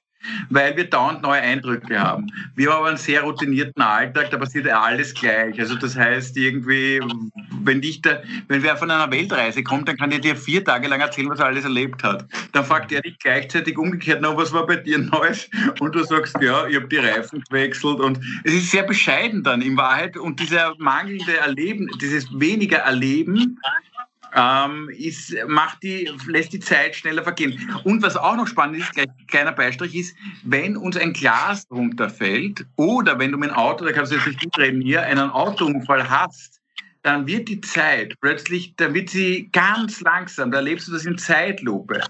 weil 0.50 0.76
wir 0.76 0.90
dauernd 0.90 1.22
neue 1.22 1.42
Eindrücke 1.42 2.00
haben. 2.00 2.28
Wir 2.56 2.70
haben 2.70 2.78
aber 2.78 2.88
einen 2.88 2.98
sehr 2.98 3.22
routinierten 3.22 3.82
Alltag, 3.82 4.32
da 4.32 4.38
passiert 4.38 4.68
alles 4.70 5.14
gleich. 5.14 5.60
Also 5.60 5.76
das 5.76 5.96
heißt 5.96 6.38
irgendwie, 6.38 7.02
wenn, 7.64 7.82
dich 7.82 8.02
da, 8.02 8.22
wenn 8.48 8.64
wer 8.64 8.78
von 8.78 8.90
einer 8.92 9.12
Weltreise 9.12 9.64
kommt, 9.64 9.88
dann 9.88 9.98
kann 9.98 10.10
der 10.10 10.20
dir 10.20 10.36
vier 10.36 10.64
Tage 10.64 10.88
lang 10.88 11.02
erzählen, 11.02 11.30
was 11.30 11.40
er 11.40 11.48
alles 11.48 11.64
erlebt 11.64 12.04
hat. 12.04 12.26
Dann 12.54 12.66
fragt 12.66 12.92
er 12.92 13.02
dich 13.02 13.18
gleichzeitig 13.20 13.78
umgekehrt, 13.78 14.20
na, 14.22 14.36
was 14.36 14.54
war 14.54 14.66
bei 14.66 14.78
dir 14.78 14.98
Neues? 15.12 15.50
Und 15.80 15.96
du 15.96 16.04
sagst, 16.04 16.36
ja, 16.42 16.68
ich 16.68 16.76
habe 16.76 16.88
die 16.88 16.98
Reifen 16.98 17.44
gewechselt. 17.50 18.00
Und 18.00 18.20
es 18.44 18.54
ist 18.54 18.72
sehr 18.72 18.84
bescheiden 18.84 19.44
dann 19.44 19.62
in 19.62 19.78
Wahrheit. 19.78 20.18
Und 20.18 20.40
dieser 20.40 20.74
mangelnde 20.78 21.38
Erleben, 21.38 21.88
dieses 22.02 22.28
weniger 22.40 22.80
Erleben, 22.80 23.60
ähm, 24.38 24.90
ist, 24.90 25.36
macht 25.48 25.82
die, 25.82 26.10
lässt 26.28 26.54
die 26.54 26.60
Zeit 26.60 26.96
schneller 26.96 27.24
vergehen. 27.24 27.60
Und 27.84 28.04
was 28.04 28.16
auch 28.16 28.36
noch 28.36 28.48
spannend 28.48 28.78
ist, 28.78 28.94
gleich 28.94 29.08
kleiner 29.28 29.52
Beistrich 29.52 29.96
ist, 29.96 30.16
wenn 30.44 30.78
uns 30.78 30.96
ein 30.96 31.12
Glas 31.14 31.66
runterfällt 31.72 32.66
oder 32.76 33.18
wenn 33.18 33.32
du 33.32 33.38
mit 33.38 33.50
dem 33.50 33.56
Auto, 33.56 33.84
da 33.84 33.92
kannst 33.92 34.12
du 34.12 34.16
jetzt 34.16 34.28
nicht 34.28 34.44
mitreden 34.44 34.82
hier, 34.82 35.02
einen 35.02 35.32
Autounfall 35.32 36.08
hast, 36.08 36.62
dann 37.02 37.26
wird 37.26 37.50
die 37.50 37.62
Zeit 37.62 38.14
plötzlich, 38.22 38.76
dann 38.76 38.94
wird 38.94 39.10
sie 39.10 39.50
ganz 39.52 40.02
langsam, 40.02 40.52
da 40.52 40.58
erlebst 40.58 40.88
du 40.88 40.92
das 40.92 41.06
in 41.06 41.18
Zeitlupe. 41.18 42.02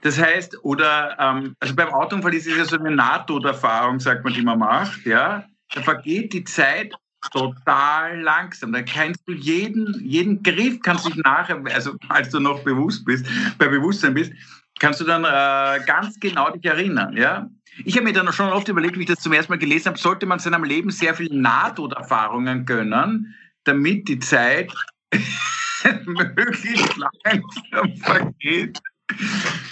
Das 0.00 0.18
heißt, 0.18 0.64
oder 0.64 1.16
ähm, 1.18 1.54
also 1.60 1.74
beim 1.74 1.88
Autounfall 1.88 2.34
ist 2.34 2.46
es 2.46 2.56
ja 2.56 2.64
so 2.64 2.78
eine 2.78 2.90
Nahtoderfahrung, 2.90 4.00
sagt 4.00 4.24
man, 4.24 4.32
die 4.32 4.42
man 4.42 4.58
macht, 4.58 5.04
ja. 5.06 5.44
Da 5.74 5.82
vergeht 5.82 6.32
die 6.32 6.44
Zeit 6.44 6.94
total 7.32 8.20
langsam. 8.20 8.72
Da 8.72 8.82
kannst 8.82 9.26
du 9.26 9.32
jeden, 9.32 10.00
jeden 10.04 10.42
Griff 10.42 10.80
kannst 10.82 11.06
du 11.06 11.10
dich 11.10 11.22
nachher, 11.22 11.62
also 11.74 11.94
als 12.08 12.30
du 12.30 12.40
noch 12.40 12.62
bewusst 12.64 13.04
bist, 13.04 13.26
bei 13.58 13.68
Bewusstsein 13.68 14.14
bist, 14.14 14.32
kannst 14.78 15.00
du 15.00 15.04
dann 15.04 15.24
äh, 15.24 15.84
ganz 15.84 16.18
genau 16.20 16.50
dich 16.50 16.64
erinnern, 16.64 17.16
ja. 17.16 17.48
Ich 17.84 17.94
habe 17.94 18.04
mir 18.04 18.12
dann 18.12 18.32
schon 18.32 18.50
oft 18.50 18.68
überlegt, 18.68 18.96
wie 18.96 19.02
ich 19.02 19.08
das 19.08 19.20
zum 19.20 19.32
ersten 19.32 19.52
Mal 19.52 19.58
gelesen 19.58 19.88
habe, 19.88 19.98
sollte 19.98 20.26
man 20.26 20.38
seinem 20.40 20.64
Leben 20.64 20.90
sehr 20.90 21.14
viel 21.14 21.32
Nahtoderfahrungen 21.32 22.66
gönnen, 22.66 23.34
damit 23.64 24.08
die 24.08 24.18
Zeit 24.18 24.72
möglichst 26.06 26.96
langsam 26.96 27.96
vergeht. 27.98 28.80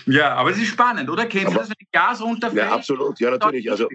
Ja, 0.06 0.35
aber 0.35 0.50
es 0.50 0.59
ist 0.59 0.68
spannend, 0.68 1.11
oder? 1.11 1.26
Kennst 1.26 1.52
du 1.52 1.59
das, 1.59 1.68
wenn 1.68 1.76
Gas 1.92 2.22
runterfällt? 2.22 2.59
Ja, 2.59 2.72
absolut. 2.72 3.18
Ja, 3.18 3.30
natürlich. 3.32 3.70
Also, 3.70 3.88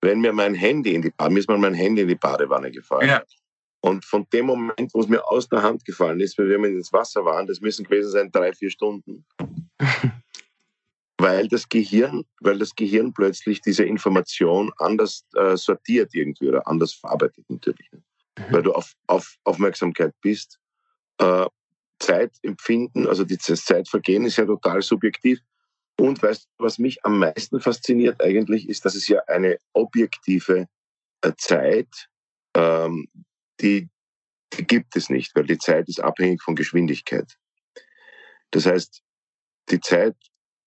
wenn 0.00 0.20
mir 0.20 0.32
mein 0.32 0.54
Handy 0.54 0.94
in 0.94 1.02
die, 1.02 1.12
mir 1.18 1.38
ist 1.38 1.48
mal 1.48 1.58
mein 1.58 1.74
Handy 1.74 2.02
in 2.02 2.08
die 2.08 2.14
Badewanne 2.14 2.70
gefallen. 2.70 3.08
Ja. 3.08 3.22
Und 3.80 4.04
von 4.04 4.26
dem 4.32 4.46
Moment, 4.46 4.92
wo 4.92 5.00
es 5.00 5.08
mir 5.08 5.26
aus 5.26 5.48
der 5.48 5.62
Hand 5.62 5.84
gefallen 5.84 6.20
ist, 6.20 6.36
wenn 6.36 6.48
wir 6.48 6.70
ins 6.70 6.92
Wasser 6.92 7.24
waren, 7.24 7.46
das 7.46 7.60
müssen 7.60 7.84
gewesen 7.84 8.10
sein 8.10 8.30
drei, 8.30 8.52
vier 8.52 8.70
Stunden. 8.70 9.24
weil 11.20 11.48
das 11.48 11.68
Gehirn, 11.68 12.24
weil 12.40 12.58
das 12.58 12.74
Gehirn 12.74 13.12
plötzlich 13.12 13.60
diese 13.60 13.84
Information 13.84 14.72
anders 14.78 15.24
äh, 15.34 15.56
sortiert 15.56 16.14
irgendwie 16.14 16.48
oder 16.48 16.66
anders 16.66 16.92
verarbeitet 16.92 17.44
natürlich. 17.48 17.90
Mhm. 17.92 18.02
Weil 18.50 18.62
du 18.62 18.72
auf, 18.72 18.92
auf 19.06 19.36
Aufmerksamkeit 19.44 20.14
bist. 20.22 20.58
Äh, 21.18 21.46
Zeitempfinden, 21.98 23.06
also 23.06 23.24
das 23.24 23.64
Zeitvergehen 23.64 24.24
ist 24.24 24.38
ja 24.38 24.46
total 24.46 24.80
subjektiv. 24.80 25.40
Und 26.00 26.22
weißt, 26.22 26.48
was 26.56 26.78
mich 26.78 27.04
am 27.04 27.18
meisten 27.18 27.60
fasziniert 27.60 28.22
eigentlich, 28.22 28.70
ist, 28.70 28.86
dass 28.86 28.94
es 28.94 29.06
ja 29.06 29.20
eine 29.26 29.58
objektive 29.74 30.66
äh, 31.20 31.32
Zeit, 31.36 32.08
ähm, 32.56 33.06
die, 33.60 33.90
die 34.54 34.66
gibt 34.66 34.96
es 34.96 35.10
nicht, 35.10 35.36
weil 35.36 35.44
die 35.44 35.58
Zeit 35.58 35.90
ist 35.90 36.00
abhängig 36.00 36.40
von 36.42 36.56
Geschwindigkeit. 36.56 37.36
Das 38.50 38.64
heißt, 38.64 39.02
die 39.68 39.80
Zeit 39.80 40.16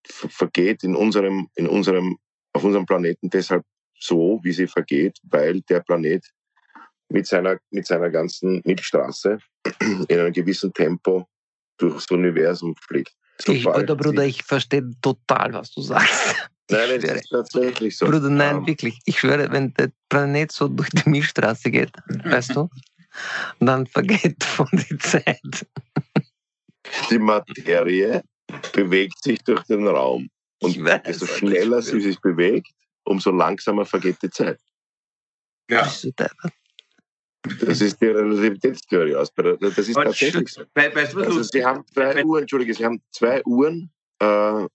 vergeht 0.06 0.84
in 0.84 0.94
unserem, 0.94 1.48
in 1.56 1.66
unserem, 1.66 2.16
auf 2.52 2.62
unserem 2.62 2.86
Planeten 2.86 3.28
deshalb 3.28 3.64
so, 3.98 4.38
wie 4.44 4.52
sie 4.52 4.68
vergeht, 4.68 5.18
weil 5.24 5.62
der 5.62 5.80
Planet 5.80 6.24
mit 7.08 7.26
seiner, 7.26 7.58
mit 7.70 7.88
seiner 7.88 8.10
ganzen 8.10 8.62
Milchstraße 8.64 9.38
in 9.80 10.20
einem 10.20 10.32
gewissen 10.32 10.72
Tempo 10.72 11.26
durchs 11.76 12.08
Universum 12.12 12.76
fliegt. 12.76 13.16
Ich, 13.46 13.66
Alter 13.66 13.96
Bruder, 13.96 14.24
ich 14.24 14.42
verstehe 14.42 14.88
total, 15.02 15.52
was 15.52 15.72
du 15.72 15.80
sagst. 15.82 16.36
Nein, 16.70 17.00
das 17.00 17.20
ist 17.20 17.28
tatsächlich 17.28 17.96
so. 17.96 18.06
Bruder, 18.06 18.30
nein, 18.30 18.56
um, 18.56 18.60
ähm. 18.62 18.66
wirklich. 18.66 18.98
Ich 19.04 19.20
schwöre, 19.20 19.50
wenn 19.50 19.74
der 19.74 19.90
Planet 20.08 20.50
so 20.50 20.68
durch 20.68 20.88
die 20.90 21.08
Milchstraße 21.08 21.70
geht, 21.70 21.92
weißt 22.24 22.56
du, 22.56 22.70
dann 23.60 23.86
vergeht 23.86 24.42
von 24.44 24.68
die 24.72 24.98
Zeit. 24.98 25.66
Die 27.10 27.18
Materie 27.18 28.22
bewegt 28.72 29.22
sich 29.22 29.38
durch 29.44 29.62
den 29.64 29.86
Raum. 29.86 30.30
Und 30.60 30.82
weiß, 30.82 31.02
desto 31.02 31.26
schneller 31.26 31.82
sie 31.82 32.00
sich 32.00 32.18
bewegt, 32.20 32.70
umso 33.04 33.30
langsamer 33.30 33.84
vergeht 33.84 34.16
die 34.22 34.30
Zeit. 34.30 34.58
Ja. 35.68 35.90
Das 37.60 37.80
ist 37.80 38.00
die 38.00 38.06
Relativitätstheorie 38.06 39.16
aus. 39.16 39.32
Das 39.34 39.78
ist 39.78 39.94
tatsächlich 39.94 40.48
so. 40.48 40.62
Weißt 40.74 41.16
also 41.16 41.42
Sie 41.42 41.64
haben 41.64 41.84
zwei 41.92 42.24
Uhren, 42.24 42.42
Entschuldige, 42.42 42.74
Sie 42.74 42.84
haben 42.84 43.02
zwei 43.10 43.42
Uhren. 43.44 43.90
Äh, 44.18 44.66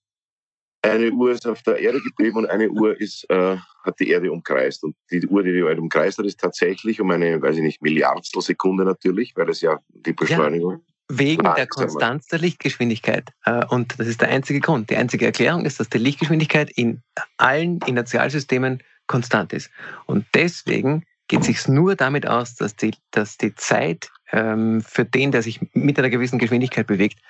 eine 0.82 1.10
Uhr 1.10 1.32
ist 1.32 1.46
auf 1.46 1.62
der 1.62 1.78
Erde 1.78 2.00
geblieben 2.00 2.38
und 2.38 2.46
eine 2.46 2.70
Uhr 2.70 2.98
ist, 2.98 3.28
äh, 3.28 3.56
hat 3.84 4.00
die 4.00 4.10
Erde 4.10 4.32
umkreist. 4.32 4.82
Und 4.84 4.96
die 5.10 5.26
Uhr, 5.26 5.42
die 5.42 5.52
die 5.52 5.58
Erde 5.58 5.80
umkreist 5.80 6.18
hat, 6.18 6.26
ist 6.26 6.40
tatsächlich 6.40 7.00
um 7.00 7.10
eine, 7.10 7.42
weiß 7.42 7.56
ich 7.56 7.62
nicht, 7.62 7.82
Milliardstel 7.82 8.40
Sekunde 8.40 8.84
natürlich, 8.84 9.34
weil 9.36 9.50
es 9.50 9.60
ja 9.60 9.78
die 9.88 10.12
Beschleunigung. 10.12 10.72
Ja, 10.72 11.18
wegen 11.18 11.42
der 11.42 11.66
Konstanz 11.66 12.28
der 12.28 12.38
Lichtgeschwindigkeit. 12.38 13.30
Äh, 13.44 13.64
und 13.66 13.98
das 13.98 14.06
ist 14.06 14.20
der 14.20 14.28
einzige 14.28 14.60
Grund. 14.60 14.90
Die 14.90 14.96
einzige 14.96 15.26
Erklärung 15.26 15.66
ist, 15.66 15.80
dass 15.80 15.88
die 15.88 15.98
Lichtgeschwindigkeit 15.98 16.70
in 16.70 17.02
allen 17.36 17.80
Inertialsystemen 17.86 18.82
konstant 19.06 19.52
ist. 19.52 19.70
Und 20.06 20.24
deswegen 20.34 21.04
geht 21.30 21.44
sich 21.44 21.68
nur 21.68 21.94
damit 21.94 22.26
aus, 22.26 22.56
dass 22.56 22.74
die, 22.74 22.90
dass 23.12 23.38
die 23.38 23.54
Zeit 23.54 24.10
ähm, 24.32 24.82
für 24.82 25.04
den, 25.04 25.30
der 25.30 25.42
sich 25.42 25.60
mit 25.74 25.96
einer 25.96 26.10
gewissen 26.10 26.40
Geschwindigkeit 26.40 26.88
bewegt, 26.88 27.20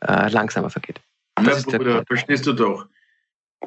äh, 0.00 0.30
langsamer 0.30 0.70
vergeht. 0.70 1.00
Das 1.34 1.66
ja, 1.66 1.78
Bruder, 1.78 2.04
verstehst 2.06 2.46
du 2.46 2.52
doch. 2.52 2.86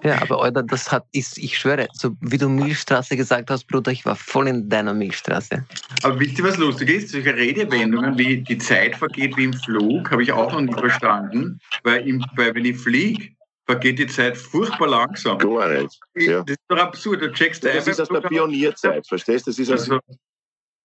Ja, 0.02 0.22
aber 0.22 0.42
Alter, 0.42 0.64
das 0.64 0.90
hat, 0.94 1.06
ist, 1.12 1.38
ich 1.38 1.58
schwöre, 1.58 1.90
so 1.92 2.16
wie 2.22 2.38
du 2.38 2.48
Milchstraße 2.48 3.18
gesagt 3.18 3.50
hast, 3.52 3.66
Bruder, 3.66 3.92
ich 3.92 4.06
war 4.06 4.16
voll 4.16 4.48
in 4.48 4.70
deiner 4.70 4.94
Milchstraße. 4.94 5.66
Aber 6.04 6.20
wisst 6.22 6.40
ihr, 6.40 6.46
was 6.46 6.58
lustig 6.58 6.90
ist? 6.90 7.10
Solche 7.10 7.36
Redewendungen 7.36 8.18
wie 8.18 8.38
die 8.38 8.58
Zeit 8.58 8.96
vergeht 8.96 9.36
wie 9.36 9.44
im 9.44 9.54
Flug, 9.54 10.10
habe 10.10 10.24
ich 10.24 10.32
auch 10.32 10.54
noch 10.54 10.62
nie 10.62 10.74
verstanden, 10.74 11.60
weil, 11.84 12.08
im, 12.08 12.24
weil 12.38 12.56
wenn 12.56 12.64
ich 12.64 12.78
fliege, 12.78 13.34
vergeht 13.65 14.00
die 14.00 14.08
Zeit 14.08 14.38
furchtbar 14.38 14.88
langsam. 14.88 15.38
Gar 15.38 15.82
nicht. 15.82 16.00
Ja. 16.15 16.43
Das 16.43 16.52
ist 16.52 16.65
doch 16.67 16.78
absurd. 16.78 17.21
Du 17.21 17.32
checkst 17.32 17.63
das 17.63 17.88
ist 17.88 18.02
aus 18.02 18.10
der 18.10 18.21
Pionierzeit, 18.21 19.08
verstehst 19.08 19.47
du? 19.47 19.52
Das 19.52 19.60
ist 19.60 19.71
aus 19.71 19.82
also, 19.82 20.00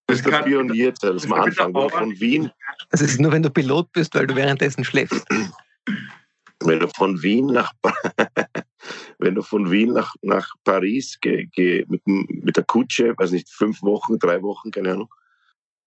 das 0.06 0.18
ist 0.18 0.26
der 0.26 0.42
Pionierzeit, 0.42 1.14
das 1.14 1.24
am 1.24 1.32
Anfang 1.32 1.72
von 1.72 2.20
Wien. 2.20 2.50
Das 2.90 3.00
ist 3.00 3.20
nur, 3.20 3.32
wenn 3.32 3.42
du 3.42 3.50
Pilot 3.50 3.90
bist, 3.92 4.14
weil 4.14 4.26
du 4.26 4.36
währenddessen 4.36 4.84
schläfst. 4.84 5.26
Wenn 6.60 6.80
du 6.80 6.88
von 6.88 7.22
Wien 7.22 7.46
nach, 7.46 7.72
wenn 9.18 9.34
du 9.34 9.42
von 9.42 9.70
Wien 9.70 9.92
nach, 9.92 10.14
nach 10.22 10.54
Paris 10.64 11.18
geh, 11.20 11.46
geh, 11.46 11.84
mit, 11.88 12.02
mit 12.06 12.56
der 12.56 12.64
Kutsche, 12.64 13.14
weiß 13.16 13.32
nicht, 13.32 13.50
fünf 13.50 13.82
Wochen, 13.82 14.18
drei 14.18 14.40
Wochen, 14.42 14.70
keine 14.70 14.92
Ahnung, 14.92 15.12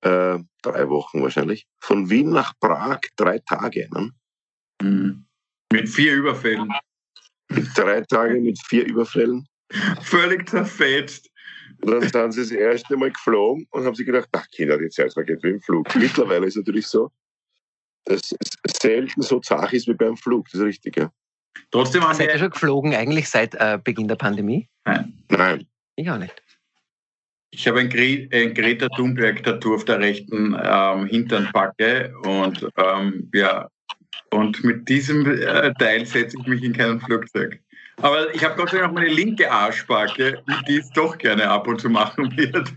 äh, 0.01 0.37
drei 0.61 0.89
Wochen 0.89 1.23
wahrscheinlich, 1.23 1.65
von 1.79 2.09
Wien 2.09 2.29
nach 2.29 2.53
Prag 2.59 2.99
drei 3.15 3.39
Tage. 3.39 3.89
Ne? 3.91 4.11
Mhm. 4.81 5.25
Mit 5.71 5.89
vier 5.89 6.15
Überfällen. 6.15 6.69
Drei 7.75 8.01
Tage 8.01 8.39
mit 8.39 8.59
vier 8.65 8.85
Überfällen. 8.85 9.47
Völlig 10.01 10.49
zerfetzt. 10.49 11.29
Und 11.81 12.13
dann 12.13 12.31
sind 12.31 12.45
sie 12.45 12.55
das 12.55 12.61
erste 12.61 12.97
Mal 12.97 13.11
geflogen 13.11 13.67
und 13.71 13.85
haben 13.85 13.95
sich 13.95 14.05
gedacht, 14.05 14.27
ach 14.31 14.45
Kinder, 14.51 14.77
die 14.77 14.89
Zeit 14.89 15.13
vergeht 15.13 15.43
wie 15.43 15.49
im 15.49 15.61
Flug. 15.61 15.95
Mittlerweile 15.95 16.45
ist 16.45 16.57
es 16.57 16.65
natürlich 16.65 16.87
so, 16.87 17.11
dass 18.05 18.31
es 18.31 18.73
selten 18.81 19.21
so 19.21 19.39
zach 19.39 19.71
ist 19.71 19.87
wie 19.87 19.93
beim 19.93 20.17
Flug. 20.17 20.47
Das 20.51 20.59
ist 20.59 20.65
richtig, 20.65 20.97
ja. 20.97 21.11
Trotzdem 21.71 22.03
haben 22.03 22.15
Seid 22.15 22.33
ihr 22.33 22.39
schon 22.39 22.49
geflogen 22.49 22.95
eigentlich 22.95 23.29
seit 23.29 23.55
äh, 23.55 23.79
Beginn 23.81 24.07
der 24.07 24.15
Pandemie? 24.15 24.67
Nein. 24.85 25.23
Nein. 25.29 25.67
Ich 25.95 26.09
auch 26.09 26.17
nicht. 26.17 26.41
Ich 27.51 27.67
habe 27.67 27.79
ein, 27.79 27.89
Gre 27.89 28.27
ein 28.31 28.53
Greta 28.53 28.87
Thunberg-Tattoo 28.89 29.75
auf 29.75 29.85
der 29.85 29.99
rechten 29.99 30.55
ähm, 30.61 31.07
Hinternbacke 31.07 32.13
und 32.23 32.67
ähm, 32.77 33.29
ja, 33.33 33.69
und 34.31 34.63
mit 34.63 34.87
diesem 34.87 35.25
äh, 35.25 35.73
Teil 35.79 36.05
setze 36.05 36.37
ich 36.39 36.47
mich 36.47 36.63
in 36.63 36.73
kein 36.73 36.99
Flugzeug. 36.99 37.59
Aber 38.01 38.33
ich 38.33 38.43
habe 38.43 38.55
Dank 38.55 38.71
noch 38.73 38.91
meine 38.93 39.09
linke 39.09 39.51
Arschbacke, 39.51 40.41
die 40.67 40.77
es 40.77 40.89
doch 40.91 41.17
gerne 41.17 41.49
ab 41.49 41.67
und 41.67 41.81
zu 41.81 41.89
machen 41.89 42.35
wird. 42.37 42.73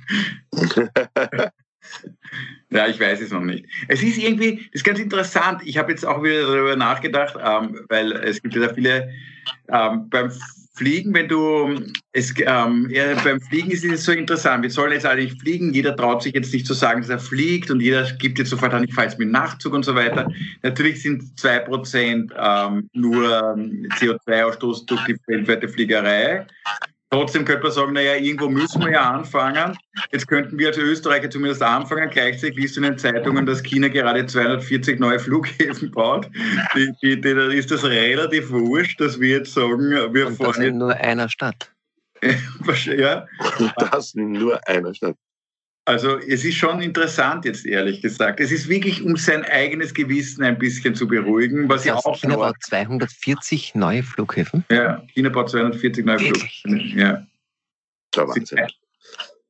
ja, 2.71 2.87
ich 2.87 2.99
weiß 2.99 3.21
es 3.21 3.31
noch 3.31 3.43
nicht. 3.43 3.67
Es 3.89 4.03
ist 4.03 4.19
irgendwie, 4.19 4.57
das 4.57 4.81
ist 4.81 4.85
ganz 4.85 4.99
interessant. 4.99 5.63
Ich 5.65 5.79
habe 5.79 5.93
jetzt 5.93 6.05
auch 6.05 6.23
wieder 6.23 6.43
darüber 6.43 6.77
nachgedacht, 6.77 7.37
ähm, 7.43 7.81
weil 7.89 8.13
es 8.13 8.43
gibt 8.43 8.55
ja 8.55 8.73
viele 8.73 9.13
ähm, 9.69 10.09
beim 10.09 10.31
Fliegen, 10.75 11.13
wenn 11.13 11.29
du 11.29 11.81
es 12.13 12.33
ähm, 12.39 12.89
ja, 12.91 13.15
beim 13.23 13.41
Fliegen 13.43 13.71
ist 13.71 13.85
es 13.85 14.05
so 14.05 14.13
interessant. 14.13 14.63
Wir 14.63 14.71
sollen 14.71 14.93
jetzt 14.93 15.05
eigentlich 15.05 15.39
fliegen. 15.39 15.75
Jeder 15.75 15.95
traut 15.95 16.23
sich 16.23 16.35
jetzt 16.35 16.53
nicht 16.53 16.67
zu 16.67 16.73
sagen, 16.73 17.03
dass 17.03 17.11
er 17.11 17.19
fliegt 17.19 17.71
und 17.71 17.81
jeder 17.81 18.11
gibt 18.13 18.39
jetzt 18.39 18.49
sofort 18.49 18.73
an, 18.73 18.85
ich 18.85 18.95
fahre 18.95 19.09
jetzt 19.09 19.19
mit 19.19 19.31
Nachtzug 19.31 19.75
und 19.75 19.85
so 19.85 19.95
weiter. 19.95 20.33
Natürlich 20.63 21.03
sind 21.03 21.39
zwei 21.39 21.59
Prozent 21.59 22.33
ähm, 22.39 22.89
nur 22.95 23.55
ähm, 23.55 23.87
CO2-Ausstoß 23.99 24.87
durch 24.87 25.05
die 25.05 25.17
weltweite 25.27 25.69
Fliegerei. 25.69 26.47
Trotzdem 27.13 27.45
könnte 27.45 27.65
man 27.65 27.73
sagen, 27.73 27.93
naja, 27.93 28.17
irgendwo 28.17 28.49
müssen 28.49 28.81
wir 28.81 28.93
ja 28.93 29.11
anfangen. 29.11 29.77
Jetzt 30.13 30.27
könnten 30.27 30.59
wir 30.59 30.69
als 30.69 30.79
Österreicher 30.79 31.29
zumindest 31.29 31.61
anfangen. 31.61 32.09
Gleichzeitig 32.09 32.57
liest 32.57 32.77
du 32.77 32.81
in 32.81 32.85
den 32.85 32.97
Zeitungen, 32.99 33.45
dass 33.45 33.63
China 33.63 33.89
gerade 33.89 34.25
240 34.25 34.99
neue 34.99 35.19
Flughäfen 35.19 35.91
baut. 35.91 36.31
Die, 36.75 36.91
die, 37.03 37.21
die, 37.21 37.35
da 37.35 37.49
ist 37.49 37.71
das 37.71 37.85
relativ 37.85 38.51
wurscht, 38.51 38.99
dass 38.99 39.21
wir 39.21 39.29
jetzt 39.29 39.53
sagen, 39.53 39.91
wir 39.91 40.27
Und 40.27 40.37
fahren. 40.39 40.55
Das 40.55 40.59
in 40.59 40.79
nur 40.79 40.95
einer 40.95 41.29
Stadt. 41.29 41.71
ja. 42.87 43.27
Das 43.77 44.15
in 44.15 44.33
nur 44.33 44.67
einer 44.67 44.95
Stadt. 44.95 45.17
Also 45.85 46.19
es 46.19 46.45
ist 46.45 46.55
schon 46.55 46.81
interessant 46.81 47.45
jetzt 47.45 47.67
ehrlich 47.67 48.03
gesagt. 48.03 48.39
Es 48.39 48.53
ist 48.53 48.69
wirklich, 48.69 49.03
um 49.03 49.17
sein 49.17 49.45
eigenes 49.45 49.93
Gewissen 49.93 50.45
ein 50.45 50.57
bisschen 50.57 50.95
zu 50.95 51.09
beruhigen. 51.09 51.69
Was 51.69 51.85
heißt, 51.85 52.07
auch 52.07 52.17
China 52.17 52.37
baut 52.37 52.57
240 52.61 53.75
neue 53.75 54.05
Flughäfen? 54.05 54.65
Ja, 54.71 55.03
China 55.13 55.29
baut 55.31 55.51
240 55.51 56.05
neue 56.05 56.21
wirklich? 56.21 56.63
Flughäfen. 56.63 56.99
Ja. 56.99 57.27
Das 58.13 58.29
Wahnsinn. 58.29 58.59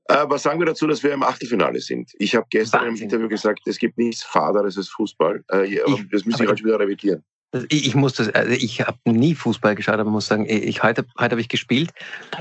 Äh, 0.09 0.24
was 0.28 0.43
sagen 0.43 0.59
wir 0.59 0.66
dazu, 0.66 0.87
dass 0.87 1.03
wir 1.03 1.12
im 1.12 1.22
Achtelfinale 1.22 1.80
sind? 1.80 2.12
Ich 2.18 2.35
habe 2.35 2.47
gestern 2.51 2.87
Wahnsinn. 2.87 2.97
im 2.97 3.03
Interview 3.05 3.28
gesagt, 3.28 3.61
es 3.66 3.78
gibt 3.78 3.99
nichts 3.99 4.22
Faderes 4.22 4.76
als 4.76 4.89
Fußball. 4.89 5.45
Äh, 5.53 5.66
ich, 5.66 5.80
das 6.11 6.24
muss 6.24 6.41
ich 6.41 6.49
heute 6.49 6.64
wieder 6.64 6.80
revidieren. 6.80 7.22
Ich, 7.68 7.86
ich 7.86 7.94
muss 7.94 8.14
das, 8.14 8.30
also 8.30 8.50
ich 8.50 8.80
habe 8.80 8.98
nie 9.05 9.34
Fußball 9.34 9.74
geschaut, 9.74 9.98
aber 9.98 10.11
muss 10.11 10.26
sagen, 10.26 10.46
ich, 10.48 10.82
heute, 10.82 11.05
heute 11.18 11.32
habe 11.32 11.40
ich 11.40 11.48
gespielt 11.48 11.90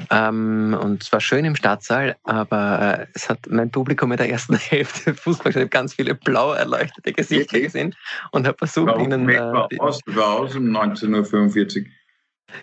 ähm, 0.09 0.77
und 0.79 1.03
zwar 1.03 1.19
schön 1.19 1.43
im 1.43 1.55
Stadtsaal, 1.55 2.15
aber 2.23 2.99
äh, 2.99 3.07
es 3.13 3.29
hat 3.29 3.39
mein 3.49 3.71
Publikum 3.71 4.11
in 4.11 4.17
der 4.17 4.29
ersten 4.29 4.55
Hälfte 4.57 5.13
Fußball 5.13 5.51
geschaut. 5.51 5.61
Ich 5.61 5.65
habe 5.65 5.69
ganz 5.69 5.95
viele 5.95 6.15
blau 6.15 6.53
erleuchtete 6.53 7.11
Gesichter 7.11 7.57
okay. 7.57 7.65
gesehen 7.65 7.95
und 8.31 8.47
habe 8.47 8.57
versucht, 8.57 8.87
Warum 8.87 9.03
ihnen. 9.03 9.27
Äh, 9.29 9.39
war 9.39 9.67
aus, 9.79 9.99
war 10.05 10.39
aus 10.39 10.55
um 10.55 10.65
19.45 10.65 11.81
Uhr. 11.81 11.85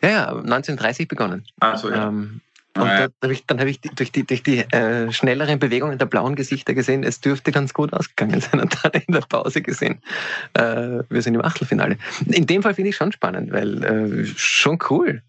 Ja, 0.03 0.09
ja, 0.09 0.29
1930 0.29 1.09
begonnen. 1.09 1.45
Ach 1.61 1.79
so, 1.79 1.91
ja. 1.91 2.09
Ähm, 2.09 2.41
und 2.83 2.89
da, 2.89 3.09
da 3.09 3.29
hab 3.29 3.31
ich, 3.31 3.47
dann 3.47 3.59
habe 3.59 3.71
ich 3.71 3.81
durch 3.81 4.13
die, 4.13 4.25
durch 4.25 4.43
die 4.43 4.59
äh, 4.59 5.13
schnelleren 5.13 5.59
Bewegungen 5.59 5.99
der 5.99 6.07
blauen 6.07 6.35
Gesichter 6.35 6.75
gesehen, 6.75 7.05
es 7.05 7.21
dürfte 7.21 7.53
ganz 7.53 7.75
gut 7.75 7.93
ausgegangen 7.93 8.41
sein 8.41 8.61
und 8.61 8.77
dann 8.83 8.93
in 8.93 9.13
der 9.13 9.21
Pause 9.21 9.63
gesehen, 9.63 10.01
äh, 10.55 11.03
wir 11.09 11.23
sind 11.23 11.35
im 11.35 11.43
Achtelfinale. 11.43 11.99
In 12.27 12.47
dem 12.47 12.63
Fall 12.63 12.75
finde 12.75 12.91
ich 12.91 12.97
schon 12.97 13.13
spannend, 13.13 13.53
weil 13.53 13.85
äh, 13.85 14.25
schon 14.25 14.79
cool. 14.91 15.23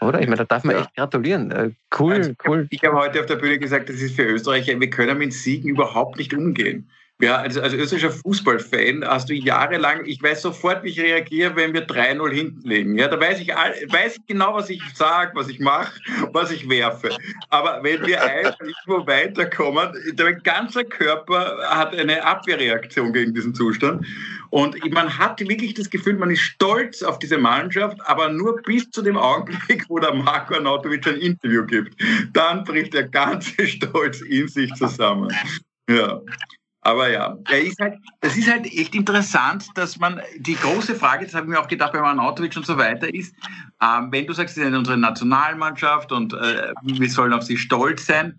Oder? 0.00 0.20
Ich 0.20 0.26
meine, 0.26 0.38
da 0.38 0.44
darf 0.44 0.64
man 0.64 0.76
ja. 0.76 0.82
echt 0.82 0.96
gratulieren. 0.96 1.50
Äh, 1.50 1.70
cool, 1.98 2.14
also, 2.14 2.32
cool. 2.46 2.66
Ich 2.70 2.82
habe 2.84 2.96
heute 2.96 3.20
auf 3.20 3.26
der 3.26 3.36
Bühne 3.36 3.58
gesagt, 3.58 3.88
das 3.88 3.96
ist 3.96 4.16
für 4.16 4.24
Österreicher, 4.24 4.78
wir 4.78 4.90
können 4.90 5.18
mit 5.18 5.32
Siegen 5.32 5.68
überhaupt 5.68 6.18
nicht 6.18 6.34
umgehen. 6.34 6.90
Ja, 7.20 7.36
also 7.36 7.60
als 7.60 7.72
österreichischer 7.72 8.10
Fußballfan 8.10 9.04
hast 9.06 9.28
du 9.28 9.34
jahrelang, 9.34 10.04
ich 10.06 10.20
weiß 10.20 10.42
sofort, 10.42 10.82
wie 10.82 10.88
ich 10.88 11.00
reagiere, 11.00 11.54
wenn 11.54 11.72
wir 11.72 11.86
3-0 11.86 12.32
hinten 12.32 12.68
liegen. 12.68 12.98
Ja, 12.98 13.06
da 13.06 13.20
weiß 13.20 13.38
ich, 13.38 13.48
weiß 13.48 14.16
ich 14.16 14.26
genau, 14.26 14.54
was 14.54 14.70
ich 14.70 14.82
sage, 14.94 15.30
was 15.34 15.48
ich 15.48 15.60
mache, 15.60 16.00
was 16.32 16.50
ich 16.50 16.68
werfe. 16.68 17.10
Aber 17.48 17.78
wenn 17.84 18.04
wir 18.04 18.20
einfach 18.24 18.58
irgendwo 18.58 19.06
weiterkommen, 19.06 19.92
der 20.14 20.32
ganze 20.34 20.84
Körper 20.84 21.58
hat 21.68 21.94
eine 21.94 22.24
Abwehrreaktion 22.24 23.12
gegen 23.12 23.32
diesen 23.32 23.54
Zustand. 23.54 24.04
Und 24.50 24.76
man 24.92 25.16
hat 25.16 25.40
wirklich 25.40 25.74
das 25.74 25.88
Gefühl, 25.88 26.14
man 26.14 26.30
ist 26.30 26.40
stolz 26.40 27.02
auf 27.02 27.20
diese 27.20 27.38
Mannschaft, 27.38 27.98
aber 28.04 28.30
nur 28.30 28.60
bis 28.62 28.90
zu 28.90 29.00
dem 29.00 29.16
Augenblick, 29.16 29.84
wo 29.88 29.98
der 30.00 30.12
Marco 30.12 30.54
Arnautovic 30.54 31.06
ein 31.06 31.18
Interview 31.18 31.64
gibt. 31.64 31.94
Dann 32.32 32.64
bricht 32.64 32.94
der 32.94 33.08
ganze 33.08 33.66
Stolz 33.66 34.20
in 34.22 34.48
sich 34.48 34.74
zusammen. 34.74 35.32
Ja. 35.88 36.20
Aber 36.84 37.08
ja, 37.10 37.38
ist 37.52 37.78
halt, 37.78 37.98
das 38.20 38.36
ist 38.36 38.50
halt 38.50 38.66
echt 38.66 38.94
interessant, 38.94 39.66
dass 39.76 39.98
man 39.98 40.20
die 40.38 40.56
große 40.56 40.96
Frage, 40.96 41.24
das 41.24 41.34
habe 41.34 41.46
ich 41.46 41.50
mir 41.50 41.60
auch 41.60 41.68
gedacht 41.68 41.92
bei 41.92 42.00
Arnautovic 42.00 42.56
und 42.56 42.66
so 42.66 42.76
weiter, 42.76 43.12
ist, 43.14 43.34
ähm, 43.80 44.08
wenn 44.10 44.26
du 44.26 44.32
sagst, 44.32 44.56
sie 44.56 44.62
sind 44.62 44.74
unsere 44.74 44.96
Nationalmannschaft 44.96 46.10
und 46.10 46.32
äh, 46.32 46.72
wir 46.82 47.08
sollen 47.08 47.32
auf 47.32 47.44
sie 47.44 47.56
stolz 47.56 48.06
sein, 48.06 48.36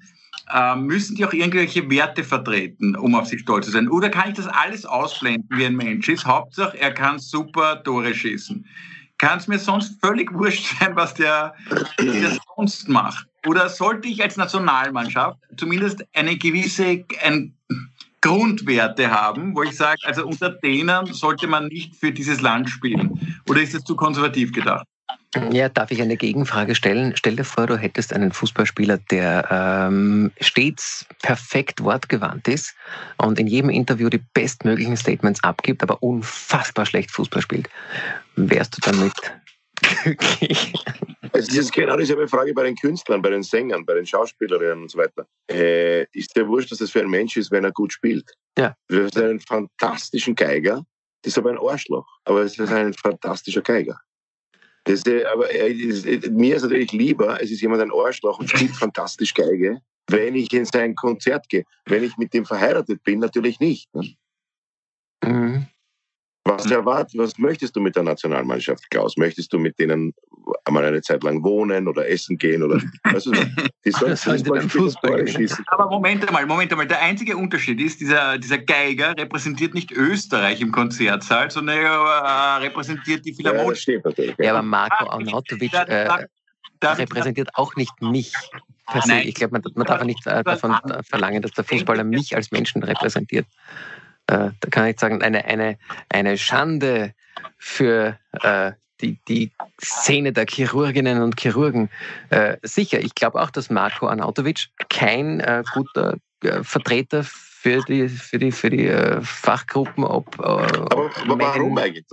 äh, 0.53 0.75
müssen 0.75 1.15
die 1.15 1.25
auch 1.25 1.31
irgendwelche 1.31 1.89
Werte 1.89 2.23
vertreten, 2.23 2.97
um 2.97 3.15
auf 3.15 3.27
sie 3.27 3.39
stolz 3.39 3.67
zu 3.67 3.71
sein? 3.71 3.87
Oder 3.87 4.09
kann 4.09 4.29
ich 4.29 4.35
das 4.35 4.47
alles 4.47 4.85
ausblenden, 4.85 5.47
wie 5.51 5.65
ein 5.65 5.75
Mensch 5.75 6.09
ist? 6.09 6.25
Hauptsache, 6.25 6.77
er 6.77 6.93
kann 6.93 7.19
super 7.19 7.81
Tore 7.83 8.13
schießen. 8.13 8.65
Kann 9.19 9.37
es 9.37 9.47
mir 9.47 9.59
sonst 9.59 10.01
völlig 10.01 10.33
wurscht 10.33 10.65
sein, 10.79 10.97
was 10.97 11.13
der, 11.13 11.55
der 11.97 12.37
sonst 12.57 12.89
macht? 12.89 13.25
Oder 13.45 13.69
sollte 13.69 14.07
ich 14.07 14.21
als 14.21 14.37
Nationalmannschaft 14.37 15.37
zumindest 15.57 16.03
eine 16.13 16.37
gewisse, 16.37 17.05
ein, 17.23 17.53
Grundwerte 18.23 19.11
haben, 19.11 19.53
wo 19.53 19.63
ich 19.63 19.75
sage, 19.75 19.99
also 20.05 20.25
unter 20.25 20.49
denen 20.49 21.13
sollte 21.13 21.45
man 21.45 21.67
nicht 21.67 21.93
für 21.93 22.13
dieses 22.13 22.39
Land 22.39 22.69
spielen? 22.69 23.37
Oder 23.49 23.61
ist 23.61 23.75
es 23.75 23.83
zu 23.83 23.97
konservativ 23.97 24.53
gedacht? 24.53 24.87
Ja, 25.51 25.67
darf 25.67 25.91
ich 25.91 26.01
eine 26.01 26.15
Gegenfrage 26.15 26.73
stellen? 26.73 27.13
Stell 27.17 27.35
dir 27.35 27.43
vor, 27.43 27.67
du 27.67 27.75
hättest 27.75 28.13
einen 28.13 28.31
Fußballspieler, 28.31 28.99
der 29.11 29.49
ähm, 29.51 30.31
stets 30.39 31.05
perfekt 31.21 31.83
wortgewandt 31.83 32.47
ist 32.47 32.75
und 33.17 33.39
in 33.39 33.47
jedem 33.47 33.69
Interview 33.69 34.07
die 34.07 34.21
bestmöglichen 34.33 34.95
Statements 34.95 35.43
abgibt, 35.43 35.83
aber 35.83 36.01
unfassbar 36.01 36.85
schlecht 36.85 37.11
Fußball 37.11 37.41
spielt. 37.41 37.69
Wärst 38.37 38.77
du 38.77 38.89
damit 38.89 39.13
glücklich? 39.81 40.73
Es 41.35 41.49
ist 41.49 41.73
genau 41.73 41.97
dieselbe 41.97 42.27
Frage 42.27 42.53
bei 42.53 42.63
den 42.63 42.75
Künstlern, 42.75 43.21
bei 43.21 43.31
den 43.31 43.41
Sängern, 43.41 43.85
bei 43.85 43.95
den 43.95 44.05
Schauspielerinnen 44.05 44.83
und 44.83 44.91
so 44.91 44.99
weiter. 44.99 45.25
Äh, 45.49 46.05
ist 46.13 46.35
der 46.35 46.47
wurscht, 46.47 46.71
dass 46.71 46.77
das 46.77 46.91
für 46.91 46.99
ein 46.99 47.09
Mensch 47.09 47.37
ist, 47.37 47.51
wenn 47.51 47.63
er 47.63 47.71
gut 47.71 47.91
spielt? 47.91 48.31
Ja. 48.57 48.75
Wir 48.87 49.05
haben 49.05 49.21
einen 49.21 49.39
fantastischen 49.39 50.35
Geiger, 50.35 50.85
das 51.23 51.33
ist 51.33 51.37
aber 51.39 51.49
ein 51.49 51.57
Arschloch, 51.57 52.07
aber 52.25 52.41
es 52.43 52.59
ist 52.59 52.71
ein 52.71 52.93
fantastischer 52.93 53.61
Geiger. 53.61 53.99
Das 54.83 55.01
ist, 55.01 55.25
aber 55.25 55.49
ist, 55.49 56.05
mir 56.31 56.55
ist 56.55 56.63
natürlich 56.63 56.91
lieber, 56.91 57.41
es 57.41 57.49
ist 57.49 57.61
jemand 57.61 57.81
ein 57.81 57.91
Arschloch 57.91 58.39
und 58.39 58.49
spielt 58.49 58.75
fantastisch 58.75 59.33
Geige, 59.33 59.79
wenn 60.07 60.35
ich 60.35 60.51
in 60.51 60.65
sein 60.65 60.93
Konzert 60.95 61.47
gehe. 61.49 61.63
Wenn 61.85 62.03
ich 62.03 62.17
mit 62.17 62.33
dem 62.33 62.45
verheiratet 62.45 63.01
bin, 63.03 63.19
natürlich 63.19 63.59
nicht. 63.59 63.93
Ne? 63.95 64.15
Mhm. 65.23 65.67
Was 66.45 66.69
erwartet, 66.69 67.17
was 67.17 67.37
möchtest 67.37 67.73
du 67.75 67.79
mit 67.79 67.95
der 67.95 68.03
Nationalmannschaft, 68.03 68.89
Klaus? 68.89 69.15
Möchtest 69.15 69.53
du 69.53 69.59
mit 69.59 69.79
denen 69.79 70.13
einmal 70.65 70.83
eine 70.83 71.01
Zeit 71.01 71.23
lang 71.23 71.41
wohnen 71.41 71.87
oder 71.87 72.09
essen 72.09 72.37
gehen 72.37 72.63
oder 72.63 72.81
weißt 73.03 73.27
du, 73.27 73.31
die 73.85 73.91
sollen 73.91 74.17
Fußball, 74.17 74.61
Fußball 74.61 75.25
schießen. 75.25 75.63
Aber 75.67 75.89
Moment 75.89 76.27
einmal, 76.27 76.45
Moment 76.45 76.71
einmal. 76.71 76.87
Der 76.87 77.01
einzige 77.01 77.37
Unterschied 77.37 77.79
ist, 77.79 78.01
dieser, 78.01 78.37
dieser 78.37 78.57
Geiger 78.57 79.15
repräsentiert 79.17 79.73
nicht 79.73 79.91
Österreich 79.93 80.59
im 80.59 80.73
Konzertsaal, 80.73 81.49
sondern 81.49 81.77
er 81.77 81.91
äh, 81.91 82.63
repräsentiert 82.65 83.25
die 83.25 83.33
Philharmonie. 83.33 84.01
Ja. 84.17 84.33
Ja, 84.39 84.51
aber 84.51 84.63
Marco 84.63 85.09
Arnautovic 85.09 85.73
äh, 85.73 86.09
repräsentiert 86.83 87.49
auch 87.53 87.75
nicht 87.77 88.01
mich. 88.01 88.33
Ich 89.23 89.35
glaube, 89.35 89.53
man, 89.53 89.63
man 89.75 89.87
darf 89.87 90.03
nicht 90.03 90.27
äh, 90.27 90.43
davon 90.43 90.75
verlangen, 91.09 91.41
dass 91.41 91.51
der 91.51 91.63
Fußballer 91.63 92.03
mich 92.03 92.35
als 92.35 92.51
Menschen 92.51 92.83
repräsentiert 92.83 93.45
äh, 94.27 94.51
da 94.59 94.69
kann 94.69 94.87
ich 94.87 94.99
sagen, 94.99 95.21
eine, 95.21 95.45
eine, 95.45 95.77
eine 96.09 96.37
Schande 96.37 97.13
für 97.57 98.17
äh, 98.41 98.71
die, 99.01 99.19
die 99.27 99.51
Szene 99.83 100.31
der 100.31 100.45
Chirurginnen 100.47 101.21
und 101.21 101.39
Chirurgen. 101.39 101.89
Äh, 102.29 102.57
sicher, 102.61 102.99
ich 102.99 103.15
glaube 103.15 103.41
auch, 103.41 103.51
dass 103.51 103.69
Marco 103.69 104.07
Arnautovic 104.07 104.67
kein 104.89 105.39
äh, 105.41 105.63
guter 105.73 106.17
äh, 106.43 106.63
Vertreter 106.63 107.23
für 107.23 107.81
die, 107.81 108.09
für 108.09 108.39
die, 108.39 108.51
für 108.51 108.69
die 108.69 108.87
äh, 108.87 109.21
Fachgruppen, 109.21 110.03
ob. 110.03 110.39
Äh, 110.39 110.43
aber, 110.43 111.09
aber 111.21 111.39
warum 111.39 111.77
eigentlich? 111.77 112.05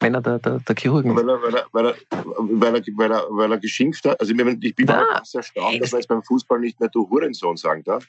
Männer 0.00 0.20
der, 0.20 0.38
der, 0.40 0.58
der 0.58 0.74
Chirurgen. 0.76 1.14
Weil 1.14 1.28
er, 1.28 1.42
weil, 1.42 1.54
er, 1.54 1.66
weil, 1.72 1.86
er, 1.86 1.94
weil, 2.10 2.74
er, 2.74 2.82
weil, 2.96 3.12
er, 3.12 3.26
weil 3.30 3.52
er 3.52 3.58
geschimpft 3.58 4.04
hat. 4.04 4.20
Also 4.20 4.34
ich 4.34 4.74
bin 4.74 4.86
da, 4.86 5.04
auch 5.04 5.24
sehr 5.24 5.40
erstaunt, 5.40 5.80
dass 5.80 5.92
man 5.92 6.00
jetzt 6.00 6.08
beim 6.08 6.22
Fußball 6.24 6.58
nicht 6.58 6.80
mehr 6.80 6.88
du 6.88 7.08
Hurensohn 7.08 7.56
sagen 7.56 7.84
darf. 7.84 8.06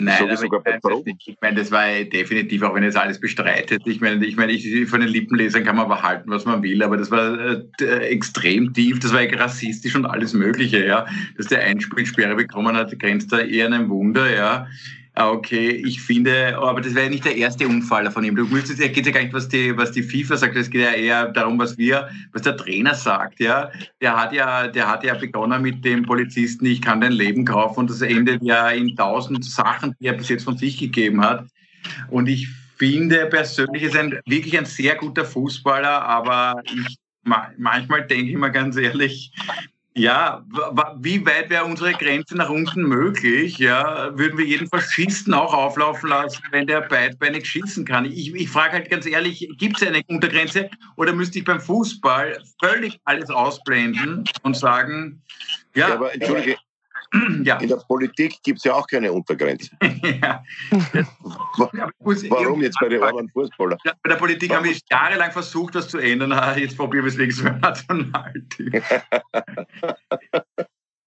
Nein, 0.00 0.28
bei 0.64 0.78
Proben. 0.78 1.18
Ich 1.26 1.36
meine, 1.40 1.56
das 1.56 1.72
war 1.72 1.84
definitiv, 2.04 2.62
auch 2.62 2.72
wenn 2.74 2.84
jetzt 2.84 2.96
alles 2.96 3.18
bestreitet. 3.18 3.82
Ich 3.84 4.00
meine, 4.00 4.24
ich 4.24 4.36
meine, 4.36 4.52
ich, 4.52 4.88
von 4.88 5.00
den 5.00 5.08
Lippenlesern 5.08 5.64
kann 5.64 5.74
man 5.74 5.88
behalten, 5.88 6.30
was 6.30 6.44
man 6.44 6.62
will, 6.62 6.84
aber 6.84 6.96
das 6.96 7.10
war 7.10 7.36
äh, 7.80 7.84
extrem 8.06 8.72
tief, 8.72 9.00
das 9.00 9.12
war 9.12 9.22
rassistisch 9.32 9.96
und 9.96 10.06
alles 10.06 10.34
Mögliche, 10.34 10.86
ja. 10.86 11.04
Dass 11.36 11.46
der 11.46 11.64
Einspielsperre 11.64 12.36
bekommen 12.36 12.76
hat, 12.76 12.96
grenzt 13.00 13.32
da 13.32 13.40
eher 13.40 13.66
an 13.66 13.72
ein 13.72 13.88
Wunder, 13.88 14.32
ja. 14.32 14.68
Ah, 15.18 15.32
okay, 15.32 15.70
ich 15.84 16.00
finde, 16.00 16.56
aber 16.56 16.80
das 16.80 16.94
wäre 16.94 17.06
ja 17.06 17.10
nicht 17.10 17.24
der 17.24 17.36
erste 17.36 17.66
Unfall 17.66 18.08
von 18.08 18.22
ihm. 18.22 18.36
Du 18.36 18.44
müsstest, 18.44 18.78
ja, 18.78 18.86
geht 18.86 19.04
ja 19.04 19.10
gar 19.10 19.20
nicht, 19.20 19.32
was 19.32 19.48
die, 19.48 19.76
was 19.76 19.90
die 19.90 20.04
FIFA 20.04 20.36
sagt, 20.36 20.54
es 20.54 20.70
geht 20.70 20.82
ja 20.82 20.92
eher 20.92 21.26
darum, 21.32 21.58
was 21.58 21.76
wir, 21.76 22.08
was 22.30 22.42
der 22.42 22.56
Trainer 22.56 22.94
sagt, 22.94 23.40
ja. 23.40 23.68
Der 24.00 24.16
hat 24.16 24.32
ja, 24.32 24.68
der 24.68 24.88
hat 24.88 25.02
ja 25.02 25.14
begonnen 25.14 25.60
mit 25.60 25.84
dem 25.84 26.04
Polizisten, 26.04 26.66
ich 26.66 26.80
kann 26.80 27.00
dein 27.00 27.10
Leben 27.10 27.44
kaufen 27.44 27.80
und 27.80 27.90
das 27.90 28.00
endet 28.00 28.44
ja 28.44 28.68
in 28.68 28.94
tausend 28.94 29.44
Sachen, 29.44 29.92
die 29.98 30.06
er 30.06 30.12
bis 30.12 30.28
jetzt 30.28 30.44
von 30.44 30.56
sich 30.56 30.78
gegeben 30.78 31.20
hat. 31.20 31.48
Und 32.10 32.28
ich 32.28 32.46
finde 32.76 33.26
persönlich, 33.26 33.82
ist 33.82 33.96
ein 33.96 34.20
wirklich 34.24 34.56
ein 34.56 34.66
sehr 34.66 34.94
guter 34.94 35.24
Fußballer, 35.24 36.00
aber 36.00 36.62
ich 36.64 36.96
manchmal 37.24 38.06
denke 38.06 38.30
ich 38.30 38.36
mir 38.36 38.52
ganz 38.52 38.76
ehrlich, 38.76 39.32
ja, 39.94 40.44
wie 41.00 41.24
weit 41.26 41.50
wäre 41.50 41.64
unsere 41.64 41.92
Grenze 41.92 42.36
nach 42.36 42.50
unten 42.50 42.82
möglich? 42.82 43.58
Ja, 43.58 44.16
würden 44.16 44.38
wir 44.38 44.44
jeden 44.44 44.68
Faschisten 44.68 45.34
auch 45.34 45.52
auflaufen 45.52 46.10
lassen, 46.10 46.42
wenn 46.52 46.66
der 46.66 46.82
beidbeinig 46.82 47.46
schießen 47.46 47.84
kann? 47.84 48.04
Ich, 48.04 48.32
ich 48.32 48.48
frage 48.48 48.74
halt 48.74 48.90
ganz 48.90 49.06
ehrlich, 49.06 49.48
gibt 49.58 49.80
es 49.80 49.88
eine 49.88 50.02
Untergrenze 50.06 50.70
oder 50.96 51.12
müsste 51.12 51.40
ich 51.40 51.44
beim 51.44 51.60
Fußball 51.60 52.40
völlig 52.62 53.00
alles 53.04 53.30
ausblenden 53.30 54.24
und 54.42 54.56
sagen, 54.56 55.20
ja. 55.74 55.88
ja 55.88 55.94
aber 55.94 56.14
entschuldige, 56.14 56.56
ja. 57.44 57.56
In 57.56 57.68
der 57.68 57.76
Politik 57.76 58.42
gibt 58.42 58.58
es 58.58 58.64
ja 58.64 58.74
auch 58.74 58.86
keine 58.86 59.12
Untergrenze. 59.12 59.70
ja. 60.22 60.42
Warum 62.28 62.62
jetzt 62.62 62.78
bei 62.80 62.88
den 62.88 63.02
armen 63.02 63.28
Fußballer? 63.30 63.78
Ja, 63.84 63.92
bei 64.02 64.10
der 64.10 64.16
Politik 64.16 64.54
haben 64.54 64.64
wir 64.64 64.76
jahrelang 64.90 65.32
versucht, 65.32 65.74
das 65.74 65.88
zu 65.88 65.98
ändern. 65.98 66.32
Jetzt 66.58 66.76
probieren 66.76 67.04
wir 67.04 67.12
es 67.12 67.18
wegen 67.18 67.32
so 67.32 67.44
Nationalteam. 67.62 68.82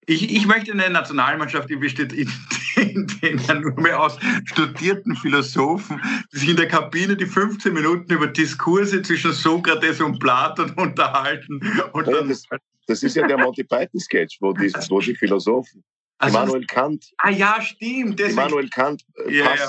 Ich, 0.06 0.34
ich 0.34 0.46
möchte 0.46 0.72
eine 0.72 0.90
Nationalmannschaft, 0.90 1.70
die 1.70 1.76
besteht 1.76 2.12
in, 2.12 2.28
in, 2.76 3.06
in, 3.20 3.60
nur 3.60 3.80
mehr 3.80 4.00
aus 4.00 4.18
studierten 4.46 5.14
Philosophen, 5.14 6.00
die 6.32 6.38
sich 6.38 6.48
in 6.48 6.56
der 6.56 6.66
Kabine 6.66 7.16
die 7.16 7.26
15 7.26 7.72
Minuten 7.72 8.12
über 8.12 8.26
Diskurse 8.26 9.02
zwischen 9.02 9.32
Sokrates 9.32 10.00
und 10.00 10.18
Platon 10.18 10.72
unterhalten. 10.72 11.60
Und 11.92 12.08
ja, 12.08 12.22
das, 12.22 12.42
das, 12.88 13.02
ist 13.04 13.14
ja 13.14 13.28
der 13.28 13.38
Monty 13.38 13.62
Python-Sketch, 13.62 14.38
wo 14.40 14.52
die, 14.52 14.72
wo 14.88 14.98
die 14.98 15.14
Philosophen, 15.14 15.84
also, 16.22 16.38
Immanuel 16.38 16.66
Kant. 16.66 17.12
Ah 17.18 17.30
ja, 17.30 17.60
stimmt. 17.60 18.20
Immanuel 18.20 18.68
Kant, 18.68 19.02
äh, 19.26 19.38
ja, 19.38 19.56
ja. 19.56 19.68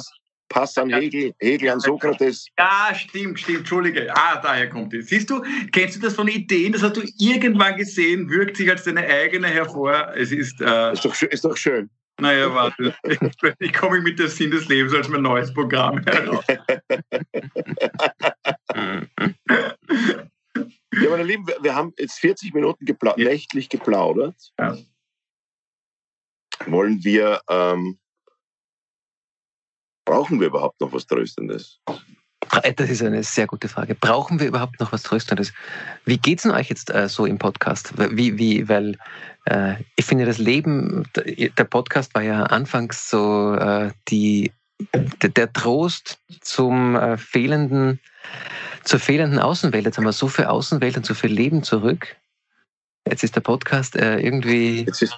Pass 0.49 0.77
an 0.77 0.91
Hegel, 0.91 1.33
Hegel 1.39 1.69
an 1.69 1.79
Sokrates. 1.79 2.45
Ja, 2.59 2.93
stimmt, 2.93 3.39
stimmt, 3.39 3.59
Entschuldige. 3.59 4.15
Ah, 4.15 4.39
daher 4.39 4.69
kommt 4.69 4.93
es. 4.93 5.07
Siehst 5.07 5.31
du, 5.31 5.41
kennst 5.71 5.95
du 5.95 6.01
das 6.01 6.13
von 6.13 6.27
Ideen? 6.27 6.73
Das 6.73 6.83
hast 6.83 6.95
du 6.95 7.01
irgendwann 7.17 7.75
gesehen, 7.75 8.29
wirkt 8.29 8.57
sich 8.57 8.69
als 8.69 8.83
deine 8.83 9.01
eigene 9.01 9.47
hervor. 9.47 10.13
Es 10.15 10.31
ist. 10.31 10.61
Äh, 10.61 10.93
ist, 10.93 11.03
doch, 11.03 11.19
ist 11.21 11.43
doch 11.43 11.57
schön. 11.57 11.89
Naja, 12.21 12.53
warte. 12.53 12.93
Ich 13.59 13.73
komme 13.73 13.99
mit 14.01 14.19
der 14.19 14.27
Sinn 14.27 14.51
des 14.51 14.67
Lebens 14.67 14.93
als 14.93 15.09
mein 15.09 15.23
neues 15.23 15.51
Programm 15.51 16.03
heraus. 16.05 16.45
ja, 16.47 16.59
meine 21.09 21.23
Lieben, 21.23 21.47
wir 21.61 21.73
haben 21.73 21.91
jetzt 21.97 22.19
40 22.19 22.53
Minuten 22.53 22.85
gepla 22.85 23.15
ja. 23.17 23.29
nächtlich 23.29 23.69
geplaudert. 23.69 24.35
Ja. 24.59 24.77
Wollen 26.67 27.03
wir 27.03 27.41
ähm, 27.49 27.97
Brauchen 30.05 30.39
wir 30.39 30.47
überhaupt 30.47 30.81
noch 30.81 30.91
was 30.91 31.07
Tröstendes? 31.07 31.79
Das 32.75 32.89
ist 32.89 33.01
eine 33.01 33.23
sehr 33.23 33.47
gute 33.47 33.69
Frage. 33.69 33.95
Brauchen 33.95 34.39
wir 34.39 34.47
überhaupt 34.47 34.79
noch 34.79 34.91
was 34.91 35.03
Tröstendes? 35.03 35.53
Wie 36.05 36.17
geht 36.17 36.39
es 36.39 36.43
denn 36.43 36.51
euch 36.51 36.69
jetzt 36.69 36.93
äh, 36.93 37.07
so 37.07 37.25
im 37.25 37.39
Podcast? 37.39 37.93
Wie, 37.97 38.37
wie, 38.37 38.67
weil 38.67 38.97
äh, 39.45 39.75
ich 39.95 40.05
finde, 40.05 40.25
das 40.25 40.37
Leben, 40.37 41.07
der 41.15 41.63
Podcast 41.63 42.13
war 42.15 42.21
ja 42.21 42.43
anfangs 42.43 43.09
so 43.09 43.55
äh, 43.55 43.91
die, 44.09 44.51
der, 44.93 45.29
der, 45.29 45.53
Trost 45.53 46.19
zum 46.41 46.95
äh, 46.95 47.17
fehlenden, 47.17 47.99
zur 48.83 48.99
fehlenden 48.99 49.39
Außenwelt. 49.39 49.85
Jetzt 49.85 49.97
haben 49.97 50.05
wir 50.05 50.11
so 50.11 50.27
viel 50.27 50.45
Außenwelt 50.45 50.97
und 50.97 51.05
so 51.05 51.13
viel 51.13 51.31
Leben 51.31 51.63
zurück. 51.63 52.17
Jetzt 53.07 53.23
ist 53.23 53.35
der 53.35 53.41
Podcast 53.41 53.95
äh, 53.95 54.19
irgendwie. 54.19 54.83
Jetzt 54.83 55.01
ist, 55.01 55.17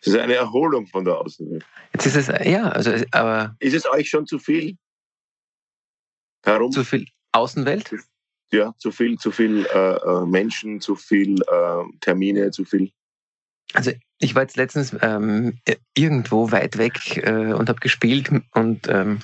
es 0.00 0.08
ist 0.08 0.18
eine 0.18 0.34
Erholung 0.34 0.86
von 0.86 1.04
der 1.04 1.18
Außenwelt. 1.18 1.64
Jetzt 1.92 2.06
ist 2.06 2.16
es, 2.16 2.46
ja, 2.46 2.68
also, 2.70 2.92
aber. 3.10 3.54
Ist 3.58 3.74
es 3.74 3.86
euch 3.86 4.08
schon 4.08 4.26
zu 4.26 4.38
viel? 4.38 4.76
Herum? 6.44 6.72
Zu 6.72 6.84
viel 6.84 7.06
Außenwelt? 7.32 7.94
Ja, 8.52 8.74
zu 8.78 8.90
viel, 8.90 9.18
zu 9.18 9.30
viel 9.30 9.66
äh, 9.66 9.96
äh, 9.96 10.26
Menschen, 10.26 10.80
zu 10.80 10.96
viel 10.96 11.40
äh, 11.42 11.98
Termine, 12.00 12.50
zu 12.50 12.64
viel. 12.64 12.90
Also 13.74 13.92
ich 14.18 14.34
war 14.34 14.42
jetzt 14.42 14.56
letztens 14.56 14.96
ähm, 15.02 15.60
irgendwo 15.96 16.50
weit 16.50 16.76
weg 16.76 17.16
äh, 17.18 17.52
und 17.52 17.68
habe 17.68 17.78
gespielt 17.78 18.30
und 18.54 18.88
ähm, 18.88 19.20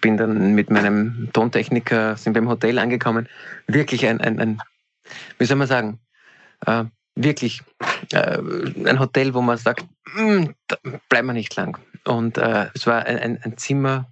bin 0.00 0.16
dann 0.16 0.54
mit 0.54 0.70
meinem 0.70 1.28
Tontechniker, 1.32 2.16
sind 2.16 2.32
beim 2.32 2.48
Hotel 2.48 2.78
angekommen. 2.78 3.28
Wirklich 3.66 4.06
ein, 4.06 4.20
ein, 4.20 4.40
ein 4.40 4.62
wie 5.38 5.44
soll 5.44 5.56
man 5.56 5.68
sagen, 5.68 6.00
äh, 6.66 6.84
wirklich 7.14 7.62
äh, 8.12 8.38
ein 8.38 8.98
Hotel, 8.98 9.34
wo 9.34 9.42
man 9.42 9.58
sagt, 9.58 9.86
hm, 10.14 10.54
da 10.66 10.76
bleiben 11.08 11.28
wir 11.28 11.34
nicht 11.34 11.54
lang. 11.56 11.78
Und 12.04 12.38
äh, 12.38 12.68
es 12.74 12.86
war 12.86 13.04
ein, 13.04 13.38
ein, 13.42 13.56
Zimmer, 13.58 14.10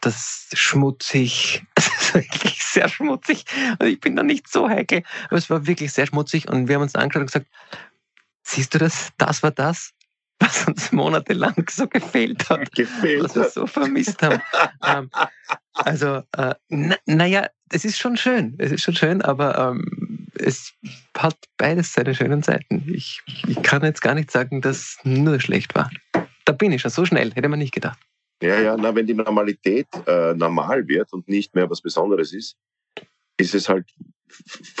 das 0.00 0.48
schmutzig, 0.52 1.64
also 1.74 2.14
wirklich 2.14 2.62
sehr 2.62 2.88
schmutzig. 2.88 3.44
Und 3.78 3.86
ich 3.86 4.00
bin 4.00 4.16
da 4.16 4.22
nicht 4.22 4.48
so 4.48 4.68
heikel, 4.68 5.02
aber 5.26 5.36
es 5.36 5.50
war 5.50 5.66
wirklich 5.66 5.92
sehr 5.92 6.06
schmutzig. 6.06 6.48
Und 6.48 6.68
wir 6.68 6.76
haben 6.76 6.82
uns 6.82 6.94
angeschaut 6.94 7.22
und 7.22 7.26
gesagt, 7.26 7.46
siehst 8.42 8.74
du 8.74 8.78
das? 8.78 9.10
Das 9.18 9.42
war 9.42 9.50
das, 9.50 9.92
was 10.40 10.66
uns 10.66 10.92
monatelang 10.92 11.66
so 11.70 11.86
gefehlt 11.86 12.48
hat. 12.50 12.72
Gefehlt 12.74 13.24
was 13.24 13.36
wir 13.36 13.48
so 13.48 13.66
vermisst 13.66 14.22
haben. 14.22 14.42
ähm, 14.84 15.10
also, 15.74 16.22
äh, 16.36 16.54
naja, 17.06 17.48
es 17.70 17.84
ist 17.84 17.98
schon 17.98 18.16
schön. 18.16 18.56
Es 18.58 18.72
ist 18.72 18.82
schon 18.82 18.96
schön, 18.96 19.22
aber 19.22 19.56
ähm, 19.56 19.99
es 20.34 20.72
hat 21.16 21.36
beides 21.56 21.92
seine 21.92 22.14
schönen 22.14 22.42
Seiten. 22.42 22.84
Ich, 22.92 23.22
ich 23.46 23.62
kann 23.62 23.82
jetzt 23.82 24.00
gar 24.00 24.14
nicht 24.14 24.30
sagen, 24.30 24.60
dass 24.60 24.98
nur 25.04 25.40
schlecht 25.40 25.74
war. 25.74 25.90
Da 26.44 26.52
bin 26.52 26.72
ich 26.72 26.82
schon 26.82 26.90
so 26.90 27.04
schnell, 27.04 27.32
hätte 27.34 27.48
man 27.48 27.58
nicht 27.58 27.74
gedacht. 27.74 27.98
Ja, 28.42 28.58
ja, 28.58 28.76
na, 28.76 28.94
wenn 28.94 29.06
die 29.06 29.14
Normalität 29.14 29.88
äh, 30.06 30.34
normal 30.34 30.88
wird 30.88 31.12
und 31.12 31.28
nicht 31.28 31.54
mehr 31.54 31.68
was 31.68 31.82
Besonderes 31.82 32.32
ist, 32.32 32.56
ist 33.36 33.54
es 33.54 33.68
halt 33.68 33.86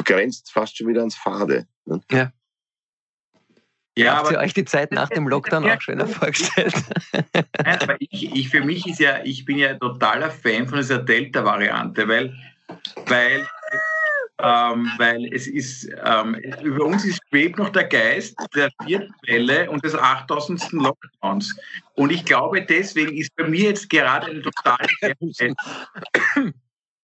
grenzt 0.04 0.50
fast 0.52 0.76
schon 0.76 0.88
wieder 0.88 1.00
ans 1.00 1.16
Fade. 1.16 1.66
Ne? 1.84 2.00
Ja. 2.10 2.32
Ja, 3.98 4.16
Habt 4.16 4.30
ihr 4.30 4.38
euch 4.38 4.54
die 4.54 4.64
Zeit 4.64 4.92
nach 4.92 5.10
dem 5.10 5.28
Lockdown 5.28 5.68
auch 5.68 5.80
schöner 5.80 6.06
vorgestellt? 6.06 6.72
Nein, 7.32 7.78
aber 7.80 7.96
ich, 7.98 8.34
ich, 8.34 8.48
für 8.48 8.62
mich 8.62 8.86
ist 8.86 9.00
ja, 9.00 9.22
ich 9.24 9.44
bin 9.44 9.58
ja 9.58 9.74
totaler 9.74 10.30
Fan 10.30 10.68
von 10.68 10.78
dieser 10.78 11.00
Delta-Variante, 11.00 12.08
weil, 12.08 12.34
weil 13.06 13.46
ähm, 14.42 14.90
weil 14.98 15.32
es 15.32 15.46
ist, 15.46 15.88
ähm, 16.04 16.34
über 16.62 16.84
uns 16.84 17.04
ist, 17.04 17.20
schwebt 17.28 17.58
noch 17.58 17.70
der 17.70 17.84
Geist 17.84 18.36
der 18.54 18.70
vierten 18.84 19.12
Welle 19.26 19.70
und 19.70 19.84
des 19.84 19.94
8000. 19.94 20.72
Lockdowns. 20.72 21.54
Und 21.94 22.12
ich 22.12 22.24
glaube, 22.24 22.62
deswegen 22.62 23.16
ist 23.16 23.34
bei 23.36 23.46
mir 23.46 23.70
jetzt 23.70 23.90
gerade 23.90 24.26
eine 24.26 24.42
totale 24.42 24.88
Wertschätzung, 25.00 25.56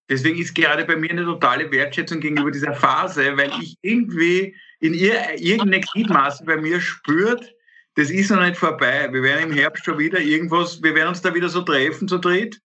deswegen 0.09 0.39
ist 0.39 0.55
gerade 0.55 0.85
bei 0.85 0.97
mir 0.97 1.11
eine 1.11 1.25
totale 1.25 1.71
Wertschätzung 1.71 2.21
gegenüber 2.21 2.51
dieser 2.51 2.75
Phase, 2.75 3.37
weil 3.37 3.51
ich 3.61 3.77
irgendwie 3.83 4.55
in 4.81 4.95
ihr, 4.95 5.15
irgendeine 5.39 5.81
Gliedmaße 5.81 6.45
bei 6.45 6.57
mir 6.57 6.81
spürt, 6.81 7.55
das 7.95 8.11
ist 8.11 8.31
noch 8.31 8.41
nicht 8.41 8.59
vorbei. 8.59 9.09
Wir 9.11 9.23
werden 9.23 9.51
im 9.51 9.57
Herbst 9.57 9.85
schon 9.85 9.99
wieder 9.99 10.21
irgendwas, 10.21 10.83
wir 10.83 10.95
werden 10.95 11.09
uns 11.09 11.23
da 11.23 11.35
wieder 11.35 11.49
so 11.49 11.63
treffen 11.63 12.09
zu 12.09 12.19
dritt 12.19 12.61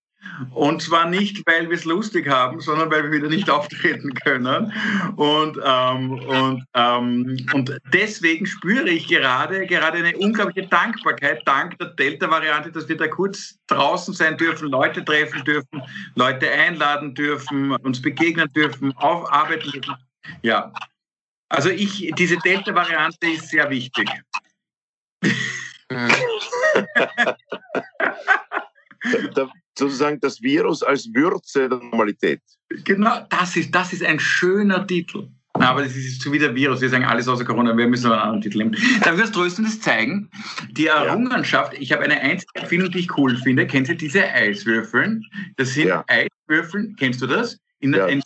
und 0.52 0.82
zwar 0.82 1.10
nicht, 1.10 1.42
weil 1.46 1.70
wir 1.70 1.78
es 1.78 1.86
lustig 1.86 2.28
haben, 2.28 2.60
sondern 2.60 2.92
weil 2.92 3.04
wir 3.04 3.12
wieder 3.12 3.30
nicht 3.30 3.50
auftreten 3.50 4.14
können. 4.14 4.74
Und, 5.16 5.58
ähm, 5.64 6.12
und, 6.12 6.64
ähm, 6.74 7.38
und 7.54 7.78
deswegen 7.94 8.46
spüre 8.46 8.90
ich 8.90 9.08
gerade, 9.08 9.66
gerade 9.68 10.00
eine 10.00 10.18
unglaubliche 10.18 10.68
Dankbarkeit, 10.68 11.42
dank 11.46 11.78
der 11.80 11.88
Delta-Variante, 11.88 12.72
dass 12.72 12.88
wir 12.88 12.98
da 12.98 13.08
kurz 13.08 13.58
draußen 13.68 14.14
sein 14.14 14.38
dürfen, 14.38 14.70
Leute 14.70 15.04
treffen 15.04 15.44
dürfen, 15.44 15.82
Leute 16.16 16.50
einladen 16.50 17.16
dürfen, 17.16 17.72
uns 17.72 18.02
begegnen 18.02 18.52
dürfen, 18.54 18.96
aufarbeiten 18.98 19.72
dürfen. 19.72 19.96
Ja. 20.42 20.72
Also 21.50 21.70
ich, 21.70 22.12
diese 22.18 22.38
Delta-Variante 22.38 23.28
ist 23.28 23.50
sehr 23.50 23.70
wichtig. 23.70 24.10
da, 29.34 29.50
sozusagen 29.78 30.20
das 30.20 30.42
Virus 30.42 30.84
als 30.84 31.10
Würze 31.14 31.70
der 31.70 31.80
Normalität. 31.80 32.42
Genau, 32.84 33.26
das 33.30 33.56
ist, 33.56 33.74
das 33.74 33.94
ist 33.94 34.04
ein 34.04 34.20
schöner 34.20 34.86
Titel. 34.86 35.28
aber 35.54 35.84
das 35.84 35.96
ist 35.96 36.22
zu 36.22 36.32
wieder 36.32 36.54
Virus. 36.56 36.82
Wir 36.82 36.90
sagen 36.90 37.04
alles 37.04 37.28
außer 37.28 37.44
Corona. 37.44 37.76
Wir 37.76 37.88
müssen 37.88 38.12
einen 38.12 38.22
anderen 38.22 38.42
Titel 38.42 38.60
nehmen. 38.60 38.78
Darf 39.04 39.16
ich 39.16 39.22
was 39.22 39.32
Tröstendes 39.32 39.82
zeigen? 39.82 40.30
Die 40.72 40.88
Errungenschaft, 40.88 41.74
ich 41.78 41.92
habe 41.92 42.04
eine 42.04 42.20
einzige 42.20 42.52
Erfindung, 42.56 42.92
die 42.92 43.00
ich 43.00 43.18
cool 43.18 43.36
finde. 43.38 43.68
Kennst 43.68 43.92
du 43.92 43.96
diese 43.96 44.24
Eiswürfeln? 44.24 45.26
Das 45.58 45.74
sind 45.74 45.90
ja. 45.90 46.06
Eiswürfeln, 46.08 46.96
kennst 46.98 47.22
du 47.22 47.28
das? 47.28 47.58
In, 47.80 47.94
ja. 47.94 48.06
in, 48.06 48.22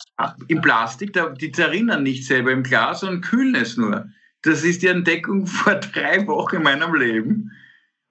in 0.48 0.60
Plastik, 0.60 1.18
die 1.40 1.50
zerrinnen 1.50 2.02
nicht 2.02 2.26
selber 2.26 2.52
im 2.52 2.62
Glas, 2.62 3.00
sondern 3.00 3.22
kühlen 3.22 3.54
es 3.54 3.76
nur. 3.76 4.06
Das 4.42 4.62
ist 4.62 4.82
die 4.82 4.88
Entdeckung 4.88 5.46
vor 5.46 5.74
drei 5.76 6.26
Wochen 6.26 6.56
in 6.56 6.62
meinem 6.62 6.94
Leben. 6.94 7.50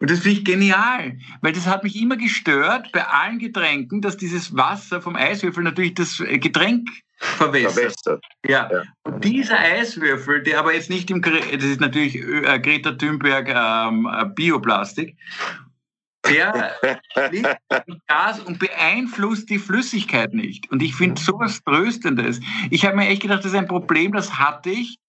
Und 0.05 0.11
das 0.11 0.19
finde 0.19 0.37
ich 0.37 0.45
genial, 0.45 1.17
weil 1.41 1.51
das 1.51 1.65
hat 1.65 1.83
mich 1.83 1.99
immer 1.99 2.15
gestört 2.15 2.91
bei 2.91 3.03
allen 3.07 3.39
Getränken, 3.39 4.01
dass 4.01 4.15
dieses 4.15 4.55
Wasser 4.55 5.01
vom 5.01 5.15
Eiswürfel 5.15 5.63
natürlich 5.63 5.95
das 5.95 6.19
äh, 6.19 6.37
Getränk 6.37 6.87
verwässert. 7.17 8.23
Ja. 8.45 8.69
ja. 8.71 8.83
Und 9.01 9.25
dieser 9.25 9.57
Eiswürfel, 9.57 10.43
der 10.43 10.59
aber 10.59 10.75
jetzt 10.75 10.91
nicht 10.91 11.09
im, 11.09 11.23
das 11.23 11.63
ist 11.63 11.81
natürlich 11.81 12.17
äh, 12.17 12.59
Greta 12.59 12.91
Thunberg 12.91 13.49
ähm, 13.49 14.07
äh, 14.07 14.25
Bioplastik, 14.25 15.17
der 16.29 16.75
liegt 17.31 17.57
im 17.87 17.99
Gas 18.05 18.39
und 18.41 18.59
beeinflusst 18.59 19.49
die 19.49 19.57
Flüssigkeit 19.57 20.35
nicht. 20.35 20.71
Und 20.71 20.83
ich 20.83 20.93
finde 20.93 21.19
sowas 21.19 21.63
Tröstendes. 21.63 22.41
Ich 22.69 22.85
habe 22.85 22.95
mir 22.95 23.07
echt 23.07 23.23
gedacht, 23.23 23.39
das 23.39 23.53
ist 23.53 23.57
ein 23.57 23.67
Problem, 23.67 24.11
das 24.11 24.37
hatte 24.37 24.69
ich. 24.69 24.99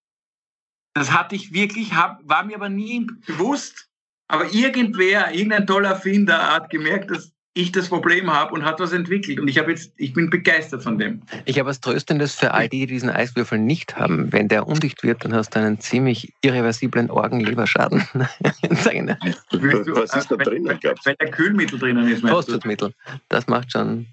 Das 0.94 1.12
hatte 1.12 1.36
ich 1.36 1.52
wirklich, 1.52 1.92
hab, 1.92 2.26
war 2.26 2.44
mir 2.44 2.56
aber 2.56 2.70
nie 2.70 3.06
bewusst, 3.26 3.90
aber 4.28 4.52
irgendwer, 4.52 5.32
irgendein 5.32 5.66
toller 5.66 5.90
Erfinder 5.90 6.54
hat 6.54 6.70
gemerkt, 6.70 7.10
dass 7.10 7.32
ich 7.56 7.72
das 7.72 7.88
Problem 7.88 8.30
habe 8.30 8.52
und 8.52 8.64
hat 8.64 8.78
was 8.80 8.92
entwickelt. 8.92 9.40
Und 9.40 9.48
ich 9.48 9.56
habe 9.56 9.70
jetzt, 9.70 9.90
ich 9.96 10.12
bin 10.12 10.28
begeistert 10.28 10.82
von 10.82 10.98
dem. 10.98 11.22
Ich 11.46 11.58
habe 11.58 11.70
was 11.70 11.80
Tröstendes 11.80 12.34
für 12.34 12.52
all 12.52 12.68
die, 12.68 12.80
die 12.80 12.86
diesen 12.86 13.08
Eiswürfel 13.08 13.58
nicht 13.58 13.96
haben. 13.96 14.30
Wenn 14.30 14.48
der 14.48 14.66
undicht 14.66 15.02
wird, 15.02 15.24
dann 15.24 15.34
hast 15.34 15.54
du 15.54 15.60
einen 15.60 15.80
ziemlich 15.80 16.34
irreversiblen 16.42 17.10
Orgenleberschaden. 17.10 18.04
was 18.12 20.14
ist 20.14 20.30
da 20.30 20.36
drin? 20.36 20.66
Wenn 20.66 21.16
der 21.18 21.30
Kühlmittel 21.30 21.78
drinnen 21.78 22.06
ist. 22.08 22.20
Frostmittel. 22.20 22.92
Das 23.30 23.46
macht 23.46 23.72
schon 23.72 24.06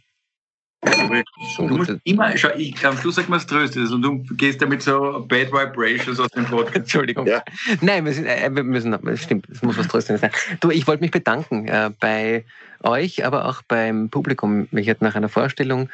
Du 1.58 1.68
musst 1.68 1.94
immer, 2.04 2.38
schau, 2.38 2.50
ich, 2.58 2.86
am 2.86 2.98
Schluss 2.98 3.16
sagt 3.16 3.30
man 3.30 3.40
es 3.40 3.46
tröstet 3.46 3.92
und 3.92 4.02
du 4.02 4.24
gehst 4.36 4.62
damit 4.62 4.82
so 4.82 5.26
Bad 5.28 5.52
Vibrations 5.52 6.20
aus 6.20 6.30
dem 6.30 6.46
Podcast. 6.46 6.76
Entschuldigung. 6.76 7.28
Ja. 7.28 7.44
Nein, 7.82 8.06
wir, 8.06 8.14
sind, 8.14 8.26
äh, 8.26 8.50
wir 8.54 8.64
müssen, 8.64 8.96
stimmt, 9.18 9.48
es 9.50 9.62
muss 9.62 9.78
was 9.78 9.88
Tröstendes 9.88 10.22
sein. 10.22 10.32
Du, 10.60 10.72
ich 10.72 10.88
wollte 10.88 11.02
mich 11.02 11.12
bedanken 11.12 11.68
äh, 11.68 11.92
bei 12.00 12.44
euch, 12.84 13.26
aber 13.26 13.46
auch 13.46 13.62
beim 13.68 14.10
Publikum. 14.10 14.68
Mich 14.72 14.90
hat 14.90 15.02
nach 15.02 15.16
einer 15.16 15.30
Vorstellung 15.30 15.90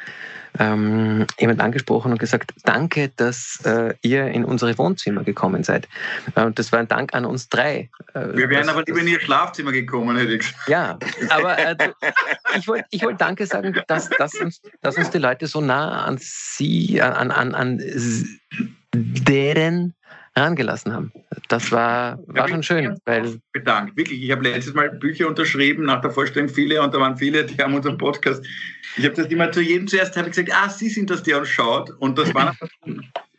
ähm, 0.58 1.26
jemand 1.38 1.60
angesprochen 1.60 2.12
und 2.12 2.18
gesagt, 2.18 2.52
danke, 2.64 3.10
dass 3.16 3.60
äh, 3.64 3.94
ihr 4.02 4.26
in 4.28 4.44
unsere 4.44 4.76
Wohnzimmer 4.78 5.22
gekommen 5.22 5.62
seid. 5.62 5.88
Äh, 6.34 6.44
und 6.44 6.58
das 6.58 6.72
war 6.72 6.80
ein 6.80 6.88
Dank 6.88 7.14
an 7.14 7.24
uns 7.24 7.48
drei. 7.48 7.88
Äh, 8.14 8.36
Wir 8.36 8.50
wären 8.50 8.68
aber 8.68 8.82
lieber 8.84 9.00
in 9.00 9.08
ihr 9.08 9.20
Schlafzimmer 9.20 9.72
gekommen, 9.72 10.16
hätte 10.16 10.34
ich. 10.34 10.54
Ja, 10.66 10.98
aber 11.28 11.58
äh, 11.58 11.76
ich 12.58 12.66
wollte 12.66 12.86
ich 12.90 13.02
wollt 13.02 13.20
Danke 13.20 13.46
sagen, 13.46 13.78
dass, 13.86 14.08
dass, 14.10 14.34
uns, 14.34 14.60
dass 14.80 14.96
uns 14.96 15.10
die 15.10 15.18
Leute 15.18 15.46
so 15.46 15.60
nah 15.60 16.04
an 16.04 16.18
sie, 16.20 17.00
an, 17.00 17.30
an, 17.30 17.54
an 17.54 17.80
deren 18.92 19.94
herangelassen 20.40 20.92
haben. 20.92 21.12
Das 21.48 21.70
war, 21.70 22.18
war 22.26 22.48
schon 22.48 22.62
schön. 22.62 22.98
Weil 23.04 23.40
bedankt, 23.52 23.96
wirklich. 23.96 24.22
Ich 24.22 24.30
habe 24.30 24.42
letztes 24.42 24.74
Mal 24.74 24.90
Bücher 24.90 25.28
unterschrieben 25.28 25.84
nach 25.84 26.00
der 26.00 26.10
Vorstellung 26.10 26.48
viele 26.48 26.82
und 26.82 26.92
da 26.94 27.00
waren 27.00 27.16
viele, 27.16 27.44
die 27.44 27.56
haben 27.62 27.74
unseren 27.74 27.98
Podcast. 27.98 28.44
Ich 28.96 29.04
habe 29.04 29.14
das 29.14 29.26
immer 29.26 29.52
zu 29.52 29.60
jedem 29.60 29.86
zuerst 29.86 30.16
habe 30.16 30.28
ich 30.28 30.34
gesagt, 30.34 30.52
ah, 30.52 30.68
Sie 30.68 30.88
sind 30.88 31.10
das, 31.10 31.22
der 31.22 31.38
uns 31.38 31.48
schaut 31.48 31.90
und 31.98 32.18
das 32.18 32.34
war 32.34 32.56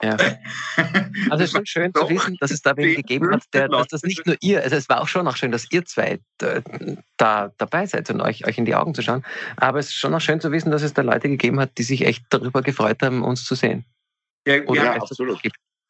ja. 0.04 0.18
Also 1.30 1.44
es 1.44 1.50
ist 1.50 1.52
schon 1.52 1.66
schön 1.66 1.94
zu 1.94 2.10
wissen, 2.10 2.38
dass 2.40 2.52
es 2.52 2.62
da 2.62 2.76
wen 2.76 2.96
gegeben 2.96 3.32
hat, 3.32 3.44
der, 3.54 3.70
dass 3.70 3.88
das 3.88 4.04
nicht 4.04 4.26
nur 4.26 4.36
ihr, 4.42 4.62
also 4.64 4.76
es 4.76 4.90
war 4.90 5.02
auch 5.02 5.08
schon 5.08 5.28
auch 5.28 5.36
schön, 5.36 5.52
dass 5.52 5.68
ihr 5.72 5.86
zwei 5.86 6.20
da 7.18 7.52
dabei 7.58 7.86
seid 7.86 8.10
und 8.10 8.22
euch, 8.22 8.46
euch 8.48 8.58
in 8.58 8.66
die 8.66 8.76
Augen 8.76 8.94
zu 8.96 9.02
schauen. 9.02 9.24
Aber 9.58 9.80
es 9.80 9.88
ist 9.88 9.96
schon 9.96 10.14
auch 10.14 10.22
schön 10.22 10.42
zu 10.42 10.52
wissen, 10.52 10.72
dass 10.72 10.82
es 10.82 10.94
da 10.94 11.02
Leute 11.02 11.30
gegeben 11.30 11.60
hat, 11.60 11.78
die 11.78 11.84
sich 11.84 12.06
echt 12.06 12.26
darüber 12.30 12.62
gefreut 12.62 13.02
haben, 13.04 13.24
uns 13.24 13.46
zu 13.46 13.56
sehen. 13.56 13.86
Ja, 14.48 14.64
Oder 14.66 14.84
ja 14.84 14.94
absolut. 14.96 15.40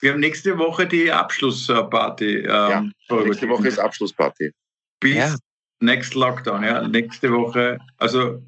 Wir 0.01 0.13
haben 0.13 0.19
nächste 0.19 0.57
Woche 0.57 0.87
die 0.87 1.11
Abschlussparty. 1.11 2.39
Ähm, 2.39 2.45
ja, 2.47 2.81
nächste 3.09 3.47
Woche 3.47 3.67
ist 3.67 3.79
Abschlussparty. 3.79 4.51
Bis 4.99 5.15
ja. 5.15 5.35
Next 5.79 6.15
Lockdown, 6.15 6.63
ja. 6.63 6.87
Nächste 6.87 7.31
Woche. 7.31 7.79
Also 7.97 8.41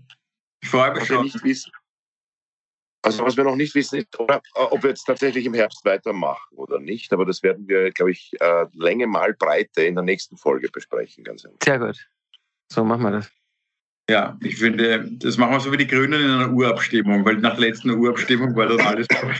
ich 0.61 0.69
freue 0.69 0.93
mich 0.93 1.05
schon. 1.05 1.29
also 3.03 3.23
was 3.23 3.37
wir 3.37 3.43
noch 3.43 3.55
nicht 3.55 3.75
wissen, 3.75 3.99
ist, 3.99 4.19
oder, 4.19 4.41
ob 4.55 4.81
wir 4.81 4.89
jetzt 4.89 5.03
tatsächlich 5.03 5.45
im 5.45 5.53
Herbst 5.53 5.85
weitermachen 5.85 6.57
oder 6.57 6.79
nicht. 6.79 7.13
Aber 7.13 7.25
das 7.25 7.43
werden 7.43 7.67
wir, 7.67 7.91
glaube 7.91 8.11
ich, 8.11 8.31
äh, 8.39 8.65
Länge 8.73 9.05
mal 9.05 9.33
Breite 9.33 9.83
in 9.83 9.93
der 9.93 10.03
nächsten 10.03 10.37
Folge 10.37 10.69
besprechen. 10.69 11.23
Ganz 11.23 11.45
einfach. 11.45 11.59
Sehr 11.63 11.77
gut. 11.77 12.07
So 12.71 12.83
machen 12.83 13.03
wir 13.03 13.11
das. 13.11 13.31
Ja, 14.09 14.37
ich 14.41 14.57
finde, 14.57 15.07
das 15.11 15.37
machen 15.37 15.53
wir 15.53 15.59
so 15.59 15.71
wie 15.71 15.77
die 15.77 15.87
Grünen 15.87 16.19
in 16.19 16.29
einer 16.29 16.51
Urabstimmung, 16.51 17.23
weil 17.23 17.37
nach 17.37 17.57
der 17.57 17.69
letzten 17.69 17.91
Urabstimmung 17.91 18.55
war 18.55 18.67
dann 18.67 18.81
alles. 18.81 19.07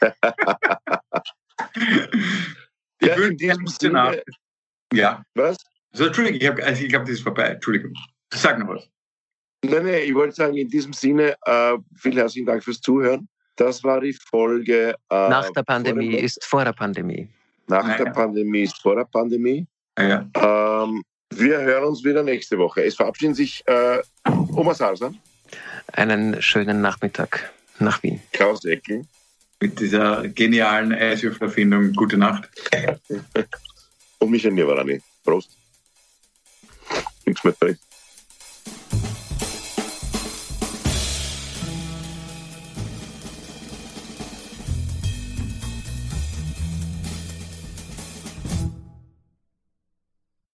ja, 3.02 3.14
in 3.14 3.36
diesem 3.36 3.66
Sinne. 3.66 4.22
Ja. 4.92 5.22
Was? 5.34 5.56
Also, 5.92 6.06
Entschuldigung, 6.06 6.40
ich, 6.40 6.64
also, 6.64 6.82
ich 6.82 6.88
glaube, 6.88 7.04
das 7.06 7.14
ist 7.14 7.22
vorbei. 7.22 7.44
Entschuldigung. 7.44 7.94
Sag 8.32 8.58
noch 8.58 8.68
was. 8.68 8.88
Nein, 9.64 9.84
nein, 9.84 10.02
ich 10.04 10.14
wollte 10.14 10.34
sagen, 10.34 10.56
in 10.56 10.68
diesem 10.68 10.92
Sinne, 10.92 11.36
äh, 11.44 11.76
vielen 11.96 12.16
herzlichen 12.16 12.46
Dank 12.46 12.62
fürs 12.62 12.80
Zuhören. 12.80 13.28
Das 13.56 13.82
war 13.82 14.00
die 14.00 14.12
Folge. 14.12 14.94
Äh, 15.10 15.28
nach 15.28 15.50
der 15.50 15.64
Pandemie 15.64 16.12
vor 16.12 16.20
ist 16.20 16.44
vor 16.44 16.64
der 16.64 16.72
Pandemie. 16.72 17.28
Nach 17.66 17.84
naja. 17.84 18.04
der 18.04 18.10
Pandemie 18.12 18.62
ist 18.62 18.80
vor 18.80 18.94
der 18.94 19.04
Pandemie. 19.04 19.66
Ja. 19.98 20.28
Ähm, 20.36 21.02
wir 21.30 21.60
hören 21.60 21.84
uns 21.84 22.04
wieder 22.04 22.22
nächste 22.22 22.56
Woche. 22.56 22.84
Es 22.84 22.94
verabschieden 22.94 23.34
sich 23.34 23.64
äh, 23.66 24.00
Oma 24.54 24.74
Salsa. 24.74 25.12
Einen 25.92 26.40
schönen 26.40 26.80
Nachmittag 26.80 27.52
nach 27.80 28.02
Wien. 28.02 28.20
Klaus 28.32 28.64
Eckel 28.64 29.06
mit 29.60 29.80
dieser 29.80 30.28
genialen 30.28 30.92
Eiswürfelerfindung. 30.92 31.92
Gute 31.92 32.16
Nacht. 32.16 32.48
Und 34.18 34.30
Michael 34.30 34.54
Niewarani. 34.54 35.00
Prost. 35.24 35.50
Nichts 37.24 37.44
mehr 37.44 37.54
drin. 37.58 37.78